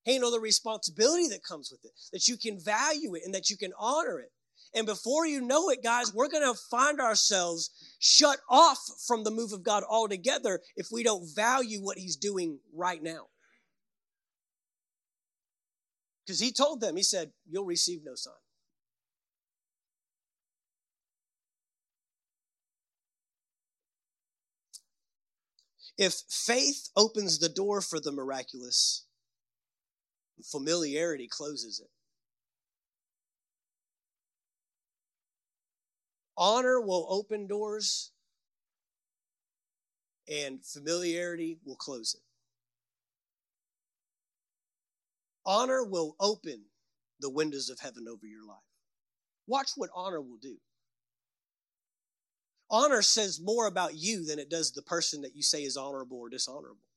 handle 0.05 0.31
the 0.31 0.39
responsibility 0.39 1.27
that 1.29 1.43
comes 1.43 1.71
with 1.71 1.85
it, 1.85 1.91
that 2.11 2.27
you 2.27 2.37
can 2.37 2.59
value 2.59 3.15
it, 3.15 3.21
and 3.23 3.33
that 3.33 3.49
you 3.49 3.57
can 3.57 3.71
honor 3.79 4.19
it. 4.19 4.31
And 4.75 4.87
before 4.87 5.27
you 5.27 5.41
know 5.41 5.69
it, 5.69 5.83
guys, 5.83 6.13
we're 6.13 6.29
going 6.29 6.51
to 6.51 6.59
find 6.71 6.99
ourselves 6.99 7.69
shut 7.99 8.39
off 8.49 8.79
from 9.07 9.23
the 9.23 9.31
move 9.31 9.53
of 9.53 9.63
God 9.63 9.83
altogether 9.87 10.61
if 10.75 10.87
we 10.91 11.03
don't 11.03 11.27
value 11.35 11.79
what 11.79 11.97
He's 11.97 12.15
doing 12.15 12.59
right 12.73 13.01
now. 13.01 13.27
Because 16.25 16.39
He 16.39 16.51
told 16.51 16.81
them, 16.81 16.95
He 16.95 17.03
said, 17.03 17.31
You'll 17.47 17.65
receive 17.65 18.01
no 18.03 18.15
sign. 18.15 18.33
If 25.95 26.15
faith 26.27 26.89
opens 26.95 27.37
the 27.37 27.49
door 27.49 27.79
for 27.79 27.99
the 27.99 28.11
miraculous, 28.11 29.05
familiarity 30.43 31.27
closes 31.29 31.79
it. 31.79 31.91
Honor 36.37 36.81
will 36.81 37.05
open 37.09 37.47
doors, 37.47 38.11
and 40.27 40.65
familiarity 40.65 41.59
will 41.63 41.75
close 41.75 42.15
it. 42.15 42.21
Honor 45.45 45.83
will 45.83 46.15
open 46.19 46.63
the 47.19 47.29
windows 47.29 47.69
of 47.69 47.79
heaven 47.79 48.05
over 48.09 48.25
your 48.25 48.45
life. 48.45 48.57
Watch 49.45 49.71
what 49.75 49.89
honor 49.93 50.21
will 50.21 50.37
do. 50.41 50.57
Honor 52.69 53.01
says 53.01 53.39
more 53.39 53.67
about 53.67 53.93
you 53.93 54.25
than 54.25 54.39
it 54.39 54.49
does 54.49 54.71
the 54.71 54.81
person 54.81 55.21
that 55.21 55.35
you 55.35 55.43
say 55.43 55.61
is 55.63 55.77
honorable 55.77 56.17
or 56.17 56.29
dishonorable. 56.29 56.87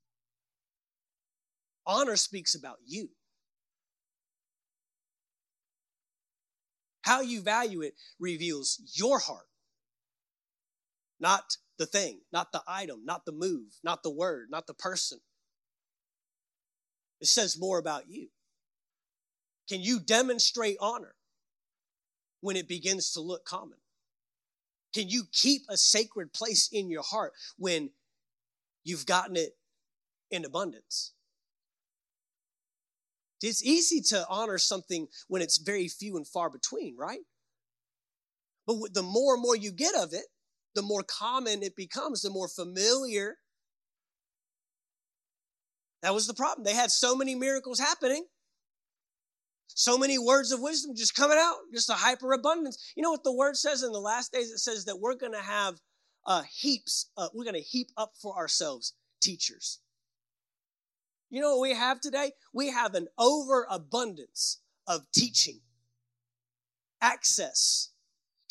Honor 1.87 2.17
speaks 2.17 2.55
about 2.55 2.79
you. 2.87 3.11
How 7.07 7.21
you 7.21 7.41
value 7.41 7.83
it 7.83 7.95
reveals 8.19 8.81
your 8.93 9.21
heart, 9.21 9.47
not 11.21 11.57
the 11.79 11.87
thing, 11.87 12.23
not 12.33 12.51
the 12.51 12.65
item, 12.67 13.05
not 13.05 13.25
the 13.25 13.31
move, 13.31 13.79
not 13.85 14.03
the 14.03 14.11
word, 14.11 14.49
not 14.51 14.67
the 14.67 14.75
person. 14.75 15.21
It 17.21 17.29
says 17.29 17.57
more 17.57 17.79
about 17.79 18.09
you. 18.09 18.31
Can 19.69 19.83
you 19.83 20.01
demonstrate 20.01 20.79
honor 20.81 21.15
when 22.41 22.57
it 22.57 22.67
begins 22.67 23.13
to 23.13 23.21
look 23.21 23.45
common? 23.45 23.79
Can 24.93 25.09
you 25.09 25.29
keep 25.31 25.63
a 25.69 25.77
sacred 25.77 26.33
place 26.33 26.69
in 26.73 26.91
your 26.91 27.05
heart 27.05 27.35
when 27.57 27.91
you've 28.83 29.07
gotten 29.07 29.37
it 29.37 29.53
in 30.33 30.45
abundance? 30.45 31.13
It's 33.43 33.63
easy 33.63 34.01
to 34.09 34.25
honor 34.29 34.59
something 34.59 35.09
when 35.29 35.43
it's 35.43 35.59
very 35.59 35.89
few 35.89 36.17
and 36.17 36.27
far 36.27 36.51
between, 36.51 36.97
right? 36.97 37.21
But 38.67 38.95
the 38.95 39.03
more 39.03 39.35
and 39.35 39.43
more 39.43 39.57
you 39.57 39.73
get 39.73 39.95
of 39.95 40.13
it, 40.13 40.25
the 40.75 40.83
more 40.83 41.03
common 41.03 41.63
it 41.63 41.77
becomes, 41.77 42.23
the 42.23 42.31
more 42.31 42.49
familiar. 42.49 43.37
That 46.03 46.15
was 46.15 46.27
the 46.27 46.35
problem. 46.35 46.65
They 46.65 46.75
had 46.75 46.91
so 46.91 47.17
many 47.17 47.35
miracles 47.35 47.79
happening, 47.79 48.27
so 49.69 49.99
many 49.99 50.19
words 50.19 50.53
of 50.53 50.61
wisdom 50.61 50.95
just 50.95 51.15
coming 51.15 51.39
out, 51.41 51.57
just 51.73 51.91
a 51.91 51.95
hyperabundance. 51.95 52.93
You 52.97 53.03
know 53.03 53.11
what 53.11 53.25
the 53.25 53.33
word 53.33 53.57
says 53.57 53.83
in 53.83 53.93
the 53.93 54.01
last 54.01 54.33
days? 54.33 54.51
It 54.51 54.59
says 54.59 54.85
that 54.87 55.01
we're 55.01 55.15
going 55.15 55.33
to 55.33 55.41
have 55.41 55.81
uh, 56.27 56.43
heaps, 56.51 57.11
uh, 57.17 57.29
we're 57.33 57.45
going 57.45 57.55
to 57.55 57.61
heap 57.61 57.89
up 57.97 58.13
for 58.21 58.37
ourselves 58.37 58.95
teachers. 59.21 59.81
You 61.31 61.41
know 61.41 61.57
what 61.57 61.69
we 61.69 61.75
have 61.75 62.01
today? 62.01 62.33
We 62.53 62.71
have 62.71 62.95
an 62.95 63.09
overabundance 63.19 64.61
of 64.87 65.11
teaching, 65.13 65.61
access 67.01 67.91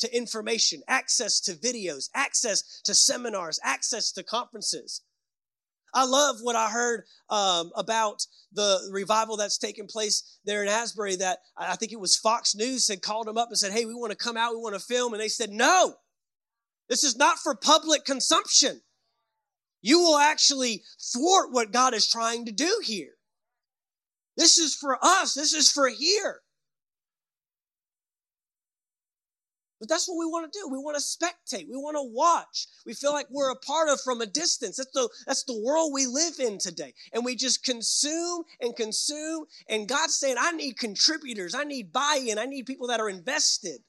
to 0.00 0.14
information, 0.14 0.82
access 0.86 1.40
to 1.40 1.52
videos, 1.54 2.10
access 2.14 2.82
to 2.84 2.94
seminars, 2.94 3.58
access 3.64 4.12
to 4.12 4.22
conferences. 4.22 5.02
I 5.94 6.04
love 6.04 6.36
what 6.42 6.56
I 6.56 6.68
heard 6.68 7.04
um, 7.30 7.70
about 7.74 8.26
the 8.52 8.90
revival 8.92 9.38
that's 9.38 9.56
taking 9.56 9.86
place 9.86 10.38
there 10.44 10.62
in 10.62 10.68
Asbury. 10.68 11.16
That 11.16 11.38
I 11.56 11.76
think 11.76 11.92
it 11.92 12.00
was 12.00 12.16
Fox 12.16 12.54
News 12.54 12.88
had 12.88 13.00
called 13.00 13.26
them 13.26 13.38
up 13.38 13.48
and 13.48 13.56
said, 13.56 13.72
"Hey, 13.72 13.86
we 13.86 13.94
want 13.94 14.10
to 14.10 14.16
come 14.16 14.36
out, 14.36 14.52
we 14.52 14.60
want 14.60 14.74
to 14.74 14.80
film," 14.80 15.14
and 15.14 15.22
they 15.22 15.28
said, 15.28 15.50
"No, 15.50 15.94
this 16.90 17.02
is 17.02 17.16
not 17.16 17.38
for 17.38 17.54
public 17.54 18.04
consumption 18.04 18.82
you 19.86 20.00
will 20.00 20.18
actually 20.18 20.82
thwart 21.00 21.52
what 21.52 21.70
God 21.70 21.94
is 21.94 22.10
trying 22.10 22.46
to 22.46 22.50
do 22.50 22.80
here. 22.82 23.12
This 24.36 24.58
is 24.58 24.74
for 24.74 24.98
us, 25.00 25.32
this 25.32 25.52
is 25.52 25.70
for 25.70 25.88
here. 25.88 26.40
But 29.78 29.88
that's 29.88 30.08
what 30.08 30.18
we 30.18 30.26
want 30.26 30.52
to 30.52 30.58
do. 30.58 30.68
We 30.68 30.78
want 30.78 30.96
to 30.96 31.02
spectate. 31.02 31.68
We 31.70 31.76
want 31.76 31.96
to 31.96 32.02
watch. 32.02 32.66
We 32.84 32.94
feel 32.94 33.12
like 33.12 33.28
we're 33.30 33.52
a 33.52 33.56
part 33.60 33.88
of 33.88 34.00
from 34.00 34.20
a 34.20 34.26
distance. 34.26 34.78
That's 34.78 34.90
the, 34.92 35.08
that's 35.24 35.44
the 35.44 35.62
world 35.64 35.92
we 35.92 36.06
live 36.06 36.40
in 36.40 36.58
today. 36.58 36.92
And 37.12 37.24
we 37.24 37.36
just 37.36 37.62
consume 37.62 38.42
and 38.60 38.74
consume. 38.74 39.44
And 39.68 39.86
God's 39.86 40.16
saying, 40.16 40.36
I 40.40 40.50
need 40.50 40.78
contributors. 40.78 41.54
I 41.54 41.62
need 41.62 41.92
buy 41.92 42.18
in. 42.26 42.38
I 42.38 42.46
need 42.46 42.66
people 42.66 42.88
that 42.88 42.98
are 42.98 43.10
invested 43.10 43.82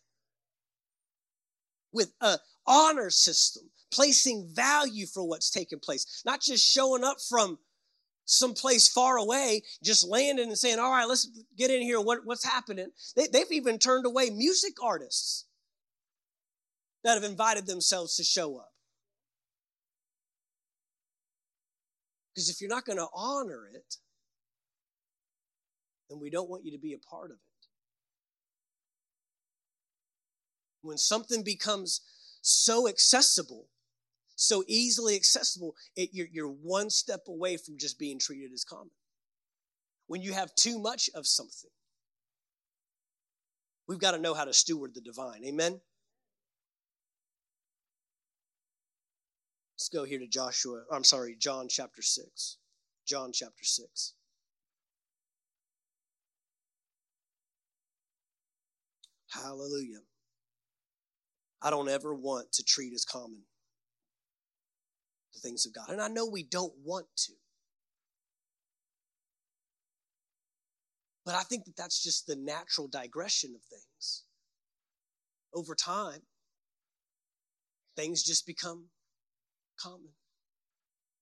with 1.92 2.12
a 2.22 2.38
honor 2.68 3.10
system 3.10 3.72
placing 3.92 4.50
value 4.54 5.06
for 5.06 5.28
what's 5.28 5.50
taking 5.50 5.80
place, 5.80 6.22
not 6.26 6.42
just 6.42 6.66
showing 6.66 7.04
up 7.04 7.18
from 7.30 7.58
someplace 8.26 8.88
far 8.88 9.18
away, 9.18 9.64
just 9.84 10.08
landing 10.08 10.48
and 10.48 10.58
saying, 10.58 10.80
All 10.80 10.92
right, 10.92 11.08
let's 11.08 11.30
get 11.58 11.72
in 11.72 11.82
here. 11.82 12.00
What, 12.00 12.20
what's 12.26 12.44
happening? 12.44 12.90
They, 13.16 13.28
they've 13.28 13.52
even 13.52 13.80
turned 13.80 14.06
away 14.06 14.30
music 14.30 14.74
artists 14.84 15.46
that 17.04 17.16
have 17.16 17.24
invited 17.24 17.66
themselves 17.66 18.16
to 18.18 18.24
show 18.24 18.58
up. 18.58 18.72
Because 22.34 22.50
if 22.50 22.62
you're 22.62 22.70
not 22.70 22.86
going 22.86 23.00
to 23.00 23.08
honor 23.16 23.68
it, 23.74 23.96
then 26.10 26.20
we 26.20 26.30
don't 26.30 26.50
want 26.50 26.66
you 26.66 26.72
to 26.72 26.78
be 26.78 26.94
a 26.94 27.00
part 27.00 27.32
of 27.32 27.38
it. 27.38 27.68
When 30.82 30.98
something 30.98 31.44
becomes 31.44 32.02
so 32.42 32.88
accessible, 32.88 33.68
so 34.38 34.64
easily 34.68 35.16
accessible, 35.16 35.76
it, 35.96 36.12
you're, 36.14 36.28
you're 36.32 36.48
one 36.48 36.92
step 36.92 37.22
away 37.28 37.58
from 37.58 37.78
just 37.78 38.00
being 38.00 38.20
treated 38.20 38.52
as 38.54 38.64
common. 38.64 38.92
When 40.06 40.22
you 40.22 40.32
have 40.32 40.54
too 40.54 40.80
much 40.80 41.10
of 41.16 41.26
something, 41.26 41.72
we've 43.88 44.00
got 44.00 44.12
to 44.12 44.20
know 44.20 44.36
how 44.36 44.46
to 44.46 44.54
steward 44.54 44.94
the 44.94 45.02
divine. 45.02 45.44
Amen? 45.44 45.82
Let's 49.74 49.90
go 49.90 50.06
here 50.06 50.20
to 50.20 50.28
Joshua, 50.28 50.84
I'm 50.92 51.04
sorry, 51.04 51.36
John 51.38 51.68
chapter 51.68 52.04
6. 52.04 52.58
John 53.08 53.32
chapter 53.34 53.64
6. 53.64 54.14
Hallelujah. 59.30 60.02
I 61.62 61.72
don't 61.72 61.90
ever 61.90 62.14
want 62.14 62.52
to 62.54 62.64
treat 62.64 62.94
as 62.94 63.04
common 63.04 63.42
the 65.42 65.48
things 65.48 65.66
of 65.66 65.74
God. 65.74 65.90
And 65.90 66.02
I 66.02 66.08
know 66.08 66.26
we 66.26 66.44
don't 66.44 66.74
want 66.84 67.08
to. 67.18 67.34
But 71.26 71.36
I 71.36 71.42
think 71.42 71.66
that 71.66 71.76
that's 71.76 72.02
just 72.02 72.26
the 72.26 72.36
natural 72.36 72.88
digression 72.88 73.54
of 73.54 73.62
things. 73.64 74.24
Over 75.54 75.76
time, 75.76 76.22
things 77.96 78.24
just 78.24 78.46
become 78.46 78.86
common. 79.80 80.14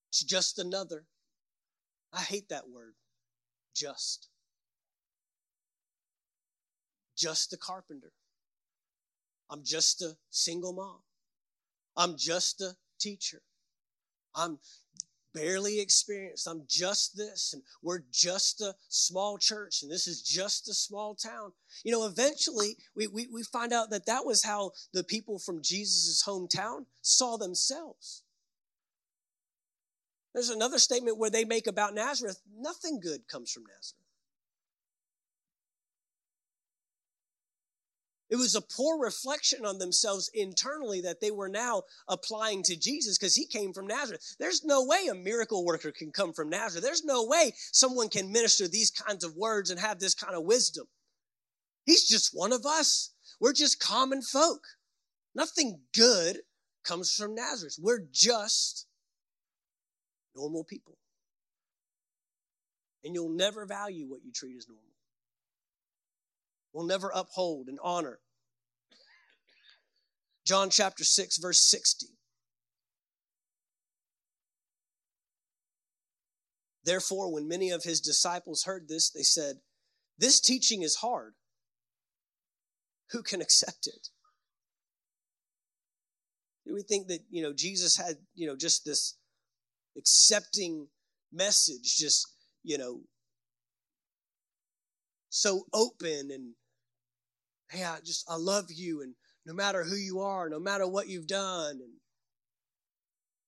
It's 0.09 0.23
just 0.23 0.59
another. 0.59 1.05
I 2.13 2.21
hate 2.21 2.49
that 2.49 2.69
word, 2.69 2.93
just. 3.75 4.27
Just 7.17 7.53
a 7.53 7.57
carpenter. 7.57 8.11
I'm 9.49 9.63
just 9.63 10.01
a 10.01 10.17
single 10.29 10.73
mom. 10.73 10.99
I'm 11.97 12.15
just 12.17 12.61
a 12.61 12.75
teacher. 12.99 13.41
I'm 14.35 14.59
barely 15.33 15.81
experienced. 15.81 16.47
I'm 16.47 16.63
just 16.67 17.17
this, 17.17 17.53
and 17.53 17.61
we're 17.83 18.03
just 18.11 18.61
a 18.61 18.73
small 18.87 19.37
church, 19.37 19.83
and 19.83 19.91
this 19.91 20.07
is 20.07 20.21
just 20.21 20.69
a 20.69 20.73
small 20.73 21.13
town. 21.13 21.51
You 21.83 21.91
know, 21.91 22.05
eventually 22.05 22.77
we, 22.95 23.07
we, 23.07 23.27
we 23.31 23.43
find 23.43 23.73
out 23.73 23.89
that 23.91 24.05
that 24.05 24.25
was 24.25 24.43
how 24.43 24.71
the 24.93 25.03
people 25.03 25.37
from 25.37 25.61
Jesus' 25.61 26.23
hometown 26.25 26.85
saw 27.01 27.37
themselves. 27.37 28.23
There's 30.33 30.49
another 30.49 30.79
statement 30.79 31.17
where 31.17 31.29
they 31.29 31.45
make 31.45 31.67
about 31.67 31.93
Nazareth 31.93 32.41
nothing 32.57 32.99
good 32.99 33.27
comes 33.27 33.51
from 33.51 33.63
Nazareth. 33.63 34.04
It 38.35 38.39
was 38.39 38.53
a 38.53 38.59
poor 38.59 39.01
reflection 39.01 39.65
on 39.65 39.77
themselves 39.77 40.29
internally 40.33 40.99
that 40.99 41.21
they 41.21 41.31
were 41.31 41.47
now 41.47 41.83
applying 42.09 42.63
to 42.63 42.75
Jesus 42.75 43.17
because 43.17 43.33
he 43.33 43.45
came 43.45 43.71
from 43.71 43.87
Nazareth. 43.87 44.35
There's 44.37 44.65
no 44.65 44.83
way 44.83 45.07
a 45.09 45.15
miracle 45.15 45.63
worker 45.63 45.93
can 45.93 46.11
come 46.11 46.33
from 46.33 46.49
Nazareth. 46.49 46.83
There's 46.83 47.05
no 47.05 47.25
way 47.25 47.53
someone 47.71 48.09
can 48.09 48.33
minister 48.33 48.67
these 48.67 48.91
kinds 48.91 49.23
of 49.23 49.37
words 49.37 49.69
and 49.69 49.79
have 49.79 49.99
this 50.01 50.13
kind 50.13 50.35
of 50.35 50.43
wisdom. 50.43 50.85
He's 51.85 52.09
just 52.09 52.31
one 52.33 52.51
of 52.51 52.65
us. 52.65 53.13
We're 53.39 53.53
just 53.53 53.79
common 53.79 54.21
folk. 54.21 54.65
Nothing 55.33 55.79
good 55.95 56.39
comes 56.83 57.15
from 57.15 57.35
Nazareth. 57.35 57.77
We're 57.79 58.05
just 58.11 58.85
normal 60.35 60.65
people. 60.65 60.97
And 63.01 63.15
you'll 63.15 63.29
never 63.29 63.65
value 63.65 64.09
what 64.09 64.25
you 64.25 64.33
treat 64.33 64.57
as 64.57 64.67
normal 64.67 64.83
We'll 66.75 66.85
never 66.85 67.09
uphold 67.15 67.69
and 67.69 67.79
honor. 67.81 68.19
John 70.45 70.69
chapter 70.69 71.03
6, 71.03 71.37
verse 71.37 71.59
60. 71.59 72.07
Therefore, 76.83 77.33
when 77.33 77.47
many 77.47 77.71
of 77.71 77.83
his 77.83 77.99
disciples 77.99 78.63
heard 78.63 78.87
this, 78.87 79.09
they 79.09 79.23
said, 79.23 79.55
This 80.19 80.39
teaching 80.39 80.83
is 80.83 80.97
hard. 80.97 81.33
Who 83.11 83.23
can 83.23 83.41
accept 83.41 83.87
it? 83.87 84.09
Do 86.65 86.73
we 86.73 86.83
think 86.83 87.07
that, 87.07 87.21
you 87.29 87.41
know, 87.41 87.53
Jesus 87.53 87.97
had, 87.97 88.17
you 88.35 88.47
know, 88.47 88.55
just 88.55 88.85
this 88.85 89.17
accepting 89.97 90.87
message, 91.31 91.95
just, 91.97 92.27
you 92.63 92.77
know, 92.77 93.01
so 95.29 95.65
open 95.73 96.29
and 96.31 96.53
hey, 97.69 97.83
I 97.83 97.97
just, 98.03 98.25
I 98.29 98.35
love 98.35 98.65
you. 98.69 99.01
And 99.01 99.15
no 99.45 99.53
matter 99.53 99.83
who 99.83 99.95
you 99.95 100.21
are, 100.21 100.49
no 100.49 100.59
matter 100.59 100.87
what 100.87 101.07
you've 101.07 101.27
done. 101.27 101.79
And 101.81 101.93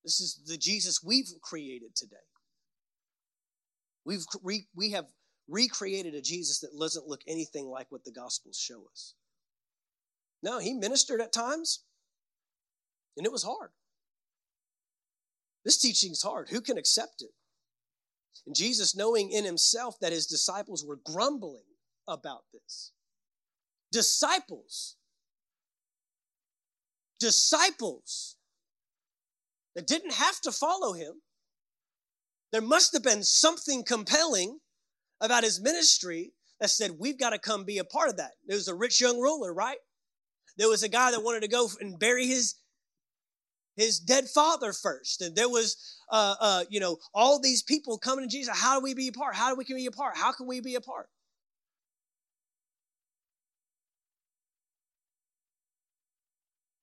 this 0.04 0.20
is 0.20 0.42
the 0.46 0.58
Jesus 0.58 1.04
we've 1.04 1.30
created 1.42 1.96
today. 1.96 2.16
We've 4.06 4.24
re, 4.44 4.68
we 4.76 4.92
have 4.92 5.06
recreated 5.48 6.14
a 6.14 6.22
Jesus 6.22 6.60
that 6.60 6.78
doesn't 6.80 7.08
look 7.08 7.22
anything 7.28 7.68
like 7.68 7.88
what 7.90 8.06
the 8.06 8.12
Gospels 8.12 8.58
show 8.58 8.86
us. 8.92 9.16
No, 10.44 10.60
he 10.60 10.74
ministered 10.74 11.20
at 11.20 11.34
times, 11.34 11.84
and 13.18 13.26
it 13.26 13.32
was 13.32 13.44
hard. 13.44 13.72
This 15.66 15.78
teaching 15.78 16.12
is 16.12 16.22
hard. 16.22 16.50
Who 16.50 16.62
can 16.62 16.78
accept 16.78 17.22
it? 17.22 17.32
And 18.46 18.56
Jesus, 18.56 18.96
knowing 18.96 19.32
in 19.32 19.44
himself 19.44 20.00
that 20.00 20.14
his 20.14 20.28
disciples 20.28 20.86
were 20.86 21.00
grumbling 21.04 21.66
about 22.08 22.44
this, 22.54 22.92
disciples. 23.92 24.96
Disciples 27.20 28.36
that 29.76 29.88
didn't 29.88 30.14
have 30.14 30.40
to 30.42 30.52
follow 30.52 30.94
him. 30.94 31.22
There 32.52 32.62
must 32.62 32.94
have 32.94 33.04
been 33.04 33.24
something 33.24 33.84
compelling 33.84 34.60
about 35.22 35.44
his 35.44 35.62
ministry 35.62 36.34
that 36.60 36.70
said, 36.70 36.92
We've 36.98 37.20
got 37.20 37.32
to 37.32 37.40
come 37.40 37.66
be 37.66 37.78
a 37.78 37.84
part 37.84 38.10
of 38.10 38.18
that. 38.18 38.32
There 38.48 38.58
was 38.58 38.68
a 38.68 38.76
rich 38.76 39.02
young 39.02 39.20
ruler, 39.20 39.54
right? 39.54 39.78
There 40.58 40.70
was 40.70 40.84
a 40.84 40.90
guy 40.90 41.12
that 41.12 41.24
wanted 41.24 41.42
to 41.42 41.48
go 41.48 41.70
and 41.80 42.00
bury 42.00 42.28
his 42.28 42.56
his 43.76 44.00
dead 44.00 44.28
father 44.28 44.74
first. 44.74 45.22
And 45.22 45.36
there 45.36 45.48
was, 45.48 45.78
uh, 46.12 46.36
uh, 46.42 46.64
you 46.68 46.80
know, 46.80 46.98
all 47.14 47.40
these 47.40 47.62
people 47.62 48.00
coming 48.00 48.28
to 48.28 48.32
Jesus. 48.36 48.58
How 48.58 48.80
do 48.80 48.84
we 48.84 48.96
be 48.96 49.08
a 49.08 49.12
part? 49.12 49.36
How 49.36 49.52
do 49.52 49.56
we 49.56 49.66
can 49.66 49.76
be 49.76 49.86
a 49.86 49.92
part? 49.92 50.18
How 50.18 50.32
can 50.32 50.48
we 50.48 50.60
be 50.60 50.74
a 50.74 50.82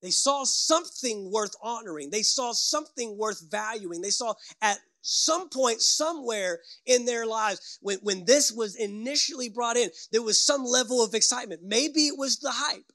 They 0.05 0.11
saw 0.11 0.43
something 0.43 1.31
worth 1.31 1.55
honoring. 1.63 2.11
They 2.11 2.21
saw 2.21 2.51
something 2.51 3.17
worth 3.17 3.41
valuing. 3.49 4.01
They 4.01 4.11
saw 4.11 4.35
at 4.61 4.77
some 5.01 5.49
point, 5.49 5.81
somewhere 5.81 6.59
in 6.85 7.05
their 7.05 7.25
lives, 7.25 7.79
when, 7.81 7.99
when 7.99 8.25
this 8.25 8.51
was 8.51 8.75
initially 8.75 9.49
brought 9.49 9.77
in, 9.77 9.89
there 10.11 10.21
was 10.21 10.39
some 10.39 10.63
level 10.63 11.03
of 11.03 11.13
excitement. 11.13 11.61
Maybe 11.63 12.07
it 12.07 12.17
was 12.17 12.37
the 12.37 12.51
hype. 12.51 12.91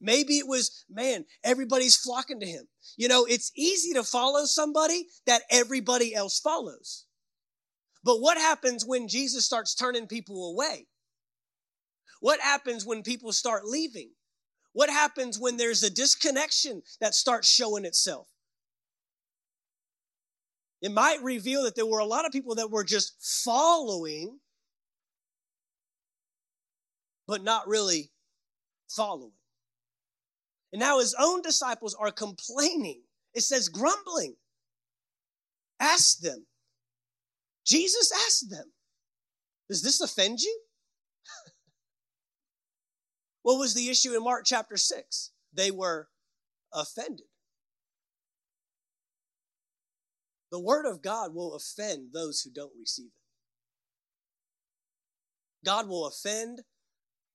Maybe 0.00 0.38
it 0.38 0.46
was, 0.46 0.84
man, 0.88 1.26
everybody's 1.44 1.96
flocking 1.96 2.40
to 2.40 2.46
him. 2.46 2.66
You 2.96 3.08
know, 3.08 3.26
it's 3.26 3.52
easy 3.54 3.92
to 3.94 4.02
follow 4.02 4.46
somebody 4.46 5.06
that 5.26 5.42
everybody 5.50 6.14
else 6.14 6.40
follows. 6.40 7.04
But 8.02 8.20
what 8.20 8.38
happens 8.38 8.84
when 8.84 9.08
Jesus 9.08 9.44
starts 9.44 9.74
turning 9.74 10.06
people 10.06 10.50
away? 10.50 10.86
What 12.20 12.40
happens 12.40 12.86
when 12.86 13.02
people 13.02 13.32
start 13.32 13.66
leaving? 13.66 14.10
What 14.72 14.90
happens 14.90 15.38
when 15.38 15.56
there's 15.56 15.82
a 15.82 15.90
disconnection 15.90 16.82
that 17.00 17.14
starts 17.14 17.48
showing 17.48 17.84
itself? 17.84 18.28
It 20.80 20.92
might 20.92 21.22
reveal 21.22 21.64
that 21.64 21.74
there 21.74 21.86
were 21.86 21.98
a 21.98 22.06
lot 22.06 22.24
of 22.24 22.32
people 22.32 22.54
that 22.54 22.70
were 22.70 22.84
just 22.84 23.14
following, 23.44 24.38
but 27.26 27.42
not 27.42 27.68
really 27.68 28.10
following. 28.88 29.32
And 30.72 30.80
now 30.80 31.00
his 31.00 31.14
own 31.18 31.42
disciples 31.42 31.94
are 31.98 32.10
complaining. 32.10 33.02
It 33.34 33.42
says 33.42 33.68
grumbling. 33.68 34.36
Ask 35.80 36.20
them. 36.20 36.46
Jesus 37.66 38.12
asked 38.26 38.50
them, 38.50 38.72
Does 39.68 39.82
this 39.82 40.00
offend 40.00 40.40
you? 40.40 40.60
What 43.42 43.58
was 43.58 43.74
the 43.74 43.88
issue 43.88 44.14
in 44.14 44.22
Mark 44.22 44.44
chapter 44.44 44.76
6? 44.76 45.30
They 45.52 45.70
were 45.70 46.08
offended. 46.72 47.26
The 50.50 50.60
word 50.60 50.86
of 50.86 51.02
God 51.02 51.34
will 51.34 51.54
offend 51.54 52.08
those 52.12 52.40
who 52.40 52.50
don't 52.50 52.72
receive 52.78 53.06
it. 53.06 53.12
God 55.64 55.88
will 55.88 56.06
offend 56.06 56.62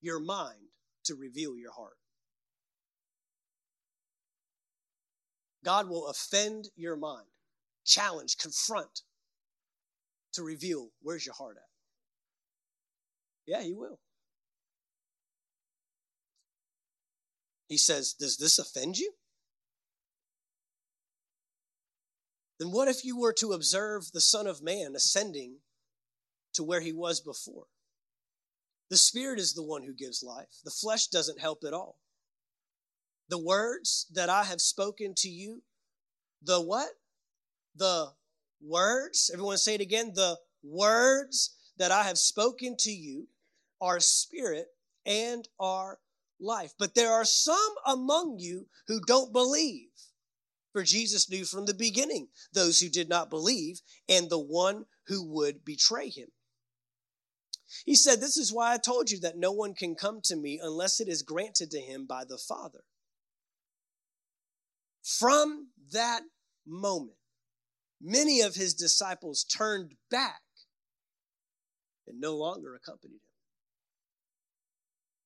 your 0.02 0.20
mind 0.20 0.70
to 1.06 1.16
reveal 1.16 1.56
your 1.56 1.72
heart. 1.72 1.98
God 5.64 5.90
will 5.90 6.08
offend 6.08 6.70
your 6.76 6.96
mind, 6.96 7.26
challenge, 7.86 8.38
confront 8.38 9.02
to 10.34 10.44
reveal 10.44 10.90
where's 11.02 11.26
your 11.26 11.36
heart 11.36 11.58
at. 11.58 11.64
Yeah, 13.48 13.64
He 13.64 13.74
will. 13.74 14.00
He 17.68 17.78
says, 17.78 18.14
Does 18.14 18.38
this 18.38 18.60
offend 18.60 18.98
you? 18.98 19.12
Then 22.60 22.72
what 22.72 22.88
if 22.88 23.04
you 23.04 23.18
were 23.18 23.34
to 23.34 23.54
observe 23.54 24.12
the 24.12 24.22
Son 24.22 24.48
of 24.48 24.62
Man 24.62 24.96
ascending 24.96 25.58
to 26.54 26.64
where 26.64 26.82
he 26.82 26.94
was 26.94 27.20
before? 27.20 27.66
The 28.90 28.98
Spirit 28.98 29.40
is 29.40 29.54
the 29.54 29.64
one 29.64 29.84
who 29.84 29.94
gives 29.94 30.24
life, 30.24 30.62
the 30.64 30.72
flesh 30.72 31.08
doesn't 31.08 31.40
help 31.40 31.64
at 31.66 31.74
all. 31.74 31.98
The 33.28 33.40
words 33.40 34.06
that 34.14 34.30
I 34.30 34.44
have 34.44 34.62
spoken 34.62 35.14
to 35.18 35.30
you, 35.30 35.64
the 36.42 36.62
what? 36.62 36.90
The 37.76 38.12
words, 38.62 39.32
everyone 39.34 39.58
say 39.58 39.76
it 39.76 39.82
again, 39.82 40.14
the 40.14 40.38
words 40.64 41.56
that 41.78 41.92
I 41.92 42.04
have 42.04 42.18
spoken 42.18 42.76
to 42.80 42.92
you 42.92 43.28
are 43.82 44.00
spirit 44.00 44.68
and 45.06 45.48
are 45.60 46.00
life. 46.46 46.74
But 46.78 46.96
there 46.96 47.12
are 47.12 47.26
some 47.26 47.76
among 47.86 48.38
you 48.40 48.68
who 48.88 49.02
don't 49.02 49.34
believe. 49.34 49.90
For 50.72 50.84
Jesus 50.84 51.30
knew 51.30 51.46
from 51.46 51.66
the 51.66 51.74
beginning 51.74 52.28
those 52.54 52.80
who 52.80 52.90
did 52.90 53.08
not 53.08 53.30
believe 53.30 53.80
and 54.10 54.30
the 54.30 54.40
one 54.40 54.86
who 55.08 55.24
would 55.24 55.64
betray 55.64 56.10
him. 56.10 56.28
He 57.86 57.96
said, 57.96 58.20
This 58.20 58.38
is 58.38 58.54
why 58.54 58.74
I 58.74 58.78
told 58.78 59.10
you 59.10 59.20
that 59.22 59.38
no 59.38 59.52
one 59.52 59.74
can 59.74 59.96
come 59.96 60.22
to 60.26 60.36
me 60.36 60.60
unless 60.62 61.00
it 61.00 61.08
is 61.08 61.22
granted 61.22 61.72
to 61.72 61.80
him 61.80 62.06
by 62.06 62.24
the 62.26 62.38
Father. 62.38 62.84
From 65.02 65.70
that 65.92 66.24
moment, 66.66 67.18
many 68.02 68.42
of 68.42 68.56
his 68.56 68.74
disciples 68.74 69.44
turned 69.44 69.94
back 70.10 70.42
and 72.08 72.20
no 72.20 72.36
longer 72.36 72.76
accompanied 72.76 73.22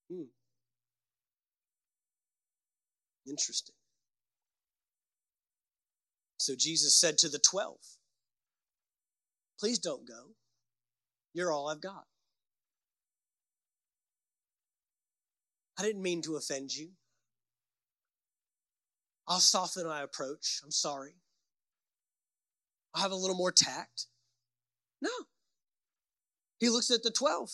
him. 0.09 0.17
Hmm. 0.17 0.38
Interesting. 3.29 3.75
So 6.37 6.55
Jesus 6.57 6.99
said 6.99 7.17
to 7.19 7.29
the 7.29 7.39
twelve, 7.39 7.77
Please 9.59 9.77
don't 9.77 10.07
go. 10.07 10.35
You're 11.33 11.51
all 11.51 11.67
I've 11.67 11.81
got. 11.81 12.05
I 15.77 15.83
didn't 15.83 16.01
mean 16.01 16.21
to 16.23 16.35
offend 16.35 16.73
you. 16.73 16.89
I'll 19.27 19.39
soften 19.39 19.85
my 19.85 20.01
approach. 20.01 20.59
I'm 20.63 20.71
sorry. 20.71 21.13
I'll 22.93 23.03
have 23.03 23.11
a 23.11 23.15
little 23.15 23.35
more 23.35 23.51
tact. 23.51 24.07
No. 25.01 25.09
He 26.59 26.69
looks 26.69 26.89
at 26.89 27.03
the 27.03 27.11
12. 27.11 27.49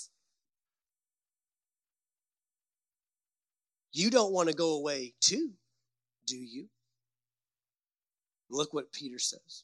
You 3.91 4.09
don't 4.09 4.34
want 4.34 4.49
to 4.49 4.55
go 4.55 4.78
away 4.78 5.13
too, 5.21 5.51
do 6.26 6.38
you? 6.38 6.67
Look 8.49 8.73
what 8.73 8.91
Peter 8.91 9.19
says. 9.19 9.63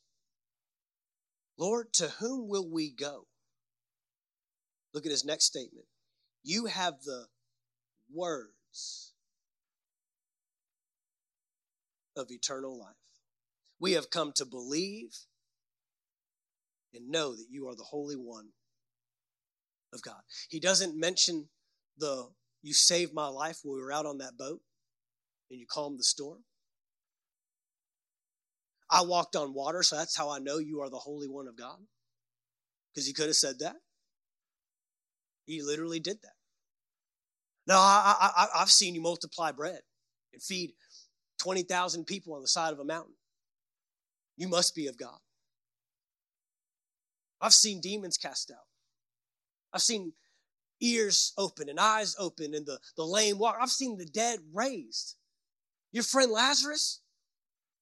Lord, 1.57 1.93
to 1.93 2.07
whom 2.20 2.47
will 2.49 2.68
we 2.68 2.89
go? 2.89 3.28
Look 4.93 5.05
at 5.05 5.12
his 5.12 5.26
next 5.26 5.45
statement. 5.45 5.86
You 6.43 6.66
have 6.66 7.03
the 7.03 7.26
words 8.14 9.14
of 12.16 12.32
eternal 12.32 12.78
life. 12.80 12.95
We 13.80 13.93
have 13.93 14.09
come 14.09 14.32
to 14.36 14.45
believe 14.45 15.16
and 16.93 17.09
know 17.09 17.36
that 17.36 17.47
you 17.49 17.68
are 17.68 17.76
the 17.76 17.84
Holy 17.84 18.16
One 18.16 18.49
of 19.93 20.01
God. 20.01 20.22
He 20.49 20.59
doesn't 20.59 20.99
mention 20.99 21.49
the 21.97 22.30
you 22.62 22.74
saved 22.74 23.14
my 23.14 23.28
life 23.28 23.59
when 23.64 23.76
we 23.76 23.84
were 23.84 23.91
out 23.91 24.05
on 24.05 24.20
that 24.20 24.38
boat 24.38 24.62
and 25.49 25.59
you 25.59 25.66
calmed 25.68 25.99
the 25.99 26.03
storm. 26.03 26.43
I 28.92 29.04
walked 29.04 29.38
on 29.38 29.54
water, 29.54 29.84
so 29.84 29.96
that's 29.96 30.18
how 30.18 30.30
I 30.30 30.39
know 30.39 30.58
you 30.58 30.82
are 30.82 30.89
the 30.89 30.98
Holy 30.98 31.28
One 31.28 31.48
of 31.48 31.56
God. 31.56 31.78
Because 32.94 33.08
he 33.08 33.14
could 33.14 33.28
have 33.28 33.36
said 33.36 33.60
that. 33.60 33.78
He 35.46 35.62
literally 35.62 36.02
did 36.02 36.22
that. 36.22 36.34
Now, 37.68 37.80
I, 37.80 38.32
I, 38.36 38.48
I've 38.62 38.70
seen 38.70 38.96
you 38.96 39.02
multiply 39.02 39.52
bread 39.52 39.80
and 40.34 40.42
feed 40.44 40.74
20,000 41.39 42.06
people 42.06 42.34
on 42.34 42.42
the 42.42 42.48
side 42.48 42.74
of 42.74 42.80
a 42.80 42.86
mountain. 42.86 43.16
You 44.36 44.50
must 44.50 44.76
be 44.76 44.88
of 44.88 44.98
God. 44.98 45.20
I've 47.39 47.54
seen 47.54 47.80
demons 47.80 48.18
cast 48.18 48.52
out. 48.52 48.68
I've 49.74 49.82
seen 49.82 50.14
ears 50.82 51.34
open 51.38 51.70
and 51.70 51.80
eyes 51.80 52.16
open 52.20 52.54
and 52.54 52.66
the, 52.66 52.80
the 52.98 53.04
lame 53.04 53.38
walk. 53.38 53.58
I've 53.60 53.70
seen 53.70 53.98
the 53.98 54.06
dead 54.06 54.39
raised. 54.54 55.16
Your 55.92 56.04
friend 56.04 56.32
Lazarus, 56.32 57.02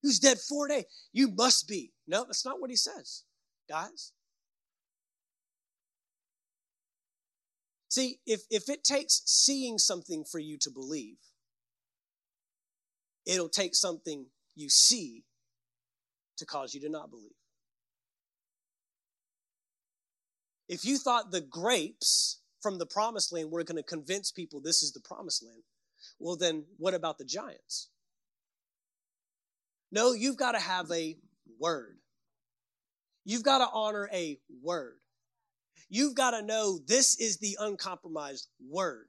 who's 0.01 0.19
dead 0.19 0.37
four 0.39 0.67
days, 0.67 0.85
you 1.11 1.29
must 1.29 1.67
be. 1.67 1.91
No, 2.07 2.23
that's 2.25 2.45
not 2.45 2.59
what 2.59 2.69
he 2.69 2.75
says, 2.75 3.23
guys. 3.67 4.11
See, 7.89 8.19
if, 8.25 8.41
if 8.51 8.69
it 8.69 8.83
takes 8.83 9.23
seeing 9.25 9.77
something 9.79 10.23
for 10.23 10.39
you 10.39 10.57
to 10.59 10.69
believe, 10.69 11.17
it'll 13.25 13.49
take 13.49 13.75
something 13.75 14.27
you 14.55 14.69
see 14.69 15.23
to 16.37 16.45
cause 16.45 16.73
you 16.73 16.81
to 16.81 16.89
not 16.89 17.09
believe. 17.09 17.31
If 20.67 20.85
you 20.85 20.97
thought 20.97 21.31
the 21.31 21.41
grapes 21.41 22.41
from 22.61 22.77
the 22.77 22.85
promised 22.85 23.33
land 23.33 23.49
were 23.49 23.63
going 23.63 23.77
to 23.77 23.83
convince 23.83 24.31
people 24.31 24.61
this 24.61 24.83
is 24.83 24.91
the 24.91 24.99
promised 24.99 25.43
land, 25.43 25.63
well, 26.19 26.35
then 26.35 26.65
what 26.77 26.93
about 26.93 27.17
the 27.17 27.25
giants? 27.25 27.89
No, 29.91 30.13
you've 30.13 30.37
got 30.37 30.53
to 30.53 30.59
have 30.59 30.91
a 30.91 31.17
word. 31.59 31.97
You've 33.25 33.43
got 33.43 33.59
to 33.59 33.67
honor 33.71 34.09
a 34.13 34.39
word. 34.63 34.97
You've 35.89 36.15
got 36.15 36.31
to 36.31 36.41
know 36.41 36.79
this 36.85 37.19
is 37.19 37.37
the 37.37 37.57
uncompromised 37.59 38.47
word. 38.69 39.07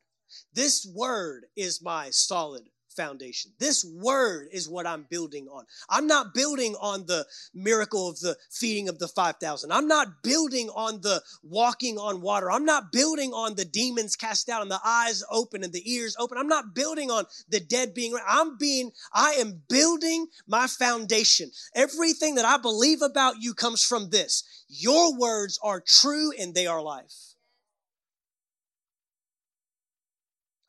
This 0.54 0.86
word 0.94 1.46
is 1.56 1.82
my 1.82 2.10
solid 2.10 2.68
foundation. 2.90 3.52
This 3.58 3.84
word 3.84 4.48
is 4.52 4.68
what 4.68 4.86
I'm 4.86 5.06
building 5.08 5.48
on. 5.48 5.64
I'm 5.88 6.06
not 6.06 6.34
building 6.34 6.76
on 6.80 7.06
the 7.06 7.26
miracle 7.54 8.08
of 8.08 8.20
the 8.20 8.36
feeding 8.50 8.88
of 8.88 8.98
the 8.98 9.08
5,000. 9.08 9.72
I'm 9.72 9.88
not 9.88 10.22
building 10.22 10.68
on 10.70 11.00
the 11.00 11.22
walking 11.42 11.98
on 11.98 12.20
water. 12.20 12.50
I'm 12.50 12.64
not 12.64 12.92
building 12.92 13.32
on 13.32 13.54
the 13.54 13.64
demons 13.64 14.16
cast 14.16 14.48
out 14.48 14.62
and 14.62 14.70
the 14.70 14.80
eyes 14.84 15.22
open 15.30 15.64
and 15.64 15.72
the 15.72 15.90
ears 15.90 16.16
open. 16.18 16.38
I'm 16.38 16.48
not 16.48 16.74
building 16.74 17.10
on 17.10 17.24
the 17.48 17.60
dead 17.60 17.94
being. 17.94 18.16
I'm 18.26 18.56
being, 18.56 18.92
I 19.12 19.32
am 19.32 19.62
building 19.68 20.26
my 20.46 20.66
foundation. 20.66 21.50
Everything 21.74 22.34
that 22.34 22.44
I 22.44 22.58
believe 22.58 23.02
about 23.02 23.40
you 23.40 23.54
comes 23.54 23.82
from 23.82 24.10
this. 24.10 24.44
Your 24.68 25.16
words 25.16 25.58
are 25.62 25.80
true 25.80 26.32
and 26.38 26.54
they 26.54 26.66
are 26.66 26.82
life. 26.82 27.29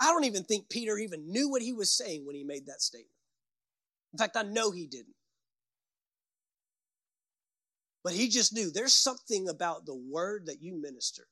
I 0.02 0.08
don't 0.08 0.24
even 0.24 0.44
think 0.44 0.68
Peter 0.68 0.98
even 0.98 1.32
knew 1.32 1.50
what 1.50 1.62
he 1.62 1.74
was 1.74 1.92
saying 1.92 2.26
when 2.26 2.36
he 2.36 2.44
made 2.44 2.66
that 2.66 2.82
statement. 2.82 3.16
In 4.14 4.18
fact, 4.18 4.36
I 4.36 4.42
know 4.42 4.72
he 4.72 4.88
didn't. 4.88 5.16
But 8.04 8.14
he 8.14 8.28
just 8.28 8.52
knew 8.52 8.72
there's 8.72 8.96
something 8.96 9.48
about 9.48 9.86
the 9.86 9.96
word 9.96 10.48
that 10.48 10.64
you 10.64 10.74
minister. 10.82 11.28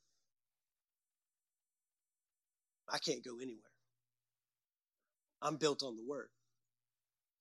I 2.88 3.00
can't 3.00 3.26
go 3.26 3.38
anywhere. 3.38 3.64
I'm 5.42 5.58
built 5.58 5.82
on 5.82 5.96
the 5.96 6.06
word. 6.08 6.30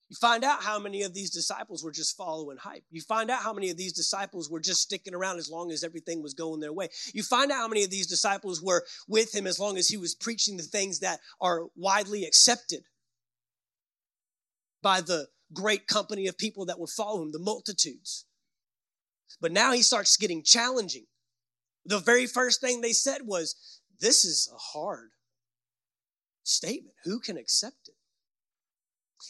You 0.09 0.17
find 0.17 0.43
out 0.43 0.63
how 0.63 0.79
many 0.79 1.03
of 1.03 1.13
these 1.13 1.31
disciples 1.31 1.85
were 1.85 1.93
just 1.93 2.17
following 2.17 2.57
hype. 2.57 2.85
You 2.91 3.03
find 3.03 3.31
out 3.31 3.43
how 3.43 3.53
many 3.53 3.69
of 3.69 3.77
these 3.77 3.93
disciples 3.93 4.49
were 4.49 4.61
just 4.61 4.81
sticking 4.81 5.15
around 5.15 5.37
as 5.39 5.51
long 5.51 5.71
as 5.71 5.85
everything 5.85 6.23
was 6.23 6.33
going 6.33 6.61
their 6.61 6.73
way. 6.73 6.89
You 7.13 7.23
find 7.23 7.53
out 7.53 7.59
how 7.59 7.69
many 7.69 7.85
of 7.85 7.91
these 7.91 8.07
disciples 8.07 8.63
were 8.63 8.87
with 9.07 9.35
him 9.35 9.47
as 9.47 9.59
long 9.59 9.77
as 9.77 9.89
he 9.89 9.99
was 9.99 10.15
preaching 10.15 10.57
the 10.57 10.63
things 10.63 11.01
that 11.01 11.21
are 11.43 11.67
widely 11.77 12.25
accepted 12.25 12.85
by 14.83 15.03
the 15.03 15.27
great 15.53 15.87
company 15.87 16.27
of 16.27 16.39
people 16.39 16.65
that 16.67 16.79
would 16.79 16.91
follow 16.91 17.23
him, 17.23 17.33
the 17.33 17.39
multitudes. 17.39 18.25
But 19.43 19.53
now 19.53 19.73
he 19.73 19.83
starts 19.83 20.17
getting 20.17 20.43
challenging. 20.43 21.05
The 21.85 21.99
very 21.99 22.27
first 22.27 22.63
thing 22.63 22.81
they 22.81 22.93
said 22.93 23.23
was, 23.27 23.81
This 24.01 24.25
is 24.25 24.51
a 24.53 24.79
hard 24.79 25.11
statement. 26.45 26.97
Who 27.05 27.21
can 27.21 27.37
accept 27.37 27.89
it? 27.89 27.98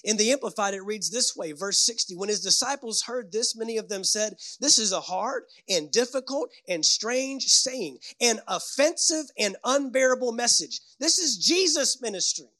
In 0.04 0.16
the 0.16 0.32
Amplified, 0.32 0.74
it 0.74 0.84
reads 0.84 1.10
this 1.10 1.34
way, 1.36 1.52
verse 1.52 1.78
60. 1.78 2.14
When 2.16 2.28
his 2.28 2.42
disciples 2.42 3.02
heard 3.02 3.32
this, 3.32 3.56
many 3.56 3.76
of 3.78 3.88
them 3.88 4.04
said, 4.04 4.36
This 4.60 4.78
is 4.78 4.92
a 4.92 5.00
hard 5.00 5.44
and 5.68 5.90
difficult 5.90 6.50
and 6.68 6.84
strange 6.84 7.44
saying, 7.44 7.98
an 8.20 8.40
offensive 8.46 9.26
and 9.38 9.56
unbearable 9.64 10.32
message. 10.32 10.80
This 11.00 11.18
is 11.18 11.36
Jesus' 11.38 12.00
ministry. 12.00 12.50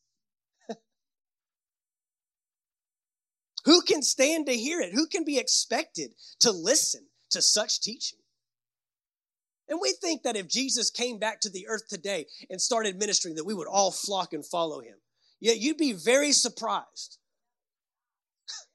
Who 3.65 3.83
can 3.83 4.03
stand 4.03 4.47
to 4.47 4.55
hear 4.55 4.81
it? 4.81 4.93
Who 4.93 5.07
can 5.07 5.25
be 5.25 5.39
expected 5.39 6.15
to 6.41 6.51
listen 6.51 7.07
to 7.31 7.43
such 7.43 7.81
teaching? 7.81 8.19
And 9.69 9.81
we 9.83 9.93
think 9.93 10.23
that 10.23 10.37
if 10.37 10.49
Jesus 10.49 10.91
came 10.91 11.19
back 11.19 11.41
to 11.41 11.51
the 11.51 11.69
earth 11.69 11.89
today 11.89 12.27
and 12.49 12.61
started 12.61 12.99
ministering, 12.99 13.35
that 13.35 13.45
we 13.45 13.53
would 13.53 13.69
all 13.69 13.91
flock 13.91 14.33
and 14.33 14.45
follow 14.45 14.81
him. 14.81 14.97
Yet 15.41 15.59
you'd 15.59 15.77
be 15.77 15.93
very 15.93 16.33
surprised. 16.33 17.19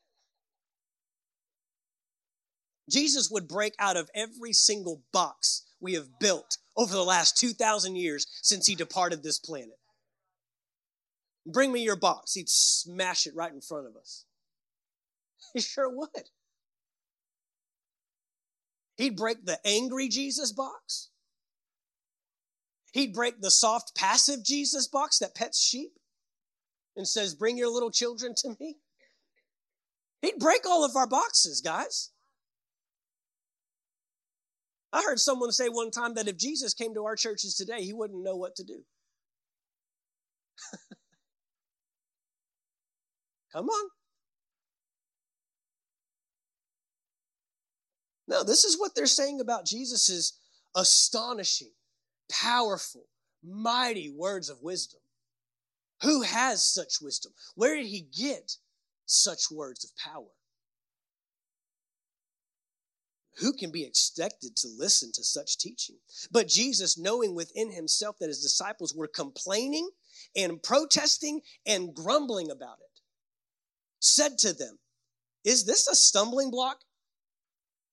Jesus 2.89 3.29
would 3.29 3.47
break 3.47 3.73
out 3.79 3.97
of 3.97 4.09
every 4.15 4.53
single 4.53 5.03
box 5.11 5.63
we 5.79 5.93
have 5.93 6.19
built 6.19 6.57
over 6.77 6.93
the 6.93 7.03
last 7.03 7.37
2,000 7.37 7.95
years 7.95 8.25
since 8.41 8.65
he 8.65 8.75
departed 8.75 9.21
this 9.21 9.39
planet. 9.39 9.77
Bring 11.45 11.73
me 11.73 11.83
your 11.83 11.97
box. 11.97 12.33
He'd 12.33 12.49
smash 12.49 13.27
it 13.27 13.35
right 13.35 13.51
in 13.51 13.61
front 13.61 13.87
of 13.87 13.95
us. 13.97 14.25
He 15.53 15.59
sure 15.59 15.89
would. 15.89 16.29
He'd 18.95 19.17
break 19.17 19.45
the 19.45 19.59
angry 19.65 20.07
Jesus 20.07 20.51
box. 20.51 21.09
He'd 22.93 23.13
break 23.13 23.41
the 23.41 23.51
soft, 23.51 23.95
passive 23.95 24.43
Jesus 24.43 24.87
box 24.87 25.19
that 25.19 25.35
pets 25.35 25.61
sheep. 25.61 25.93
And 26.95 27.07
says, 27.07 27.35
Bring 27.35 27.57
your 27.57 27.69
little 27.69 27.91
children 27.91 28.33
to 28.37 28.55
me? 28.59 28.77
He'd 30.21 30.39
break 30.39 30.65
all 30.65 30.85
of 30.85 30.95
our 30.95 31.07
boxes, 31.07 31.61
guys. 31.61 32.11
I 34.93 35.01
heard 35.01 35.19
someone 35.19 35.51
say 35.51 35.69
one 35.69 35.91
time 35.91 36.13
that 36.13 36.27
if 36.27 36.37
Jesus 36.37 36.73
came 36.73 36.93
to 36.93 37.05
our 37.05 37.15
churches 37.15 37.55
today, 37.55 37.81
he 37.83 37.93
wouldn't 37.93 38.23
know 38.23 38.35
what 38.35 38.55
to 38.57 38.63
do. 38.63 38.83
Come 43.51 43.67
on. 43.69 43.89
Now, 48.27 48.43
this 48.43 48.63
is 48.63 48.79
what 48.79 48.95
they're 48.95 49.05
saying 49.05 49.41
about 49.41 49.65
Jesus' 49.65 50.39
astonishing, 50.75 51.71
powerful, 52.31 53.05
mighty 53.43 54.09
words 54.15 54.49
of 54.49 54.61
wisdom. 54.61 55.01
Who 56.03 56.21
has 56.21 56.63
such 56.65 57.01
wisdom? 57.01 57.31
Where 57.55 57.77
did 57.77 57.87
he 57.87 58.01
get 58.01 58.57
such 59.05 59.49
words 59.49 59.85
of 59.85 59.91
power? 59.97 60.31
Who 63.37 63.53
can 63.53 63.71
be 63.71 63.85
expected 63.85 64.55
to 64.57 64.67
listen 64.67 65.11
to 65.13 65.23
such 65.23 65.57
teaching? 65.57 65.95
But 66.29 66.49
Jesus, 66.49 66.97
knowing 66.97 67.33
within 67.33 67.71
himself 67.71 68.17
that 68.19 68.27
his 68.27 68.41
disciples 68.41 68.93
were 68.93 69.07
complaining 69.07 69.89
and 70.35 70.61
protesting 70.61 71.41
and 71.65 71.95
grumbling 71.95 72.51
about 72.51 72.77
it, 72.81 73.01
said 73.99 74.37
to 74.39 74.53
them, 74.53 74.79
Is 75.45 75.65
this 75.65 75.87
a 75.87 75.95
stumbling 75.95 76.51
block 76.51 76.81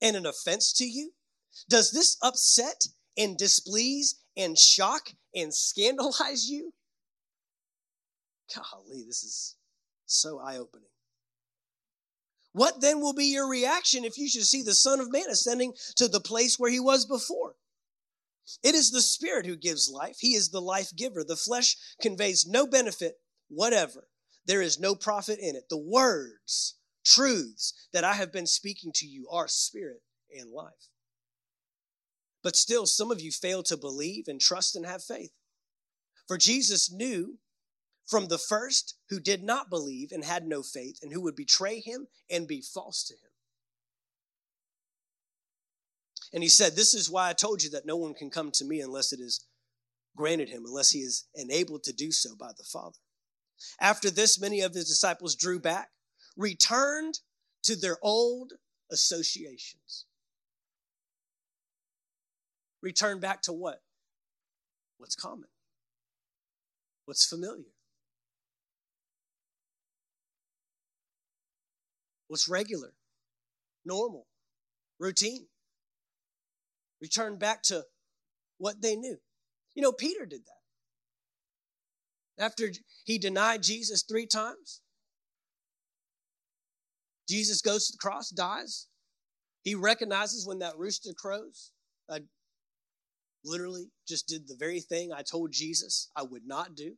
and 0.03 0.17
an 0.17 0.27
offense 0.27 0.73
to 0.75 0.85
you? 0.85 1.13
Does 1.69 1.93
this 1.93 2.17
upset 2.23 2.87
and 3.17 3.39
displease 3.39 4.17
and 4.37 4.59
shock 4.59 5.13
and 5.35 5.55
scandalize 5.55 6.51
you? 6.51 6.75
Golly, 8.55 9.05
this 9.07 9.23
is 9.23 9.57
so 10.07 10.41
eye 10.41 10.57
opening. 10.57 10.89
What 12.53 12.81
then 12.81 13.01
will 13.01 13.15
be 13.15 13.27
your 13.27 13.49
reaction 13.49 14.05
if 14.05 14.19
you 14.19 14.29
should 14.29 14.45
see 14.45 14.63
the 14.63 14.75
Son 14.75 15.01
of 15.01 15.13
Man 15.13 15.31
ascending 15.31 15.75
to 15.97 16.09
the 16.09 16.21
place 16.21 16.59
where 16.59 16.71
he 16.71 16.81
was 16.81 17.07
before? 17.07 17.55
It 18.65 18.75
is 18.75 18.91
the 18.91 19.03
Spirit 19.03 19.47
who 19.47 19.57
gives 19.57 19.89
life. 19.89 20.17
He 20.19 20.35
is 20.35 20.49
the 20.49 20.61
life 20.61 20.91
giver. 20.97 21.23
The 21.23 21.37
flesh 21.37 21.77
conveys 22.03 22.47
no 22.47 22.67
benefit 22.67 23.15
whatever. 23.49 24.09
There 24.47 24.63
is 24.63 24.81
no 24.81 24.97
profit 24.97 25.39
in 25.39 25.55
it. 25.55 25.69
The 25.69 25.79
words, 25.79 26.77
truths 27.05 27.73
that 27.93 28.05
I 28.05 28.15
have 28.15 28.33
been 28.33 28.47
speaking 28.47 28.91
to 28.97 29.07
you 29.07 29.29
are 29.31 29.47
spirit 29.47 30.03
and 30.37 30.51
life. 30.51 30.89
But 32.43 32.57
still, 32.57 32.87
some 32.87 33.11
of 33.11 33.21
you 33.21 33.31
fail 33.31 33.63
to 33.65 33.77
believe 33.77 34.25
and 34.27 34.41
trust 34.41 34.75
and 34.75 34.87
have 34.87 35.05
faith. 35.05 35.31
For 36.27 36.39
Jesus 36.39 36.91
knew 36.91 37.39
from 38.11 38.27
the 38.27 38.39
first 38.39 38.97
who 39.09 39.21
did 39.21 39.45
not 39.45 39.71
believe 39.71 40.11
and 40.11 40.25
had 40.25 40.47
no 40.47 40.63
faith 40.63 40.99
and 41.01 41.13
who 41.13 41.21
would 41.21 41.37
betray 41.37 41.79
him 41.79 42.09
and 42.29 42.49
be 42.49 42.61
false 42.61 43.05
to 43.05 43.15
him. 43.15 43.31
And 46.33 46.43
he 46.43 46.49
said, 46.49 46.75
This 46.75 46.93
is 46.93 47.09
why 47.09 47.29
I 47.29 47.33
told 47.33 47.63
you 47.63 47.71
that 47.71 47.87
no 47.87 47.97
one 47.97 48.15
can 48.15 48.29
come 48.29 48.51
to 48.53 48.65
me 48.65 48.81
unless 48.81 49.13
it 49.13 49.21
is 49.21 49.47
granted 50.17 50.49
him, 50.49 50.65
unless 50.67 50.91
he 50.91 51.01
is 51.01 51.27
enabled 51.35 51.85
to 51.85 51.93
do 51.93 52.11
so 52.11 52.35
by 52.37 52.51
the 52.57 52.65
Father. 52.65 52.99
After 53.81 54.11
this, 54.11 54.41
many 54.41 54.61
of 54.61 54.75
his 54.75 54.89
disciples 54.89 55.37
drew 55.37 55.61
back, 55.61 55.91
returned 56.37 57.21
to 57.65 57.77
their 57.77 57.99
old 58.03 58.55
associations. 58.91 60.07
Return 62.83 63.21
back 63.21 63.43
to 63.43 63.53
what? 63.53 63.83
What's 64.99 65.15
common? 65.15 65.49
What's 67.05 67.27
familiar? 67.27 67.73
What's 72.31 72.49
regular? 72.49 72.95
Normal? 73.85 74.29
Routine? 75.01 75.49
Return 77.03 77.39
back 77.39 77.61
to 77.65 77.83
what 78.59 78.81
they 78.81 78.95
knew. 78.95 79.17
You 79.75 79.83
know, 79.83 79.91
Peter 79.91 80.27
did 80.27 80.43
that. 80.45 80.61
After 82.45 82.71
he 83.05 83.19
denied 83.19 83.65
Jesus 83.65 84.05
three 84.09 84.29
times, 84.29 84.81
Jesus 87.29 87.63
goes 87.63 87.89
to 87.89 87.95
the 87.95 87.99
cross, 87.99 88.31
dies. 88.31 88.87
He 89.65 89.75
recognizes 89.75 90.47
when 90.47 90.61
that 90.61 90.79
rooster 90.79 91.11
crows, 91.19 91.73
I 92.09 92.21
literally 93.45 93.91
just 94.07 94.29
did 94.29 94.47
the 94.47 94.55
very 94.57 94.79
thing 94.79 95.11
I 95.13 95.23
told 95.23 95.51
Jesus 95.51 96.13
I 96.15 96.23
would 96.23 96.47
not 96.47 96.77
do. 96.77 96.95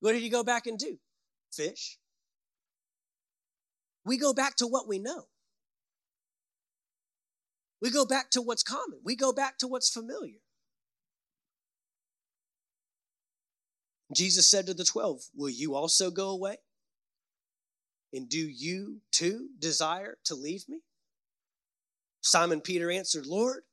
What 0.00 0.12
did 0.12 0.20
he 0.20 0.28
go 0.28 0.44
back 0.44 0.66
and 0.66 0.78
do? 0.78 0.98
Fish. 1.50 1.98
We 4.04 4.18
go 4.18 4.32
back 4.34 4.56
to 4.56 4.66
what 4.66 4.86
we 4.86 4.98
know. 4.98 5.24
We 7.80 7.90
go 7.90 8.04
back 8.04 8.30
to 8.30 8.42
what's 8.42 8.62
common. 8.62 9.00
We 9.04 9.16
go 9.16 9.32
back 9.32 9.58
to 9.58 9.68
what's 9.68 9.90
familiar. 9.90 10.40
Jesus 14.14 14.48
said 14.48 14.66
to 14.66 14.74
the 14.74 14.84
twelve, 14.84 15.22
Will 15.34 15.50
you 15.50 15.74
also 15.74 16.10
go 16.10 16.30
away? 16.30 16.58
And 18.12 18.28
do 18.28 18.38
you 18.38 19.00
too 19.10 19.48
desire 19.58 20.18
to 20.24 20.34
leave 20.34 20.68
me? 20.68 20.80
Simon 22.20 22.60
Peter 22.60 22.90
answered, 22.90 23.26
Lord, 23.26 23.64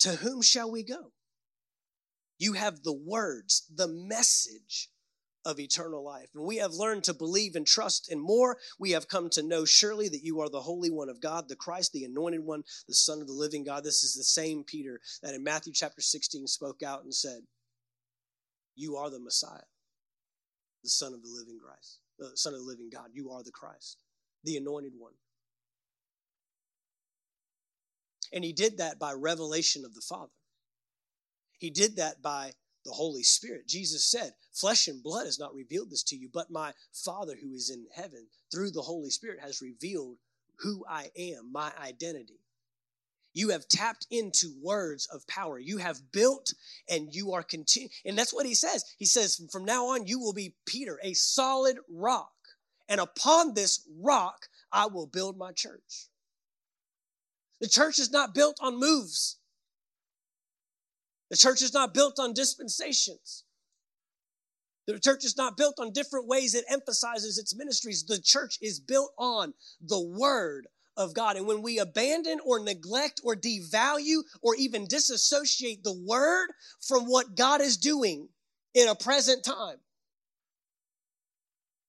to 0.00 0.10
whom 0.16 0.42
shall 0.42 0.70
we 0.70 0.82
go? 0.82 1.12
You 2.38 2.54
have 2.54 2.82
the 2.82 2.92
words, 2.92 3.64
the 3.74 3.88
message 3.88 4.90
of 5.46 5.58
eternal 5.58 6.04
life. 6.04 6.28
And 6.34 6.44
we 6.44 6.56
have 6.56 6.74
learned 6.74 7.04
to 7.04 7.14
believe 7.14 7.56
and 7.56 7.66
trust 7.66 8.12
in 8.12 8.20
more. 8.20 8.58
We 8.78 8.90
have 8.90 9.08
come 9.08 9.30
to 9.30 9.42
know 9.42 9.64
surely 9.64 10.08
that 10.08 10.24
you 10.24 10.40
are 10.40 10.50
the 10.50 10.60
Holy 10.60 10.90
One 10.90 11.08
of 11.08 11.20
God, 11.20 11.48
the 11.48 11.56
Christ, 11.56 11.92
the 11.92 12.04
anointed 12.04 12.44
one, 12.44 12.64
the 12.86 12.94
Son 12.94 13.20
of 13.20 13.26
the 13.26 13.32
living 13.32 13.64
God. 13.64 13.84
This 13.84 14.04
is 14.04 14.14
the 14.14 14.24
same 14.24 14.64
Peter 14.64 15.00
that 15.22 15.34
in 15.34 15.42
Matthew 15.42 15.72
chapter 15.72 16.02
16 16.02 16.46
spoke 16.46 16.82
out 16.82 17.04
and 17.04 17.14
said, 17.14 17.40
You 18.74 18.96
are 18.96 19.08
the 19.08 19.20
Messiah 19.20 19.62
the 20.86 20.90
Son 20.90 21.12
of 21.12 21.22
the 21.22 21.28
living 21.28 21.58
Christ, 21.58 21.98
the 22.16 22.30
Son 22.36 22.54
of 22.54 22.60
the 22.60 22.66
living 22.66 22.90
God. 22.92 23.08
You 23.12 23.32
are 23.32 23.42
the 23.42 23.50
Christ, 23.50 23.98
the 24.44 24.56
anointed 24.56 24.92
one. 24.96 25.14
And 28.32 28.44
he 28.44 28.52
did 28.52 28.78
that 28.78 28.96
by 28.96 29.12
revelation 29.12 29.84
of 29.84 29.94
the 29.94 30.00
Father. 30.00 30.30
He 31.58 31.70
did 31.70 31.96
that 31.96 32.22
by 32.22 32.52
the 32.86 32.92
Holy 32.92 33.22
Spirit. 33.22 33.68
Jesus 33.68 34.04
said, 34.04 34.32
Flesh 34.52 34.88
and 34.88 35.02
blood 35.02 35.26
has 35.26 35.38
not 35.38 35.54
revealed 35.54 35.90
this 35.90 36.02
to 36.04 36.16
you, 36.16 36.30
but 36.32 36.50
my 36.50 36.72
Father 36.92 37.34
who 37.40 37.52
is 37.52 37.68
in 37.70 37.86
heaven, 37.94 38.26
through 38.50 38.70
the 38.70 38.82
Holy 38.82 39.10
Spirit, 39.10 39.40
has 39.40 39.60
revealed 39.60 40.16
who 40.60 40.84
I 40.88 41.10
am, 41.18 41.52
my 41.52 41.72
identity. 41.82 42.40
You 43.34 43.50
have 43.50 43.68
tapped 43.68 44.06
into 44.10 44.54
words 44.62 45.06
of 45.12 45.26
power. 45.26 45.58
You 45.58 45.76
have 45.76 46.10
built 46.10 46.54
and 46.88 47.14
you 47.14 47.34
are 47.34 47.42
continuing. 47.42 47.90
And 48.06 48.16
that's 48.16 48.32
what 48.32 48.46
he 48.46 48.54
says. 48.54 48.82
He 48.96 49.04
says, 49.04 49.38
from 49.52 49.66
now 49.66 49.88
on, 49.88 50.06
you 50.06 50.18
will 50.18 50.32
be 50.32 50.54
Peter, 50.64 50.98
a 51.02 51.12
solid 51.12 51.76
rock. 51.90 52.32
And 52.88 52.98
upon 52.98 53.52
this 53.52 53.86
rock, 54.00 54.46
I 54.72 54.86
will 54.86 55.06
build 55.06 55.36
my 55.36 55.52
church. 55.52 56.08
The 57.60 57.68
church 57.68 57.98
is 57.98 58.10
not 58.10 58.34
built 58.34 58.56
on 58.62 58.80
moves. 58.80 59.36
The 61.30 61.36
church 61.36 61.62
is 61.62 61.74
not 61.74 61.94
built 61.94 62.18
on 62.18 62.34
dispensations. 62.34 63.44
The 64.86 65.00
church 65.00 65.24
is 65.24 65.36
not 65.36 65.56
built 65.56 65.80
on 65.80 65.92
different 65.92 66.28
ways 66.28 66.54
it 66.54 66.64
emphasizes 66.70 67.38
its 67.38 67.56
ministries. 67.56 68.04
The 68.04 68.20
church 68.20 68.58
is 68.62 68.78
built 68.78 69.12
on 69.18 69.52
the 69.80 70.00
word 70.00 70.68
of 70.96 71.12
God. 71.12 71.36
And 71.36 71.46
when 71.46 71.60
we 71.60 71.78
abandon 71.78 72.38
or 72.44 72.60
neglect 72.60 73.20
or 73.24 73.34
devalue 73.34 74.22
or 74.42 74.54
even 74.54 74.86
disassociate 74.86 75.82
the 75.82 75.92
word 76.06 76.48
from 76.80 77.04
what 77.04 77.36
God 77.36 77.60
is 77.60 77.76
doing 77.76 78.28
in 78.74 78.88
a 78.88 78.94
present 78.94 79.44
time, 79.44 79.78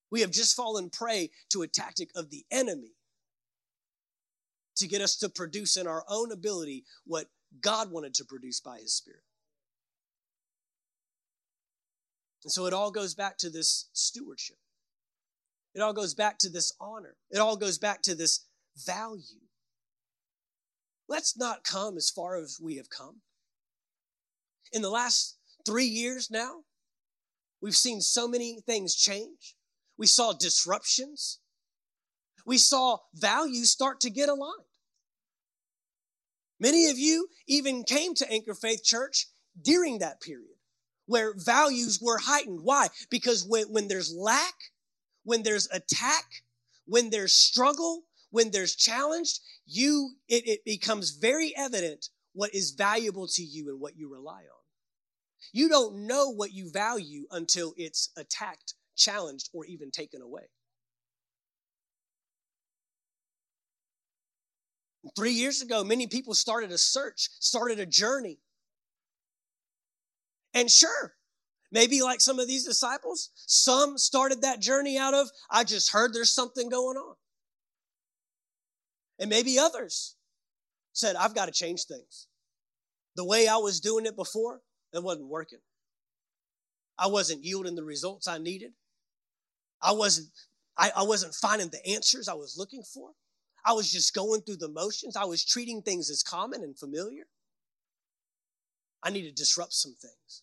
we 0.09 0.21
have 0.21 0.31
just 0.31 0.55
fallen 0.55 0.89
prey 0.89 1.29
to 1.51 1.61
a 1.61 1.67
tactic 1.67 2.09
of 2.15 2.31
the 2.31 2.45
enemy 2.49 2.93
to 4.77 4.87
get 4.87 5.01
us 5.01 5.17
to 5.17 5.29
produce 5.29 5.77
in 5.77 5.85
our 5.85 6.03
own 6.09 6.31
ability 6.31 6.85
what 7.05 7.27
God 7.61 7.91
wanted 7.91 8.13
to 8.15 8.25
produce 8.25 8.59
by 8.59 8.79
his 8.79 8.93
spirit. 8.93 9.21
And 12.43 12.51
so 12.51 12.65
it 12.65 12.73
all 12.73 12.91
goes 12.91 13.15
back 13.15 13.37
to 13.39 13.49
this 13.49 13.89
stewardship. 13.93 14.57
It 15.73 15.81
all 15.81 15.93
goes 15.93 16.13
back 16.13 16.37
to 16.39 16.49
this 16.49 16.71
honor. 16.79 17.15
It 17.29 17.39
all 17.39 17.57
goes 17.57 17.77
back 17.77 18.01
to 18.03 18.15
this 18.15 18.45
value. 18.85 19.41
Let's 21.07 21.37
not 21.37 21.63
come 21.63 21.97
as 21.97 22.09
far 22.09 22.35
as 22.37 22.59
we 22.61 22.77
have 22.77 22.89
come. 22.89 23.21
In 24.73 24.81
the 24.81 24.89
last 24.89 25.37
three 25.65 25.85
years 25.85 26.29
now, 26.29 26.63
we've 27.61 27.75
seen 27.75 28.01
so 28.01 28.27
many 28.27 28.59
things 28.65 28.95
change. 28.95 29.55
We 29.97 30.07
saw 30.07 30.33
disruptions. 30.33 31.39
We 32.45 32.57
saw 32.57 32.97
values 33.13 33.71
start 33.71 33.99
to 34.01 34.09
get 34.09 34.29
aligned. 34.29 34.63
Many 36.59 36.89
of 36.89 36.97
you 36.97 37.27
even 37.47 37.83
came 37.83 38.13
to 38.15 38.31
Anchor 38.31 38.53
Faith 38.53 38.83
Church 38.83 39.27
during 39.61 39.99
that 39.99 40.21
period 40.21 40.56
where 41.07 41.33
values 41.35 41.99
were 42.01 42.19
heightened. 42.19 42.61
Why? 42.61 42.87
Because 43.09 43.45
when, 43.45 43.65
when 43.67 43.87
there's 43.87 44.13
lack, 44.13 44.53
when 45.23 45.43
there's 45.43 45.67
attack, 45.71 46.25
when 46.85 47.09
there's 47.09 47.33
struggle, 47.33 48.03
when 48.29 48.51
there's 48.51 48.75
challenge, 48.75 49.39
you 49.65 50.11
it, 50.27 50.47
it 50.47 50.65
becomes 50.65 51.11
very 51.11 51.53
evident 51.57 52.09
what 52.33 52.53
is 52.53 52.71
valuable 52.71 53.27
to 53.27 53.41
you 53.41 53.69
and 53.69 53.79
what 53.79 53.97
you 53.97 54.11
rely 54.11 54.41
on. 54.41 54.63
You 55.53 55.69
don't 55.69 56.05
know 56.07 56.29
what 56.29 56.53
you 56.53 56.69
value 56.69 57.25
until 57.31 57.73
it's 57.77 58.09
attacked, 58.17 58.73
challenged, 58.95 59.49
or 59.53 59.65
even 59.65 59.91
taken 59.91 60.21
away. 60.21 60.43
Three 65.15 65.31
years 65.31 65.61
ago, 65.61 65.83
many 65.83 66.05
people 66.07 66.33
started 66.33 66.71
a 66.71 66.77
search, 66.77 67.29
started 67.39 67.79
a 67.79 67.85
journey. 67.85 68.39
And 70.57 70.71
sure, 70.71 71.13
maybe 71.71 72.01
like 72.01 72.19
some 72.19 72.39
of 72.39 72.47
these 72.47 72.65
disciples, 72.65 73.29
some 73.35 73.95
started 73.99 74.41
that 74.41 74.59
journey 74.59 74.97
out 74.97 75.13
of, 75.13 75.29
I 75.51 75.63
just 75.63 75.91
heard 75.91 76.13
there's 76.13 76.33
something 76.33 76.67
going 76.67 76.97
on. 76.97 77.13
And 79.19 79.29
maybe 79.29 79.59
others 79.59 80.15
said, 80.93 81.15
I've 81.15 81.35
got 81.35 81.45
to 81.45 81.51
change 81.51 81.83
things. 81.83 82.25
The 83.15 83.23
way 83.23 83.47
I 83.47 83.57
was 83.57 83.79
doing 83.79 84.07
it 84.07 84.15
before, 84.15 84.61
it 84.93 85.03
wasn't 85.03 85.27
working. 85.27 85.59
I 86.97 87.05
wasn't 87.05 87.43
yielding 87.43 87.75
the 87.75 87.83
results 87.83 88.27
I 88.27 88.39
needed. 88.39 88.71
I 89.79 89.91
wasn't, 89.91 90.29
I, 90.75 90.89
I 90.97 91.03
wasn't 91.03 91.35
finding 91.35 91.69
the 91.69 91.85
answers 91.87 92.27
I 92.27 92.33
was 92.33 92.57
looking 92.57 92.81
for. 92.81 93.11
I 93.63 93.73
was 93.73 93.91
just 93.91 94.15
going 94.15 94.41
through 94.41 94.57
the 94.57 94.69
motions. 94.69 95.15
I 95.15 95.25
was 95.25 95.45
treating 95.45 95.83
things 95.83 96.09
as 96.09 96.23
common 96.23 96.63
and 96.63 96.75
familiar. 96.75 97.25
I 99.03 99.11
need 99.11 99.23
to 99.23 99.31
disrupt 99.31 99.73
some 99.73 99.93
things. 99.93 100.41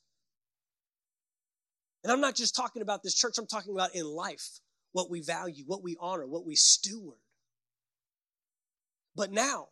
And 2.04 2.12
I'm 2.12 2.20
not 2.20 2.36
just 2.36 2.54
talking 2.54 2.82
about 2.82 3.02
this 3.02 3.14
church, 3.14 3.38
I'm 3.38 3.46
talking 3.46 3.72
about 3.72 3.94
in 3.94 4.04
life 4.04 4.60
what 4.92 5.10
we 5.10 5.22
value, 5.22 5.64
what 5.66 5.82
we 5.82 5.96
honor, 5.98 6.26
what 6.26 6.46
we 6.46 6.54
steward. 6.54 7.18
But 9.16 9.32
now, 9.32 9.68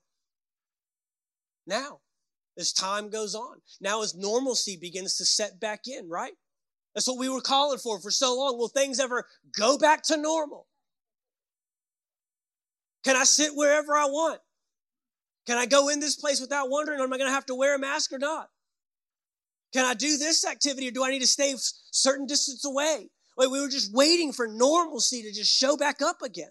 now, 1.66 2.00
as 2.58 2.72
time 2.72 3.10
goes 3.10 3.34
on, 3.34 3.58
now 3.80 4.02
as 4.02 4.14
normalcy 4.14 4.78
begins 4.80 5.18
to 5.18 5.24
set 5.26 5.60
back 5.60 5.82
in, 5.86 6.08
right? 6.08 6.32
That's 6.94 7.06
what 7.06 7.18
we 7.18 7.28
were 7.28 7.40
calling 7.40 7.78
for 7.78 8.00
for 8.00 8.10
so 8.10 8.36
long. 8.36 8.58
Will 8.58 8.68
things 8.68 8.98
ever 8.98 9.26
go 9.56 9.78
back 9.78 10.02
to 10.04 10.16
normal? 10.16 10.66
Can 13.04 13.16
I 13.16 13.24
sit 13.24 13.54
wherever 13.54 13.94
I 13.94 14.06
want? 14.06 14.40
Can 15.46 15.58
I 15.58 15.66
go 15.66 15.88
in 15.88 16.00
this 16.00 16.16
place 16.16 16.40
without 16.40 16.70
wondering, 16.70 17.00
am 17.00 17.12
I 17.12 17.18
going 17.18 17.28
to 17.28 17.34
have 17.34 17.46
to 17.46 17.54
wear 17.54 17.74
a 17.74 17.78
mask 17.78 18.12
or 18.12 18.18
not? 18.18 18.48
Can 19.72 19.84
I 19.84 19.94
do 19.94 20.18
this 20.18 20.46
activity 20.46 20.88
or 20.88 20.90
do 20.90 21.04
I 21.04 21.10
need 21.10 21.20
to 21.20 21.26
stay 21.26 21.52
a 21.52 21.56
certain 21.58 22.26
distance 22.26 22.64
away? 22.64 23.10
Wait, 23.36 23.50
we 23.50 23.60
were 23.60 23.68
just 23.68 23.92
waiting 23.94 24.32
for 24.32 24.46
normalcy 24.46 25.22
to 25.22 25.32
just 25.32 25.50
show 25.50 25.76
back 25.76 26.02
up 26.02 26.20
again. 26.22 26.50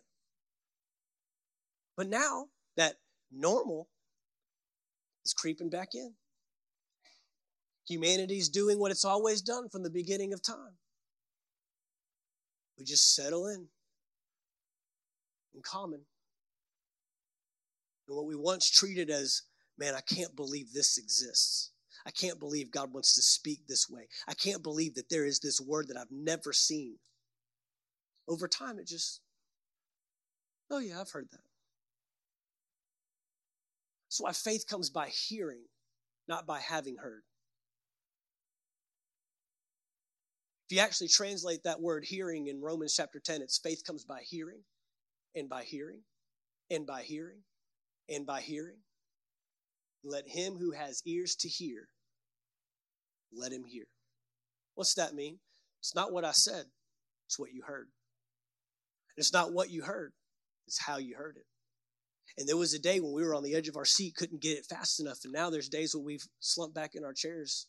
But 1.95 2.07
now 2.07 2.47
that 2.77 2.95
normal 3.31 3.89
is 5.23 5.33
creeping 5.33 5.69
back 5.69 5.89
in. 5.93 6.13
Humanity's 7.87 8.49
doing 8.49 8.79
what 8.79 8.91
it's 8.91 9.05
always 9.05 9.41
done 9.41 9.69
from 9.69 9.83
the 9.83 9.89
beginning 9.89 10.33
of 10.33 10.41
time. 10.41 10.77
We 12.77 12.85
just 12.85 13.15
settle 13.15 13.47
in 13.47 13.67
in 15.53 15.61
common. 15.61 16.01
And 18.07 18.17
what 18.17 18.25
we 18.25 18.35
once 18.35 18.69
treated 18.69 19.09
as, 19.09 19.43
man, 19.77 19.93
I 19.93 20.01
can't 20.01 20.35
believe 20.35 20.73
this 20.73 20.97
exists. 20.97 21.71
I 22.05 22.11
can't 22.11 22.39
believe 22.39 22.71
God 22.71 22.93
wants 22.93 23.15
to 23.15 23.21
speak 23.21 23.67
this 23.67 23.89
way. 23.89 24.07
I 24.27 24.33
can't 24.33 24.63
believe 24.63 24.95
that 24.95 25.09
there 25.09 25.25
is 25.25 25.39
this 25.39 25.61
word 25.61 25.87
that 25.87 25.97
I've 25.97 26.11
never 26.11 26.53
seen. 26.53 26.97
Over 28.27 28.47
time, 28.47 28.79
it 28.79 28.87
just, 28.87 29.21
oh, 30.69 30.79
yeah, 30.79 30.99
I've 30.99 31.11
heard 31.11 31.27
that. 31.31 31.41
That's 34.07 34.21
why 34.21 34.31
faith 34.31 34.65
comes 34.67 34.89
by 34.89 35.07
hearing, 35.07 35.63
not 36.27 36.45
by 36.45 36.59
having 36.59 36.97
heard. 36.97 37.23
If 40.69 40.75
you 40.75 40.81
actually 40.81 41.09
translate 41.09 41.63
that 41.63 41.81
word 41.81 42.05
hearing 42.05 42.47
in 42.47 42.61
Romans 42.61 42.95
chapter 42.95 43.19
10, 43.19 43.41
it's 43.41 43.57
faith 43.57 43.83
comes 43.85 44.05
by 44.05 44.21
hearing, 44.21 44.61
and 45.35 45.49
by 45.49 45.63
hearing, 45.63 46.01
and 46.69 46.85
by 46.85 47.01
hearing, 47.03 47.39
and 48.09 48.25
by 48.25 48.41
hearing. 48.41 48.77
Let 50.03 50.27
him 50.27 50.57
who 50.57 50.71
has 50.71 51.01
ears 51.05 51.35
to 51.35 51.47
hear, 51.47 51.87
let 53.33 53.51
him 53.51 53.65
hear. 53.65 53.85
What's 54.75 54.95
that 54.95 55.13
mean? 55.13 55.39
It's 55.79 55.95
not 55.95 56.11
what 56.11 56.25
I 56.25 56.31
said, 56.31 56.65
it's 57.27 57.37
what 57.37 57.53
you 57.53 57.63
heard. 57.65 57.87
It's 59.17 59.33
not 59.33 59.53
what 59.53 59.69
you 59.69 59.83
heard, 59.83 60.13
it's 60.67 60.81
how 60.81 60.97
you 60.97 61.15
heard 61.15 61.37
it. 61.37 61.45
And 62.37 62.47
there 62.47 62.57
was 62.57 62.73
a 62.73 62.79
day 62.79 62.99
when 62.99 63.13
we 63.13 63.23
were 63.23 63.35
on 63.35 63.43
the 63.43 63.55
edge 63.55 63.67
of 63.67 63.75
our 63.75 63.85
seat, 63.85 64.15
couldn't 64.15 64.41
get 64.41 64.57
it 64.57 64.65
fast 64.65 64.99
enough. 64.99 65.19
And 65.23 65.33
now 65.33 65.49
there's 65.49 65.69
days 65.69 65.93
when 65.93 66.05
we've 66.05 66.25
slumped 66.39 66.73
back 66.73 66.95
in 66.95 67.03
our 67.03 67.13
chairs. 67.13 67.67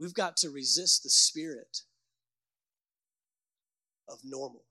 We've 0.00 0.14
got 0.14 0.36
to 0.38 0.50
resist 0.50 1.02
the 1.02 1.10
spirit 1.10 1.82
of 4.08 4.20
normal, 4.24 4.62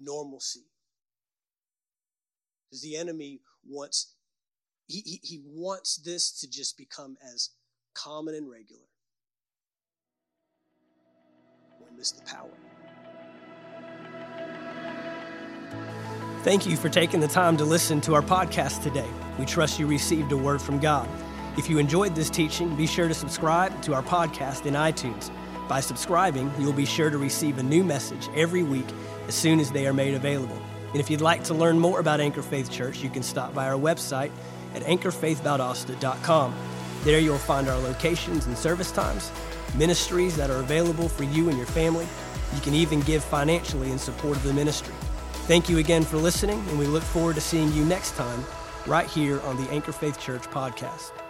normalcy. 0.00 0.66
Because 2.68 2.82
the 2.82 2.96
enemy 2.96 3.40
wants, 3.66 4.14
he, 4.86 5.00
he, 5.00 5.20
he 5.22 5.42
wants 5.44 5.96
this 5.96 6.40
to 6.40 6.50
just 6.50 6.76
become 6.76 7.16
as 7.34 7.50
common 7.94 8.34
and 8.34 8.50
regular. 8.50 8.82
We 11.80 11.96
miss 11.96 12.12
the 12.12 12.22
power. 12.22 12.50
Thank 16.42 16.66
you 16.66 16.76
for 16.76 16.88
taking 16.88 17.20
the 17.20 17.28
time 17.28 17.56
to 17.56 17.64
listen 17.64 18.00
to 18.02 18.14
our 18.14 18.22
podcast 18.22 18.82
today. 18.82 19.08
We 19.38 19.44
trust 19.44 19.78
you 19.78 19.86
received 19.86 20.32
a 20.32 20.36
word 20.36 20.62
from 20.62 20.78
God. 20.78 21.08
If 21.58 21.68
you 21.68 21.78
enjoyed 21.78 22.14
this 22.14 22.30
teaching, 22.30 22.74
be 22.76 22.86
sure 22.86 23.08
to 23.08 23.14
subscribe 23.14 23.82
to 23.82 23.94
our 23.94 24.02
podcast 24.02 24.64
in 24.66 24.74
iTunes. 24.74 25.30
By 25.68 25.80
subscribing, 25.80 26.50
you'll 26.58 26.72
be 26.72 26.86
sure 26.86 27.10
to 27.10 27.18
receive 27.18 27.58
a 27.58 27.62
new 27.62 27.82
message 27.82 28.28
every 28.34 28.62
week 28.62 28.86
as 29.28 29.34
soon 29.34 29.60
as 29.60 29.70
they 29.70 29.86
are 29.86 29.92
made 29.92 30.14
available. 30.14 30.60
And 30.90 31.00
if 31.00 31.10
you'd 31.10 31.20
like 31.20 31.44
to 31.44 31.54
learn 31.54 31.78
more 31.78 32.00
about 32.00 32.20
Anchor 32.20 32.42
Faith 32.42 32.70
Church, 32.70 33.02
you 33.02 33.10
can 33.10 33.22
stop 33.22 33.54
by 33.54 33.68
our 33.68 33.78
website 33.78 34.30
at 34.74 34.82
anchorfaithvaldosta.com. 34.82 36.54
There 37.04 37.20
you'll 37.20 37.38
find 37.38 37.68
our 37.68 37.78
locations 37.78 38.46
and 38.46 38.56
service 38.56 38.90
times 38.90 39.30
ministries 39.76 40.36
that 40.36 40.50
are 40.50 40.60
available 40.60 41.08
for 41.08 41.24
you 41.24 41.48
and 41.48 41.58
your 41.58 41.66
family. 41.66 42.06
You 42.54 42.60
can 42.62 42.74
even 42.74 43.00
give 43.00 43.22
financially 43.22 43.90
in 43.90 43.98
support 43.98 44.36
of 44.36 44.42
the 44.42 44.52
ministry. 44.52 44.94
Thank 45.46 45.68
you 45.68 45.78
again 45.78 46.04
for 46.04 46.16
listening, 46.16 46.58
and 46.68 46.78
we 46.78 46.86
look 46.86 47.02
forward 47.02 47.34
to 47.34 47.40
seeing 47.40 47.72
you 47.72 47.84
next 47.84 48.16
time 48.16 48.44
right 48.86 49.06
here 49.06 49.40
on 49.42 49.62
the 49.62 49.70
Anchor 49.70 49.92
Faith 49.92 50.18
Church 50.18 50.42
podcast. 50.42 51.27